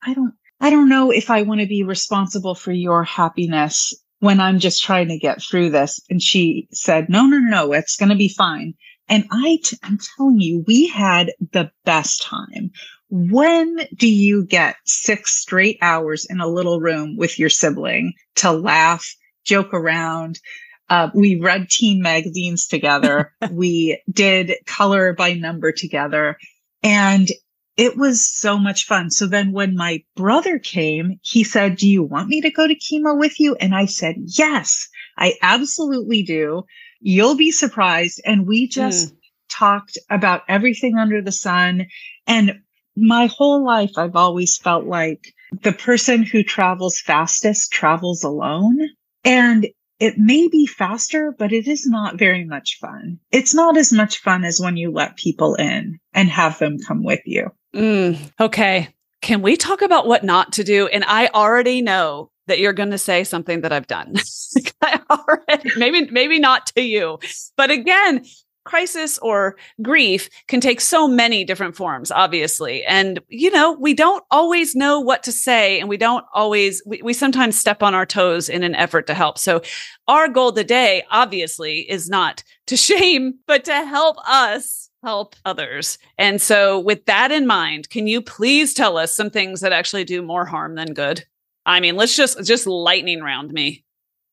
I 0.04 0.14
don't, 0.14 0.34
I 0.60 0.70
don't 0.70 0.88
know 0.88 1.10
if 1.10 1.30
I 1.30 1.42
want 1.42 1.60
to 1.60 1.66
be 1.66 1.82
responsible 1.82 2.54
for 2.54 2.72
your 2.72 3.02
happiness 3.02 3.92
when 4.20 4.40
I'm 4.40 4.58
just 4.58 4.82
trying 4.82 5.08
to 5.08 5.18
get 5.18 5.42
through 5.42 5.70
this. 5.70 6.00
And 6.08 6.22
she 6.22 6.68
said, 6.72 7.08
no, 7.08 7.26
no, 7.26 7.38
no, 7.38 7.72
it's 7.72 7.96
going 7.96 8.08
to 8.08 8.16
be 8.16 8.28
fine. 8.28 8.74
And 9.08 9.24
I, 9.30 9.58
t- 9.62 9.78
I'm 9.82 9.98
telling 10.16 10.40
you, 10.40 10.64
we 10.66 10.88
had 10.88 11.32
the 11.52 11.70
best 11.84 12.22
time. 12.22 12.70
When 13.08 13.78
do 13.94 14.12
you 14.12 14.44
get 14.44 14.76
six 14.84 15.32
straight 15.40 15.78
hours 15.80 16.26
in 16.28 16.40
a 16.40 16.48
little 16.48 16.80
room 16.80 17.16
with 17.16 17.38
your 17.38 17.50
sibling 17.50 18.14
to 18.36 18.50
laugh, 18.50 19.06
joke 19.44 19.72
around? 19.72 20.40
Uh, 20.88 21.10
we 21.14 21.38
read 21.40 21.68
teen 21.68 22.02
magazines 22.02 22.66
together. 22.66 23.32
we 23.50 24.02
did 24.10 24.54
color 24.66 25.12
by 25.12 25.34
number 25.34 25.70
together 25.70 26.36
and 26.82 27.28
it 27.76 27.96
was 27.96 28.26
so 28.26 28.58
much 28.58 28.86
fun. 28.86 29.10
So 29.10 29.26
then 29.26 29.52
when 29.52 29.76
my 29.76 30.02
brother 30.14 30.58
came, 30.58 31.18
he 31.22 31.44
said, 31.44 31.76
do 31.76 31.88
you 31.88 32.02
want 32.02 32.28
me 32.28 32.40
to 32.40 32.50
go 32.50 32.66
to 32.66 32.74
chemo 32.74 33.18
with 33.18 33.38
you? 33.38 33.54
And 33.56 33.74
I 33.74 33.84
said, 33.84 34.16
yes, 34.24 34.88
I 35.18 35.34
absolutely 35.42 36.22
do. 36.22 36.62
You'll 37.00 37.36
be 37.36 37.50
surprised. 37.50 38.20
And 38.24 38.46
we 38.46 38.64
hmm. 38.64 38.70
just 38.70 39.14
talked 39.50 39.98
about 40.10 40.42
everything 40.48 40.96
under 40.96 41.20
the 41.20 41.32
sun. 41.32 41.86
And 42.26 42.60
my 42.96 43.26
whole 43.26 43.64
life, 43.64 43.92
I've 43.96 44.16
always 44.16 44.56
felt 44.56 44.86
like 44.86 45.34
the 45.62 45.72
person 45.72 46.22
who 46.22 46.42
travels 46.42 47.00
fastest 47.00 47.72
travels 47.72 48.24
alone. 48.24 48.78
And 49.24 49.66
it 49.98 50.18
may 50.18 50.48
be 50.48 50.66
faster, 50.66 51.34
but 51.38 51.52
it 51.52 51.66
is 51.66 51.86
not 51.86 52.18
very 52.18 52.44
much 52.44 52.78
fun. 52.80 53.18
It's 53.32 53.54
not 53.54 53.76
as 53.76 53.92
much 53.92 54.18
fun 54.18 54.44
as 54.44 54.60
when 54.60 54.76
you 54.76 54.90
let 54.90 55.16
people 55.16 55.54
in 55.54 55.98
and 56.12 56.28
have 56.28 56.58
them 56.58 56.78
come 56.78 57.02
with 57.02 57.20
you. 57.24 57.50
Mm, 57.76 58.32
okay. 58.40 58.88
Can 59.20 59.42
we 59.42 59.56
talk 59.56 59.82
about 59.82 60.06
what 60.06 60.24
not 60.24 60.54
to 60.54 60.64
do? 60.64 60.86
And 60.86 61.04
I 61.04 61.28
already 61.28 61.82
know 61.82 62.30
that 62.46 62.58
you're 62.58 62.72
going 62.72 62.90
to 62.90 62.98
say 62.98 63.22
something 63.24 63.60
that 63.60 63.72
I've 63.72 63.86
done. 63.86 64.14
Already, 65.10 65.70
maybe, 65.76 66.10
maybe 66.10 66.38
not 66.38 66.66
to 66.68 66.80
you, 66.80 67.18
but 67.56 67.70
again, 67.70 68.24
crisis 68.64 69.18
or 69.18 69.56
grief 69.82 70.28
can 70.48 70.60
take 70.60 70.80
so 70.80 71.06
many 71.06 71.44
different 71.44 71.76
forms, 71.76 72.10
obviously. 72.10 72.84
And, 72.84 73.20
you 73.28 73.50
know, 73.50 73.72
we 73.72 73.94
don't 73.94 74.24
always 74.30 74.74
know 74.74 75.00
what 75.00 75.22
to 75.24 75.32
say 75.32 75.78
and 75.78 75.88
we 75.88 75.96
don't 75.96 76.24
always, 76.34 76.82
we, 76.84 77.00
we 77.02 77.12
sometimes 77.12 77.58
step 77.58 77.82
on 77.82 77.94
our 77.94 78.06
toes 78.06 78.48
in 78.48 78.62
an 78.62 78.74
effort 78.74 79.06
to 79.06 79.14
help. 79.14 79.38
So 79.38 79.62
our 80.08 80.28
goal 80.28 80.52
today, 80.52 81.04
obviously, 81.10 81.80
is 81.88 82.08
not 82.08 82.42
to 82.66 82.76
shame, 82.76 83.38
but 83.46 83.64
to 83.64 83.74
help 83.74 84.18
us 84.28 84.85
help 85.06 85.36
others. 85.44 85.98
And 86.18 86.42
so 86.42 86.80
with 86.80 87.06
that 87.06 87.30
in 87.30 87.46
mind, 87.46 87.90
can 87.90 88.08
you 88.08 88.20
please 88.20 88.74
tell 88.74 88.98
us 88.98 89.14
some 89.14 89.30
things 89.30 89.60
that 89.60 89.72
actually 89.72 90.02
do 90.02 90.20
more 90.20 90.44
harm 90.44 90.74
than 90.74 90.94
good? 90.94 91.24
I 91.64 91.78
mean, 91.78 91.94
let's 91.94 92.16
just 92.16 92.44
just 92.44 92.66
lightning 92.66 93.22
round 93.22 93.52
me. 93.52 93.84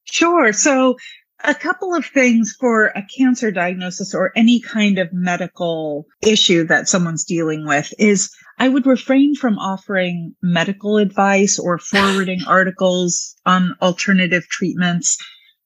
Sure. 0.06 0.52
So 0.52 0.96
a 1.44 1.54
couple 1.54 1.94
of 1.94 2.08
things 2.08 2.56
for 2.60 2.86
a 2.86 3.06
cancer 3.16 3.52
diagnosis 3.52 4.16
or 4.16 4.32
any 4.36 4.62
kind 4.62 4.98
of 4.98 5.14
medical 5.14 6.08
issue 6.24 6.64
that 6.66 6.90
someone's 6.90 7.24
dealing 7.24 7.68
with 7.68 7.94
is 8.00 8.32
I 8.58 8.68
would 8.68 8.88
refrain 8.88 9.36
from 9.36 9.60
offering 9.60 10.34
medical 10.42 10.98
advice 10.98 11.60
or 11.60 11.78
forwarding 11.92 12.42
articles 12.48 13.36
on 13.46 13.76
alternative 13.80 14.48
treatments. 14.50 15.20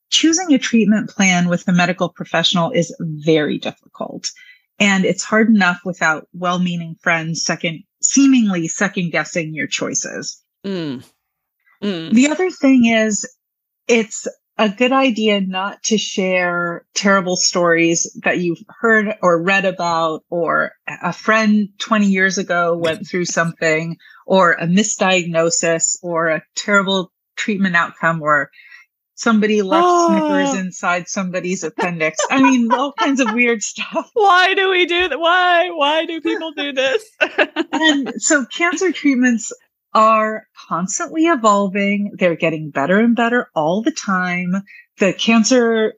Choosing 0.10 0.54
a 0.54 0.58
treatment 0.58 1.10
plan 1.10 1.48
with 1.48 1.66
a 1.66 1.72
medical 1.72 2.10
professional 2.10 2.72
is 2.72 2.94
very 3.00 3.58
difficult. 3.58 4.32
And 4.80 5.06
it's 5.06 5.24
hard 5.24 5.50
enough 5.50 5.80
without 5.86 6.28
well 6.34 6.60
meaning 6.60 6.96
friends 7.02 7.44
second, 7.44 7.84
seemingly 8.02 8.68
second 8.68 9.12
guessing 9.12 9.54
your 9.54 9.68
choices. 9.68 10.42
Mm. 10.66 11.04
Mm. 11.82 12.12
The 12.12 12.28
other 12.30 12.52
thing 12.52 12.86
is 12.86 13.28
it's 13.88 14.28
a 14.58 14.70
good 14.70 14.92
idea 14.92 15.40
not 15.42 15.84
to 15.84 15.98
share 15.98 16.86
terrible 16.96 17.36
stories 17.36 18.12
that 18.24 18.40
you've 18.40 18.64
heard 18.80 19.16
or 19.22 19.42
read 19.42 19.66
about 19.66 20.24
or 20.30 20.72
a 20.88 21.14
friend 21.14 21.70
20 21.80 22.08
years 22.08 22.38
ago 22.38 22.76
went 22.76 23.08
through 23.08 23.26
something 23.40 23.98
or 24.26 24.54
a 24.54 24.66
misdiagnosis 24.66 25.98
or 26.02 26.28
a 26.28 26.44
terrible 26.56 27.12
treatment 27.36 27.76
outcome 27.76 28.22
or 28.22 28.50
somebody 29.18 29.62
left 29.62 29.84
Oh. 29.86 30.08
Snickers 30.10 30.60
inside 30.66 31.10
somebody's 31.10 31.64
appendix. 31.64 32.18
I 32.32 32.42
mean, 32.42 32.72
all 32.72 32.94
kinds 32.94 33.20
of 33.20 33.34
weird 33.34 33.62
stuff. 33.62 34.10
Why 34.14 34.54
do 34.54 34.70
we 34.70 34.86
do 34.86 35.10
that? 35.10 35.20
Why? 35.20 35.70
Why 35.72 36.06
do 36.06 36.22
people 36.22 36.54
do 36.54 36.72
this? 36.72 37.04
and 37.74 38.14
so 38.22 38.46
cancer 38.46 38.92
treatments 38.92 39.52
are 39.94 40.48
constantly 40.70 41.24
evolving. 41.24 42.12
They're 42.18 42.36
getting 42.36 42.70
better 42.70 43.00
and 43.00 43.16
better 43.16 43.50
all 43.56 43.82
the 43.82 43.92
time. 43.92 44.62
The 45.00 45.14
cancer 45.14 45.94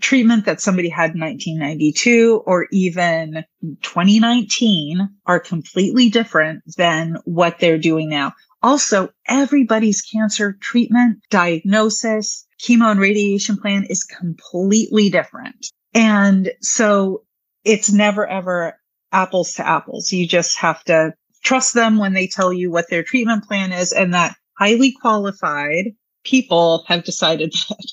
treatment 0.00 0.46
that 0.46 0.60
somebody 0.60 0.88
had 0.88 1.14
in 1.14 1.20
1992 1.20 2.42
or 2.46 2.66
even 2.72 3.44
2019 3.82 5.08
are 5.26 5.40
completely 5.40 6.10
different 6.10 6.62
than 6.76 7.18
what 7.24 7.58
they're 7.58 7.78
doing 7.78 8.08
now. 8.08 8.32
Also, 8.62 9.10
everybody's 9.26 10.02
cancer 10.02 10.56
treatment, 10.60 11.18
diagnosis, 11.30 12.46
chemo 12.60 12.90
and 12.90 13.00
radiation 13.00 13.56
plan 13.56 13.84
is 13.84 14.04
completely 14.04 15.10
different. 15.10 15.66
And 15.94 16.50
so 16.60 17.24
it's 17.64 17.92
never 17.92 18.26
ever 18.26 18.78
apples 19.12 19.54
to 19.54 19.66
apples. 19.66 20.12
You 20.12 20.26
just 20.26 20.58
have 20.58 20.82
to 20.84 21.12
trust 21.42 21.74
them 21.74 21.98
when 21.98 22.14
they 22.14 22.26
tell 22.26 22.52
you 22.52 22.70
what 22.70 22.86
their 22.90 23.02
treatment 23.02 23.44
plan 23.44 23.72
is 23.72 23.92
and 23.92 24.12
that 24.14 24.36
highly 24.58 24.92
qualified 24.92 25.94
people 26.24 26.84
have 26.88 27.04
decided 27.04 27.52
that. 27.68 27.92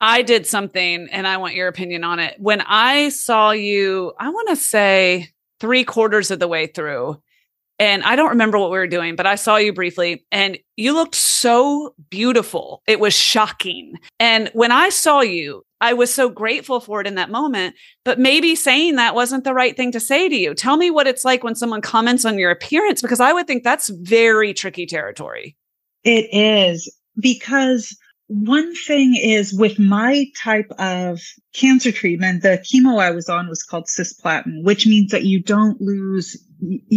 I 0.00 0.22
did 0.22 0.46
something 0.46 1.08
and 1.10 1.26
I 1.26 1.38
want 1.38 1.54
your 1.54 1.68
opinion 1.68 2.04
on 2.04 2.18
it. 2.18 2.34
When 2.38 2.60
I 2.60 3.08
saw 3.08 3.52
you, 3.52 4.12
I 4.20 4.28
want 4.28 4.50
to 4.50 4.56
say 4.56 5.30
three 5.58 5.84
quarters 5.84 6.30
of 6.30 6.38
the 6.38 6.48
way 6.48 6.66
through, 6.66 7.20
and 7.78 8.02
I 8.04 8.16
don't 8.16 8.30
remember 8.30 8.58
what 8.58 8.70
we 8.70 8.78
were 8.78 8.86
doing, 8.86 9.16
but 9.16 9.26
I 9.26 9.34
saw 9.34 9.56
you 9.56 9.72
briefly 9.72 10.24
and 10.32 10.58
you 10.76 10.94
looked 10.94 11.14
so 11.14 11.94
beautiful. 12.10 12.82
It 12.86 13.00
was 13.00 13.14
shocking. 13.14 13.94
And 14.18 14.50
when 14.54 14.72
I 14.72 14.88
saw 14.88 15.20
you, 15.20 15.62
I 15.80 15.92
was 15.92 16.12
so 16.12 16.30
grateful 16.30 16.80
for 16.80 17.02
it 17.02 17.06
in 17.06 17.16
that 17.16 17.30
moment. 17.30 17.74
But 18.04 18.18
maybe 18.18 18.54
saying 18.54 18.96
that 18.96 19.14
wasn't 19.14 19.44
the 19.44 19.52
right 19.52 19.76
thing 19.76 19.92
to 19.92 20.00
say 20.00 20.28
to 20.28 20.34
you. 20.34 20.54
Tell 20.54 20.78
me 20.78 20.90
what 20.90 21.06
it's 21.06 21.24
like 21.24 21.44
when 21.44 21.54
someone 21.54 21.82
comments 21.82 22.24
on 22.24 22.38
your 22.38 22.50
appearance, 22.50 23.02
because 23.02 23.20
I 23.20 23.32
would 23.32 23.46
think 23.46 23.62
that's 23.62 23.88
very 23.88 24.54
tricky 24.54 24.86
territory. 24.86 25.54
It 26.02 26.28
is 26.32 26.90
because 27.20 27.96
one 28.28 28.74
thing 28.74 29.14
is 29.14 29.54
with 29.54 29.78
my 29.78 30.26
type 30.36 30.70
of 30.78 31.20
cancer 31.54 31.92
treatment, 31.92 32.42
the 32.42 32.58
chemo 32.58 33.00
I 33.00 33.10
was 33.10 33.28
on 33.28 33.48
was 33.48 33.62
called 33.62 33.86
cisplatin, 33.86 34.64
which 34.64 34.86
means 34.86 35.12
that 35.12 35.24
you 35.24 35.40
don't 35.40 35.80
lose 35.80 36.36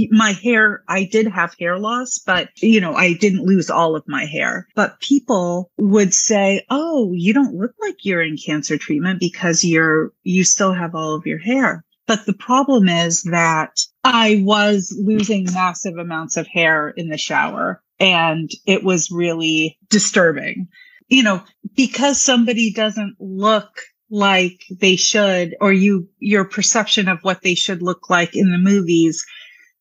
my 0.09 0.31
hair. 0.31 0.83
I 0.87 1.03
did 1.03 1.27
have 1.27 1.55
hair 1.59 1.77
loss, 1.77 2.17
but 2.17 2.49
you 2.55 2.81
know, 2.81 2.93
I 2.95 3.13
didn't 3.13 3.45
lose 3.45 3.69
all 3.69 3.95
of 3.95 4.07
my 4.07 4.25
hair. 4.25 4.67
But 4.73 4.99
people 5.01 5.71
would 5.77 6.13
say, 6.13 6.65
Oh, 6.69 7.11
you 7.13 7.33
don't 7.33 7.55
look 7.55 7.73
like 7.79 8.05
you're 8.05 8.23
in 8.23 8.37
cancer 8.37 8.77
treatment 8.77 9.19
because 9.19 9.63
you're, 9.63 10.11
you 10.23 10.43
still 10.43 10.73
have 10.73 10.95
all 10.95 11.13
of 11.13 11.27
your 11.27 11.39
hair. 11.39 11.85
But 12.07 12.25
the 12.25 12.33
problem 12.33 12.89
is 12.89 13.21
that 13.23 13.81
I 14.03 14.41
was 14.43 14.95
losing 14.99 15.45
massive 15.53 15.97
amounts 15.97 16.37
of 16.37 16.47
hair 16.47 16.89
in 16.89 17.09
the 17.09 17.19
shower 17.19 17.83
and 17.99 18.49
it 18.65 18.83
was 18.83 19.11
really 19.11 19.77
disturbing 19.89 20.69
you 21.09 21.23
know, 21.23 21.43
because 21.75 22.21
somebody 22.21 22.71
doesn't 22.71 23.15
look 23.19 23.81
like 24.09 24.63
they 24.71 24.95
should, 24.95 25.55
or 25.61 25.71
you, 25.71 26.07
your 26.19 26.45
perception 26.45 27.07
of 27.07 27.19
what 27.21 27.41
they 27.41 27.55
should 27.55 27.81
look 27.81 28.09
like 28.09 28.35
in 28.35 28.51
the 28.51 28.57
movies 28.57 29.25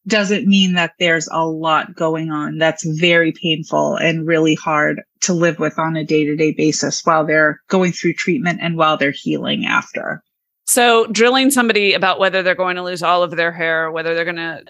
doesn't 0.06 0.46
mean 0.46 0.74
that 0.74 0.94
there's 0.98 1.28
a 1.30 1.46
lot 1.46 1.94
going 1.94 2.30
on 2.30 2.56
that's 2.56 2.84
very 2.84 3.30
painful 3.30 3.96
and 3.96 4.26
really 4.26 4.54
hard 4.54 5.02
to 5.20 5.34
live 5.34 5.58
with 5.58 5.78
on 5.78 5.96
a 5.96 6.04
day 6.04 6.24
to 6.24 6.34
day 6.34 6.52
basis 6.52 7.04
while 7.04 7.26
they're 7.26 7.60
going 7.68 7.92
through 7.92 8.14
treatment 8.14 8.58
and 8.62 8.76
while 8.76 8.96
they're 8.96 9.10
healing 9.10 9.66
after. 9.66 10.22
So, 10.66 11.06
drilling 11.06 11.50
somebody 11.50 11.94
about 11.94 12.18
whether 12.18 12.42
they're 12.42 12.54
going 12.54 12.76
to 12.76 12.82
lose 12.82 13.02
all 13.02 13.22
of 13.22 13.30
their 13.30 13.52
hair, 13.52 13.90
whether 13.90 14.14
they're 14.14 14.26
going 14.26 14.36
to, 14.36 14.64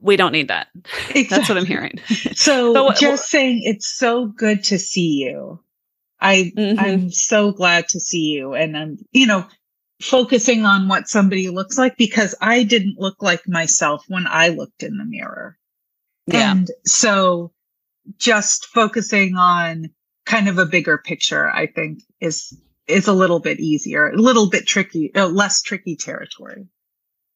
we 0.00 0.16
don't 0.16 0.32
need 0.32 0.48
that. 0.48 0.68
Exactly. 1.10 1.24
That's 1.24 1.48
what 1.50 1.58
I'm 1.58 1.66
hearing. 1.66 1.98
so, 2.34 2.72
so, 2.74 2.92
just 2.92 3.28
saying 3.28 3.60
it's 3.62 3.86
so 3.86 4.26
good 4.26 4.64
to 4.64 4.78
see 4.78 5.22
you. 5.22 5.60
I 6.24 6.52
mm-hmm. 6.56 6.80
I'm 6.80 7.10
so 7.10 7.52
glad 7.52 7.86
to 7.88 8.00
see 8.00 8.30
you 8.32 8.54
and 8.54 8.76
I'm 8.76 8.96
you 9.12 9.26
know 9.26 9.46
focusing 10.00 10.64
on 10.64 10.88
what 10.88 11.06
somebody 11.06 11.50
looks 11.50 11.76
like 11.76 11.96
because 11.96 12.34
I 12.40 12.64
didn't 12.64 12.98
look 12.98 13.22
like 13.22 13.46
myself 13.46 14.04
when 14.08 14.26
I 14.26 14.48
looked 14.48 14.82
in 14.82 14.96
the 14.96 15.04
mirror. 15.04 15.56
Yeah. 16.26 16.50
And 16.50 16.70
so 16.86 17.52
just 18.18 18.66
focusing 18.66 19.36
on 19.36 19.90
kind 20.26 20.48
of 20.48 20.58
a 20.58 20.66
bigger 20.66 20.96
picture 20.98 21.50
I 21.50 21.66
think 21.66 22.00
is 22.20 22.58
is 22.86 23.06
a 23.06 23.12
little 23.12 23.40
bit 23.40 23.60
easier, 23.60 24.08
a 24.08 24.16
little 24.16 24.48
bit 24.48 24.66
tricky, 24.66 25.14
uh, 25.14 25.26
less 25.28 25.62
tricky 25.62 25.96
territory. 25.96 26.66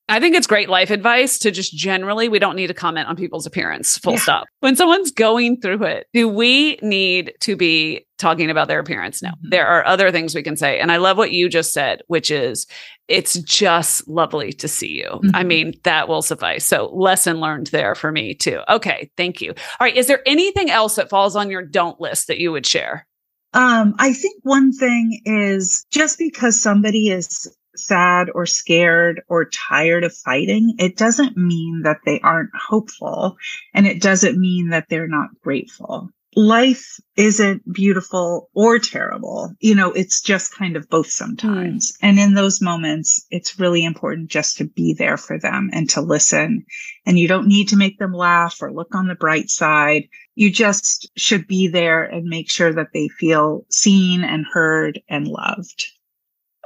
I 0.08 0.20
think 0.20 0.34
it's 0.34 0.46
great 0.46 0.68
life 0.68 0.90
advice 0.90 1.38
to 1.40 1.50
just 1.50 1.74
generally, 1.74 2.28
we 2.28 2.38
don't 2.38 2.56
need 2.56 2.68
to 2.68 2.74
comment 2.74 3.08
on 3.08 3.16
people's 3.16 3.46
appearance, 3.46 3.98
full 3.98 4.14
yeah. 4.14 4.18
stop. 4.20 4.46
When 4.60 4.74
someone's 4.74 5.10
going 5.10 5.60
through 5.60 5.84
it, 5.84 6.06
do 6.14 6.26
we 6.26 6.78
need 6.82 7.34
to 7.40 7.56
be 7.56 8.06
talking 8.18 8.50
about 8.50 8.68
their 8.68 8.80
appearance? 8.80 9.22
No, 9.22 9.30
mm-hmm. 9.30 9.50
there 9.50 9.66
are 9.66 9.86
other 9.86 10.10
things 10.10 10.34
we 10.34 10.42
can 10.42 10.56
say. 10.56 10.80
And 10.80 10.90
I 10.90 10.96
love 10.96 11.18
what 11.18 11.32
you 11.32 11.48
just 11.48 11.72
said, 11.72 12.02
which 12.06 12.30
is 12.30 12.66
it's 13.08 13.34
just 13.40 14.08
lovely 14.08 14.52
to 14.54 14.68
see 14.68 14.88
you. 14.88 15.08
Mm-hmm. 15.10 15.30
I 15.36 15.44
mean, 15.44 15.74
that 15.84 16.08
will 16.08 16.22
suffice. 16.22 16.64
So, 16.64 16.86
lesson 16.94 17.40
learned 17.40 17.68
there 17.68 17.94
for 17.94 18.10
me 18.10 18.34
too. 18.34 18.60
Okay, 18.68 19.10
thank 19.16 19.40
you. 19.40 19.50
All 19.50 19.84
right. 19.84 19.96
Is 19.96 20.06
there 20.06 20.22
anything 20.26 20.70
else 20.70 20.96
that 20.96 21.10
falls 21.10 21.36
on 21.36 21.50
your 21.50 21.62
don't 21.62 22.00
list 22.00 22.28
that 22.28 22.38
you 22.38 22.50
would 22.52 22.66
share? 22.66 23.06
Um, 23.54 23.94
I 23.98 24.12
think 24.12 24.40
one 24.42 24.72
thing 24.72 25.20
is 25.24 25.86
just 25.90 26.18
because 26.18 26.60
somebody 26.60 27.08
is 27.08 27.50
sad 27.78 28.28
or 28.34 28.46
scared 28.46 29.22
or 29.28 29.46
tired 29.46 30.04
of 30.04 30.14
fighting, 30.14 30.74
it 30.78 30.96
doesn't 30.96 31.36
mean 31.36 31.82
that 31.84 31.98
they 32.04 32.20
aren't 32.20 32.50
hopeful 32.54 33.36
and 33.74 33.86
it 33.86 34.00
doesn't 34.02 34.38
mean 34.38 34.68
that 34.68 34.86
they're 34.88 35.08
not 35.08 35.30
grateful. 35.42 36.10
Life 36.36 37.00
isn't 37.16 37.72
beautiful 37.72 38.50
or 38.54 38.78
terrible. 38.78 39.54
You 39.60 39.74
know, 39.74 39.90
it's 39.92 40.20
just 40.20 40.54
kind 40.54 40.76
of 40.76 40.88
both 40.88 41.08
sometimes. 41.08 41.92
Mm. 41.92 41.96
And 42.02 42.18
in 42.18 42.34
those 42.34 42.60
moments, 42.60 43.26
it's 43.30 43.58
really 43.58 43.84
important 43.84 44.30
just 44.30 44.56
to 44.58 44.64
be 44.64 44.94
there 44.94 45.16
for 45.16 45.38
them 45.38 45.70
and 45.72 45.88
to 45.90 46.00
listen. 46.00 46.64
And 47.06 47.18
you 47.18 47.26
don't 47.26 47.48
need 47.48 47.68
to 47.68 47.76
make 47.76 47.98
them 47.98 48.12
laugh 48.12 48.58
or 48.60 48.72
look 48.72 48.94
on 48.94 49.08
the 49.08 49.14
bright 49.14 49.48
side. 49.48 50.04
You 50.34 50.50
just 50.50 51.10
should 51.16 51.48
be 51.48 51.66
there 51.66 52.04
and 52.04 52.24
make 52.24 52.50
sure 52.50 52.72
that 52.72 52.92
they 52.92 53.08
feel 53.08 53.64
seen 53.70 54.22
and 54.22 54.44
heard 54.52 55.00
and 55.08 55.26
loved. 55.26 55.86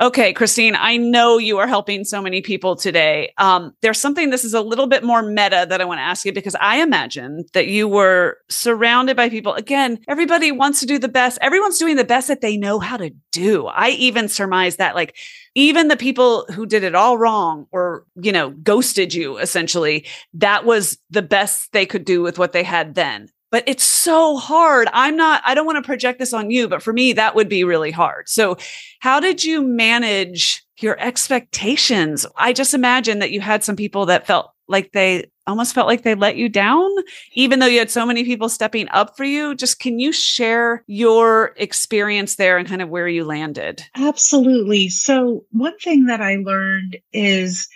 Okay, 0.03 0.33
Christine, 0.33 0.75
I 0.75 0.97
know 0.97 1.39
you 1.39 1.59
are 1.59 1.69
helping 1.69 2.03
so 2.03 2.21
many 2.21 2.43
people 2.43 2.75
today. 2.75 3.33
Um, 3.39 3.73
there's 3.83 4.01
something, 4.01 4.31
this 4.31 4.43
is 4.43 4.53
a 4.53 4.61
little 4.61 4.89
bit 4.89 5.05
more 5.05 5.23
meta 5.23 5.65
that 5.69 5.81
I 5.81 5.85
want 5.85 5.99
to 5.99 6.03
ask 6.03 6.25
you 6.25 6.33
because 6.33 6.57
I 6.57 6.83
imagine 6.83 7.45
that 7.53 7.69
you 7.69 7.87
were 7.87 8.39
surrounded 8.49 9.17
by 9.17 9.29
people. 9.29 9.55
Again, 9.55 10.01
everybody 10.09 10.51
wants 10.51 10.81
to 10.81 10.87
do 10.87 10.99
the 10.99 11.07
best. 11.07 11.39
Everyone's 11.41 11.79
doing 11.79 11.95
the 11.95 12.03
best 12.03 12.27
that 12.27 12.41
they 12.41 12.57
know 12.57 12.81
how 12.81 12.97
to 12.97 13.11
do. 13.31 13.69
I 13.69 13.91
even 13.91 14.29
surmise 14.29 14.75
that, 14.75 14.97
like, 14.97 15.15
even 15.55 15.87
the 15.87 15.97
people 15.97 16.47
who 16.53 16.67
did 16.67 16.83
it 16.83 16.97
all 16.97 17.17
wrong 17.17 17.69
or, 17.71 18.05
you 18.17 18.33
know, 18.33 18.51
ghosted 18.51 19.15
you 19.15 19.39
essentially, 19.39 20.05
that 20.35 20.65
was 20.65 20.99
the 21.11 21.23
best 21.23 21.71
they 21.71 21.87
could 21.87 22.05
do 22.05 22.23
with 22.23 22.41
what 22.41 22.53
they 22.53 22.65
had 22.65 22.97
then 22.97 23.29
but 23.53 23.63
it's 23.67 23.85
so 23.85 24.39
hard. 24.39 24.89
I'm 24.93 25.15
not, 25.15 25.43
I 25.45 25.55
don't 25.55 25.67
want 25.67 25.77
to 25.77 25.87
project 25.87 26.19
this 26.19 26.33
on 26.33 26.51
you, 26.51 26.67
but 26.67 26.83
for 26.83 26.93
me, 26.93 27.13
that 27.13 27.37
would 27.37 27.51
be 27.51 27.63
really 27.63 27.93
hard. 27.93 28.29
So, 28.29 28.57
how 28.99 29.21
did 29.21 29.45
you 29.45 29.63
manage 29.63 30.65
your 30.79 30.99
expectations? 30.99 32.27
I 32.37 32.53
just 32.55 32.75
imagine 32.75 33.21
that 33.21 33.31
you 33.31 33.41
had 33.41 33.63
some 33.63 33.77
people 33.77 34.07
that 34.07 34.27
felt 34.27 34.51
like 34.69 34.93
they 34.93 35.31
almost 35.47 35.75
felt 35.75 35.87
like 35.87 36.03
they 36.03 36.15
let 36.15 36.37
you 36.37 36.49
down, 36.49 36.89
even 37.35 37.59
though 37.59 37.67
you 37.67 37.79
had 37.79 37.91
so 37.91 38.07
many 38.07 38.25
people 38.25 38.49
stepping 38.49 38.89
up 38.89 39.17
for 39.17 39.25
you. 39.25 39.55
Just 39.55 39.81
can 39.81 39.99
you 39.99 40.13
share 40.13 40.83
your 40.87 41.53
experience 41.57 42.37
there 42.37 42.57
and 42.57 42.67
kind 42.67 42.81
of 42.81 42.89
where 42.89 43.09
you 43.09 43.25
landed? 43.25 43.85
Absolutely. 43.95 44.89
So, 44.89 45.45
one 45.51 45.77
thing 45.79 46.07
that 46.07 46.23
I 46.23 46.37
learned 46.37 46.97
is 47.13 47.69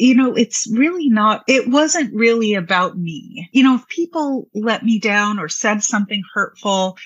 you 0.00 0.14
know, 0.14 0.34
it's 0.34 0.66
really 0.72 1.08
not, 1.08 1.44
it 1.46 1.68
wasn't 1.68 2.14
really 2.14 2.54
about 2.54 2.96
me. 2.96 3.48
You 3.52 3.62
know, 3.62 3.74
if 3.74 3.86
people 3.88 4.48
let 4.54 4.82
me 4.82 4.98
down 4.98 5.38
or 5.38 5.48
said 5.48 5.84
something 5.84 6.22
hurtful 6.32 6.96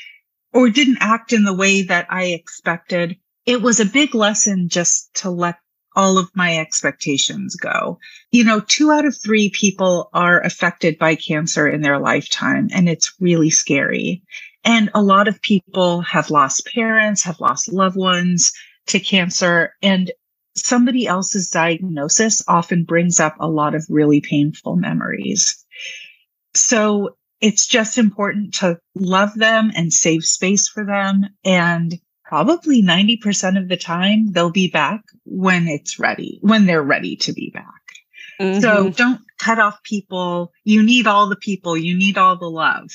or 0.53 0.71
didn't 0.71 0.99
act 1.01 1.33
in 1.33 1.45
the 1.45 1.55
way 1.55 1.83
that 1.83 2.07
I 2.09 2.27
expected, 2.27 3.17
it 3.47 3.63
was 3.63 3.81
a 3.81 3.85
big 3.85 4.15
lesson 4.15 4.69
just 4.69 5.13
to 5.17 5.31
let 5.31 5.57
all 5.97 6.19
of 6.19 6.31
my 6.35 6.59
expectations 6.59 7.57
go. 7.57 7.99
You 8.31 8.45
know, 8.45 8.61
two 8.61 8.91
out 8.91 9.05
of 9.05 9.17
three 9.17 9.51
people 9.51 10.11
are 10.13 10.41
affected 10.41 10.99
by 10.99 11.15
cancer 11.17 11.69
in 11.69 11.83
their 11.83 11.99
lifetime, 11.99 12.69
and 12.73 12.89
it's 12.89 13.15
really 13.21 13.51
scary. 13.51 14.23
And 14.65 14.91
a 14.95 15.03
lot 15.03 15.29
of 15.29 15.43
people 15.43 16.01
have 16.03 16.31
lost 16.31 16.67
parents, 16.75 17.25
have 17.25 17.41
lost 17.41 17.73
loved 17.73 17.97
ones 17.97 18.53
to 18.87 18.99
cancer. 18.99 19.75
And 19.83 20.11
somebody 20.57 21.07
else's 21.07 21.51
diagnosis 21.51 22.43
often 22.47 22.85
brings 22.85 23.21
up 23.21 23.37
a 23.41 23.49
lot 23.49 23.75
of 23.75 23.85
really 23.89 24.21
painful 24.21 24.77
memories. 24.77 25.65
So 26.55 27.17
it's 27.41 27.67
just 27.67 27.99
important 27.99 28.55
to 28.55 28.79
love 28.95 29.35
them 29.35 29.73
and 29.75 29.93
save 29.93 30.25
space 30.25 30.69
for 30.69 30.85
them. 30.85 31.27
And 31.45 31.95
probably 32.25 32.83
90% 32.83 33.61
of 33.61 33.69
the 33.69 33.77
time, 33.77 34.33
they'll 34.33 34.51
be 34.51 34.69
back 34.69 35.03
when 35.25 35.69
it's 35.69 35.99
ready, 35.99 36.39
when 36.43 36.67
they're 36.67 36.83
ready 36.83 37.17
to 37.17 37.33
be 37.33 37.51
back. 37.53 37.65
Mm-hmm. 38.41 38.61
So 38.61 38.91
don't 38.91 39.21
cut 39.39 39.59
off 39.59 39.83
people. 39.83 40.53
You 40.65 40.83
need 40.83 41.07
all 41.07 41.29
the 41.29 41.37
people. 41.37 41.77
You 41.77 41.97
need 41.97 42.17
all 42.17 42.37
the 42.37 42.47
love. 42.47 42.91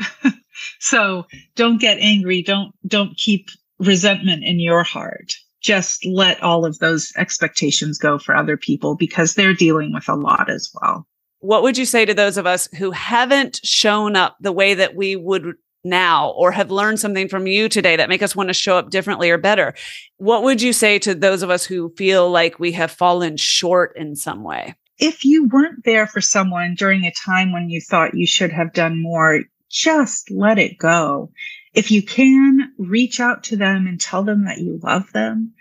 so 0.78 1.26
don't 1.56 1.80
get 1.80 1.98
angry. 1.98 2.42
Don't, 2.42 2.72
don't 2.86 3.16
keep 3.16 3.50
resentment 3.78 4.44
in 4.44 4.60
your 4.60 4.82
heart 4.82 5.34
just 5.60 6.04
let 6.06 6.42
all 6.42 6.64
of 6.64 6.78
those 6.78 7.12
expectations 7.16 7.98
go 7.98 8.18
for 8.18 8.34
other 8.34 8.56
people 8.56 8.96
because 8.96 9.34
they're 9.34 9.54
dealing 9.54 9.92
with 9.92 10.08
a 10.08 10.14
lot 10.14 10.50
as 10.50 10.70
well. 10.80 11.06
What 11.40 11.62
would 11.62 11.78
you 11.78 11.84
say 11.84 12.04
to 12.04 12.14
those 12.14 12.36
of 12.36 12.46
us 12.46 12.68
who 12.76 12.90
haven't 12.90 13.60
shown 13.64 14.16
up 14.16 14.36
the 14.40 14.52
way 14.52 14.74
that 14.74 14.94
we 14.94 15.16
would 15.16 15.54
now 15.82 16.30
or 16.30 16.52
have 16.52 16.70
learned 16.70 17.00
something 17.00 17.28
from 17.28 17.46
you 17.46 17.68
today 17.68 17.96
that 17.96 18.08
make 18.08 18.22
us 18.22 18.36
want 18.36 18.48
to 18.48 18.54
show 18.54 18.76
up 18.76 18.90
differently 18.90 19.30
or 19.30 19.38
better? 19.38 19.74
What 20.18 20.42
would 20.42 20.60
you 20.60 20.72
say 20.72 20.98
to 21.00 21.14
those 21.14 21.42
of 21.42 21.50
us 21.50 21.64
who 21.64 21.94
feel 21.96 22.30
like 22.30 22.58
we 22.58 22.72
have 22.72 22.90
fallen 22.90 23.36
short 23.36 23.96
in 23.96 24.16
some 24.16 24.42
way? 24.42 24.74
If 24.98 25.24
you 25.24 25.48
weren't 25.48 25.84
there 25.84 26.06
for 26.06 26.20
someone 26.20 26.74
during 26.74 27.04
a 27.04 27.12
time 27.12 27.52
when 27.52 27.70
you 27.70 27.80
thought 27.80 28.14
you 28.14 28.26
should 28.26 28.52
have 28.52 28.74
done 28.74 29.00
more, 29.00 29.40
just 29.70 30.30
let 30.30 30.58
it 30.58 30.76
go 30.76 31.30
if 31.74 31.90
you 31.90 32.02
can 32.02 32.72
reach 32.78 33.20
out 33.20 33.44
to 33.44 33.56
them 33.56 33.86
and 33.86 34.00
tell 34.00 34.22
them 34.22 34.44
that 34.44 34.58
you 34.58 34.78
love 34.82 35.12
them, 35.12 35.52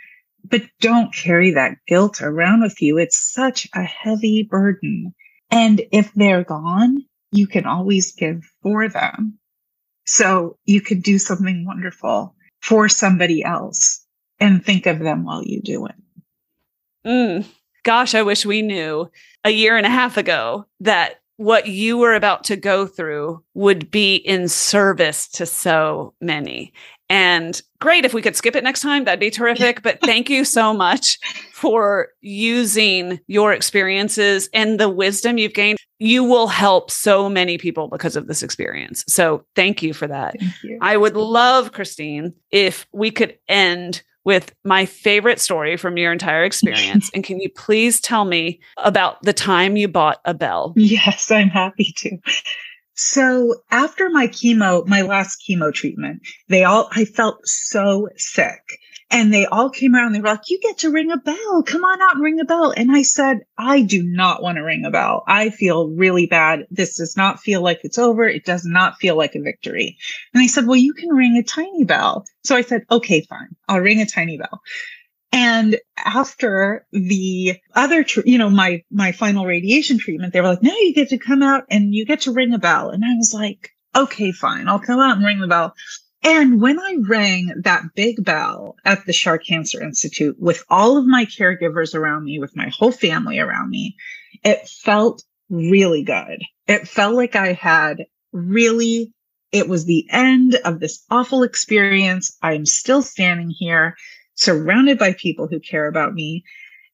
but 0.43 0.63
don't 0.79 1.13
carry 1.13 1.51
that 1.51 1.77
guilt 1.87 2.21
around 2.21 2.61
with 2.61 2.81
you. 2.81 2.97
It's 2.97 3.31
such 3.33 3.67
a 3.73 3.83
heavy 3.83 4.43
burden. 4.43 5.13
And 5.51 5.81
if 5.91 6.13
they're 6.13 6.43
gone, 6.43 7.03
you 7.31 7.47
can 7.47 7.65
always 7.65 8.13
give 8.13 8.43
for 8.63 8.89
them. 8.89 9.37
So 10.05 10.57
you 10.65 10.81
could 10.81 11.03
do 11.03 11.19
something 11.19 11.65
wonderful 11.65 12.35
for 12.61 12.89
somebody 12.89 13.43
else 13.43 14.05
and 14.39 14.65
think 14.65 14.85
of 14.85 14.99
them 14.99 15.23
while 15.23 15.43
you 15.43 15.61
do 15.61 15.85
it. 15.85 15.95
Mm. 17.05 17.45
Gosh, 17.83 18.15
I 18.15 18.23
wish 18.23 18.45
we 18.45 18.61
knew 18.61 19.09
a 19.43 19.51
year 19.51 19.77
and 19.77 19.85
a 19.85 19.89
half 19.89 20.17
ago 20.17 20.65
that 20.79 21.21
what 21.39 21.67
you 21.67 21.97
were 21.97 22.15
about 22.15 22.43
to 22.43 22.57
go 22.57 22.85
through 22.85 23.41
would 23.53 23.89
be 23.89 24.17
in 24.17 24.49
service 24.49 25.25
to 25.29 25.45
so 25.45 26.13
many. 26.19 26.73
And 27.07 27.59
great 27.79 28.03
if 28.03 28.13
we 28.13 28.21
could 28.21 28.35
skip 28.35 28.57
it 28.57 28.63
next 28.63 28.81
time, 28.81 29.05
that'd 29.05 29.21
be 29.21 29.31
terrific. 29.31 29.81
But 29.81 30.01
thank 30.03 30.29
you 30.29 30.43
so 30.43 30.73
much 30.73 31.17
for 31.53 32.09
using 32.19 33.21
your 33.27 33.53
experiences 33.53 34.49
and 34.53 34.81
the 34.81 34.89
wisdom 34.89 35.37
you've 35.37 35.53
gained. 35.53 35.77
You 35.97 36.25
will 36.25 36.47
help 36.47 36.91
so 36.91 37.29
many 37.29 37.57
people 37.57 37.87
because 37.87 38.17
of 38.17 38.27
this 38.27 38.43
experience. 38.43 39.05
So 39.07 39.45
thank 39.55 39.81
you 39.81 39.93
for 39.93 40.07
that. 40.07 40.35
You. 40.61 40.77
I 40.81 40.97
would 40.97 41.15
love, 41.15 41.71
Christine, 41.71 42.33
if 42.51 42.85
we 42.91 43.11
could 43.11 43.37
end 43.47 44.03
with 44.25 44.53
my 44.63 44.85
favorite 44.85 45.39
story 45.39 45.77
from 45.77 45.97
your 45.97 46.11
entire 46.11 46.43
experience. 46.45 47.09
and 47.13 47.23
can 47.23 47.39
you 47.39 47.49
please 47.49 47.99
tell 47.99 48.25
me 48.25 48.59
about 48.77 49.21
the 49.23 49.33
time 49.33 49.77
you 49.77 49.87
bought 49.87 50.19
a 50.25 50.33
bell? 50.33 50.73
Yes, 50.75 51.31
I'm 51.31 51.49
happy 51.49 51.93
to. 51.97 52.17
So 52.95 53.55
after 53.71 54.09
my 54.09 54.27
chemo, 54.27 54.85
my 54.85 55.03
last 55.03 55.41
chemo 55.47 55.73
treatment, 55.73 56.21
they 56.49 56.65
all, 56.65 56.89
I 56.91 57.05
felt 57.05 57.39
so 57.47 58.09
sick. 58.17 58.59
And 59.11 59.33
they 59.33 59.47
all 59.47 59.71
came 59.71 59.95
around. 59.95 60.13
They 60.13 60.21
were 60.21 60.27
like, 60.27 60.49
you 60.49 60.59
get 60.59 60.79
to 60.79 60.91
ring 60.91 61.11
a 61.11 61.17
bell. 61.17 61.63
Come 61.63 61.83
on 61.83 62.01
out 62.01 62.15
and 62.15 62.23
ring 62.23 62.39
a 62.39 62.45
bell. 62.45 62.71
And 62.75 62.91
I 62.91 63.01
said, 63.01 63.39
I 63.57 63.81
do 63.81 64.03
not 64.03 64.43
want 64.43 64.57
to 64.57 64.63
ring 64.63 64.85
a 64.85 64.91
bell. 64.91 65.23
I 65.27 65.49
feel 65.49 65.89
really 65.89 66.27
bad. 66.27 66.67
This 66.69 66.97
does 66.97 67.17
not 67.17 67.39
feel 67.39 67.61
like 67.61 67.79
it's 67.83 67.97
over. 67.97 68.27
It 68.27 68.45
does 68.45 68.65
not 68.65 68.97
feel 68.97 69.17
like 69.17 69.33
a 69.33 69.41
victory. 69.41 69.97
And 70.33 70.43
they 70.43 70.47
said, 70.47 70.67
well, 70.67 70.75
you 70.75 70.93
can 70.93 71.09
ring 71.09 71.37
a 71.37 71.43
tiny 71.43 71.85
bell. 71.85 72.25
So 72.43 72.55
I 72.55 72.61
said, 72.61 72.83
okay, 72.91 73.25
fine. 73.27 73.55
I'll 73.67 73.79
ring 73.79 73.99
a 73.99 74.05
tiny 74.05 74.37
bell. 74.37 74.61
And 75.31 75.79
after 75.97 76.85
the 76.91 77.57
other, 77.75 78.03
tr- 78.03 78.21
you 78.25 78.37
know, 78.37 78.49
my, 78.49 78.83
my 78.91 79.11
final 79.11 79.45
radiation 79.45 79.97
treatment, 79.97 80.33
they 80.33 80.41
were 80.41 80.47
like, 80.47 80.63
no, 80.63 80.73
you 80.73 80.93
get 80.93 81.09
to 81.09 81.17
come 81.17 81.41
out 81.41 81.63
and 81.69 81.93
you 81.93 82.05
get 82.05 82.21
to 82.21 82.31
ring 82.31 82.53
a 82.53 82.59
bell. 82.59 82.89
And 82.89 83.03
I 83.03 83.15
was 83.15 83.33
like, 83.33 83.71
okay, 83.95 84.31
fine. 84.31 84.67
I'll 84.67 84.79
come 84.79 84.99
out 84.99 85.17
and 85.17 85.25
ring 85.25 85.39
the 85.39 85.47
bell. 85.47 85.73
And 86.23 86.61
when 86.61 86.79
I 86.79 86.97
rang 87.07 87.53
that 87.63 87.83
big 87.95 88.23
bell 88.23 88.75
at 88.83 89.05
the 89.05 89.13
Schar 89.13 89.39
Cancer 89.43 89.81
Institute 89.81 90.35
with 90.39 90.63
all 90.69 90.97
of 90.97 91.05
my 91.05 91.25
caregivers 91.25 91.95
around 91.95 92.25
me, 92.25 92.39
with 92.39 92.55
my 92.55 92.69
whole 92.69 92.91
family 92.91 93.39
around 93.39 93.69
me, 93.69 93.95
it 94.43 94.67
felt 94.67 95.23
really 95.49 96.03
good. 96.03 96.43
It 96.67 96.87
felt 96.87 97.15
like 97.15 97.35
I 97.35 97.53
had 97.53 98.05
really, 98.33 99.13
it 99.51 99.69
was 99.69 99.85
the 99.85 100.05
end 100.11 100.55
of 100.65 100.79
this 100.79 101.03
awful 101.09 101.43
experience. 101.43 102.35
I'm 102.41 102.65
still 102.65 103.01
standing 103.01 103.49
here 103.49 103.95
surrounded 104.35 104.99
by 104.99 105.13
people 105.13 105.47
who 105.47 105.59
care 105.59 105.87
about 105.87 106.13
me. 106.13 106.43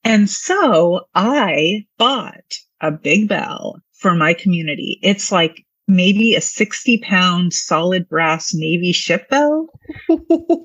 And 0.03 0.29
so 0.29 1.07
I 1.15 1.85
bought 1.97 2.59
a 2.79 2.91
big 2.91 3.27
bell 3.27 3.81
for 3.93 4.13
my 4.13 4.35
community. 4.35 4.99
It's 5.01 5.31
like 5.31 5.64
maybe 5.87 6.35
a 6.35 6.41
60 6.41 6.97
pound 6.99 7.53
solid 7.53 8.07
brass 8.09 8.53
Navy 8.53 8.91
ship 8.91 9.29
bell. 9.29 9.67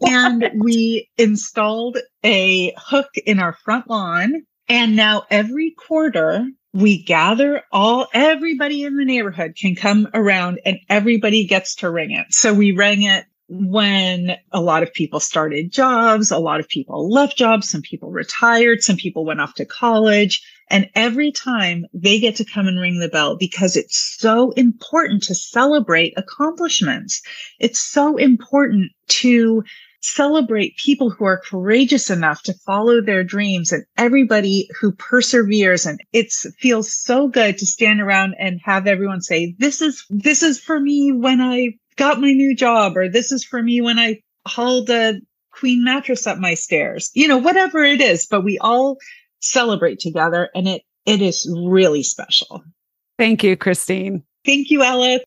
and 0.07 0.51
we 0.59 1.09
installed 1.19 1.99
a 2.25 2.73
hook 2.77 3.11
in 3.27 3.39
our 3.39 3.53
front 3.53 3.89
lawn. 3.89 4.43
And 4.69 4.95
now 4.95 5.25
every 5.31 5.73
quarter 5.73 6.47
we 6.73 7.03
gather 7.03 7.63
all, 7.73 8.07
everybody 8.15 8.85
in 8.85 8.97
the 8.97 9.05
neighborhood 9.05 9.57
can 9.57 9.75
come 9.75 10.09
around 10.15 10.61
and 10.65 10.79
everybody 10.89 11.45
gets 11.45 11.75
to 11.77 11.91
ring 11.91 12.13
it. 12.13 12.27
So 12.33 12.55
we 12.55 12.73
rang 12.73 13.03
it 13.03 13.25
when 13.49 14.37
a 14.53 14.61
lot 14.61 14.85
of 14.85 14.93
people 14.95 15.19
started 15.19 15.73
jobs, 15.73 16.31
a 16.31 16.39
lot 16.39 16.61
of 16.61 16.69
people 16.69 17.11
left 17.11 17.37
jobs, 17.37 17.69
some 17.69 17.83
people 17.83 18.11
retired, 18.11 18.81
some 18.83 18.97
people 18.97 19.25
went 19.25 19.41
off 19.41 19.55
to 19.55 19.65
college. 19.65 20.41
And 20.71 20.89
every 20.95 21.33
time 21.33 21.85
they 21.93 22.21
get 22.21 22.37
to 22.37 22.45
come 22.45 22.69
and 22.69 22.79
ring 22.79 23.01
the 23.01 23.09
bell 23.09 23.37
because 23.37 23.77
it's 23.77 23.99
so 24.19 24.53
important 24.53 25.25
to 25.25 25.35
celebrate 25.35 26.15
accomplishments. 26.17 27.21
It's 27.59 27.81
so 27.81 28.17
important 28.17 28.93
to 29.09 29.65
celebrate 30.03 30.79
people 30.79 31.11
who 31.11 31.25
are 31.27 31.43
courageous 31.45 32.09
enough 32.09 32.43
to 32.45 32.55
follow 32.65 33.03
their 33.03 33.23
dreams 33.23 33.73
and 33.73 33.85
everybody 33.99 34.69
who 34.81 34.93
perseveres. 34.93 35.85
And 35.85 36.01
it 36.13 36.33
feels 36.59 36.93
so 36.93 37.29
good 37.29 37.59
to 37.59 37.67
stand 37.67 38.01
around 38.01 38.35
and 38.39 38.61
have 38.65 38.87
everyone 38.87 39.21
say, 39.21 39.55
this 39.59 39.83
is, 39.83 40.05
this 40.09 40.43
is 40.43 40.59
for 40.59 40.81
me 40.81 41.13
when 41.13 41.41
I 41.41 41.75
got 41.97 42.21
my 42.21 42.33
new 42.33 42.57
job, 42.57 42.97
or 42.97 43.11
this 43.11 43.31
is 43.31 43.45
for 43.45 43.63
me 43.63 43.83
when 43.83 43.99
I 43.99 44.23
hauled 44.47 44.89
a 44.89 45.21
queen 45.51 45.85
mattress 45.85 46.27
up 46.27 46.39
my 46.39 46.55
stairs, 46.55 47.11
you 47.13 47.29
know, 47.29 47.37
whatever 47.37 47.85
it 47.85 48.01
is, 48.01 48.27
but 48.27 48.43
we 48.43 48.57
all 48.59 48.97
celebrate 49.41 49.99
together 49.99 50.51
and 50.55 50.69
it, 50.69 50.83
it 51.07 51.23
is 51.23 51.51
really 51.67 52.03
special. 52.03 52.63
Thank 53.19 53.43
you, 53.45 53.57
Christine. 53.57 54.25
Thank 54.45 54.71
you, 54.71 54.83
Ella. 54.83 55.21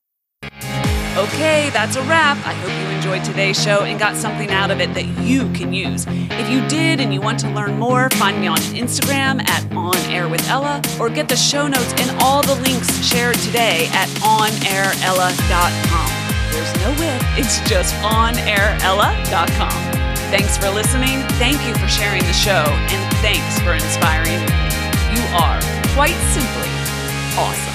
Okay, 1.15 1.69
that's 1.71 1.95
a 1.95 2.01
wrap. 2.03 2.37
I 2.43 2.53
hope 2.53 2.71
you 2.71 2.87
enjoyed 2.95 3.23
today's 3.23 3.61
show 3.61 3.81
and 3.81 3.99
got 3.99 4.15
something 4.15 4.49
out 4.49 4.71
of 4.71 4.81
it 4.81 4.95
that 4.95 5.05
you 5.23 5.47
can 5.53 5.71
use. 5.71 6.07
If 6.07 6.49
you 6.49 6.67
did 6.67 6.99
and 6.99 7.13
you 7.13 7.21
want 7.21 7.37
to 7.41 7.51
learn 7.51 7.77
more, 7.77 8.09
find 8.13 8.41
me 8.41 8.47
on 8.47 8.57
Instagram 8.57 9.47
at 9.47 9.71
On 9.73 9.95
Air 10.09 10.27
with 10.27 10.43
Ella 10.49 10.81
or 10.99 11.09
get 11.09 11.29
the 11.29 11.35
show 11.35 11.67
notes 11.67 11.93
and 11.97 12.09
all 12.23 12.41
the 12.41 12.55
links 12.55 12.91
shared 13.05 13.35
today 13.35 13.91
at 13.93 14.07
onairella.com. 14.23 16.09
There's 16.51 16.73
no 16.81 16.89
with, 16.99 17.23
it's 17.37 17.59
just 17.69 17.93
onairella.com. 17.97 20.12
Thanks 20.33 20.57
for 20.57 20.67
listening. 20.71 21.21
Thank 21.37 21.63
you 21.63 21.75
for 21.75 21.87
sharing 21.87 22.23
the 22.23 22.33
show. 22.33 22.65
And 22.65 23.17
thanks 23.17 23.59
for 23.59 23.75
inspiring 23.75 24.39
me. 24.49 25.15
You 25.15 25.21
are 25.37 25.61
quite 25.93 26.17
simply 26.33 26.71
awesome. 27.37 27.72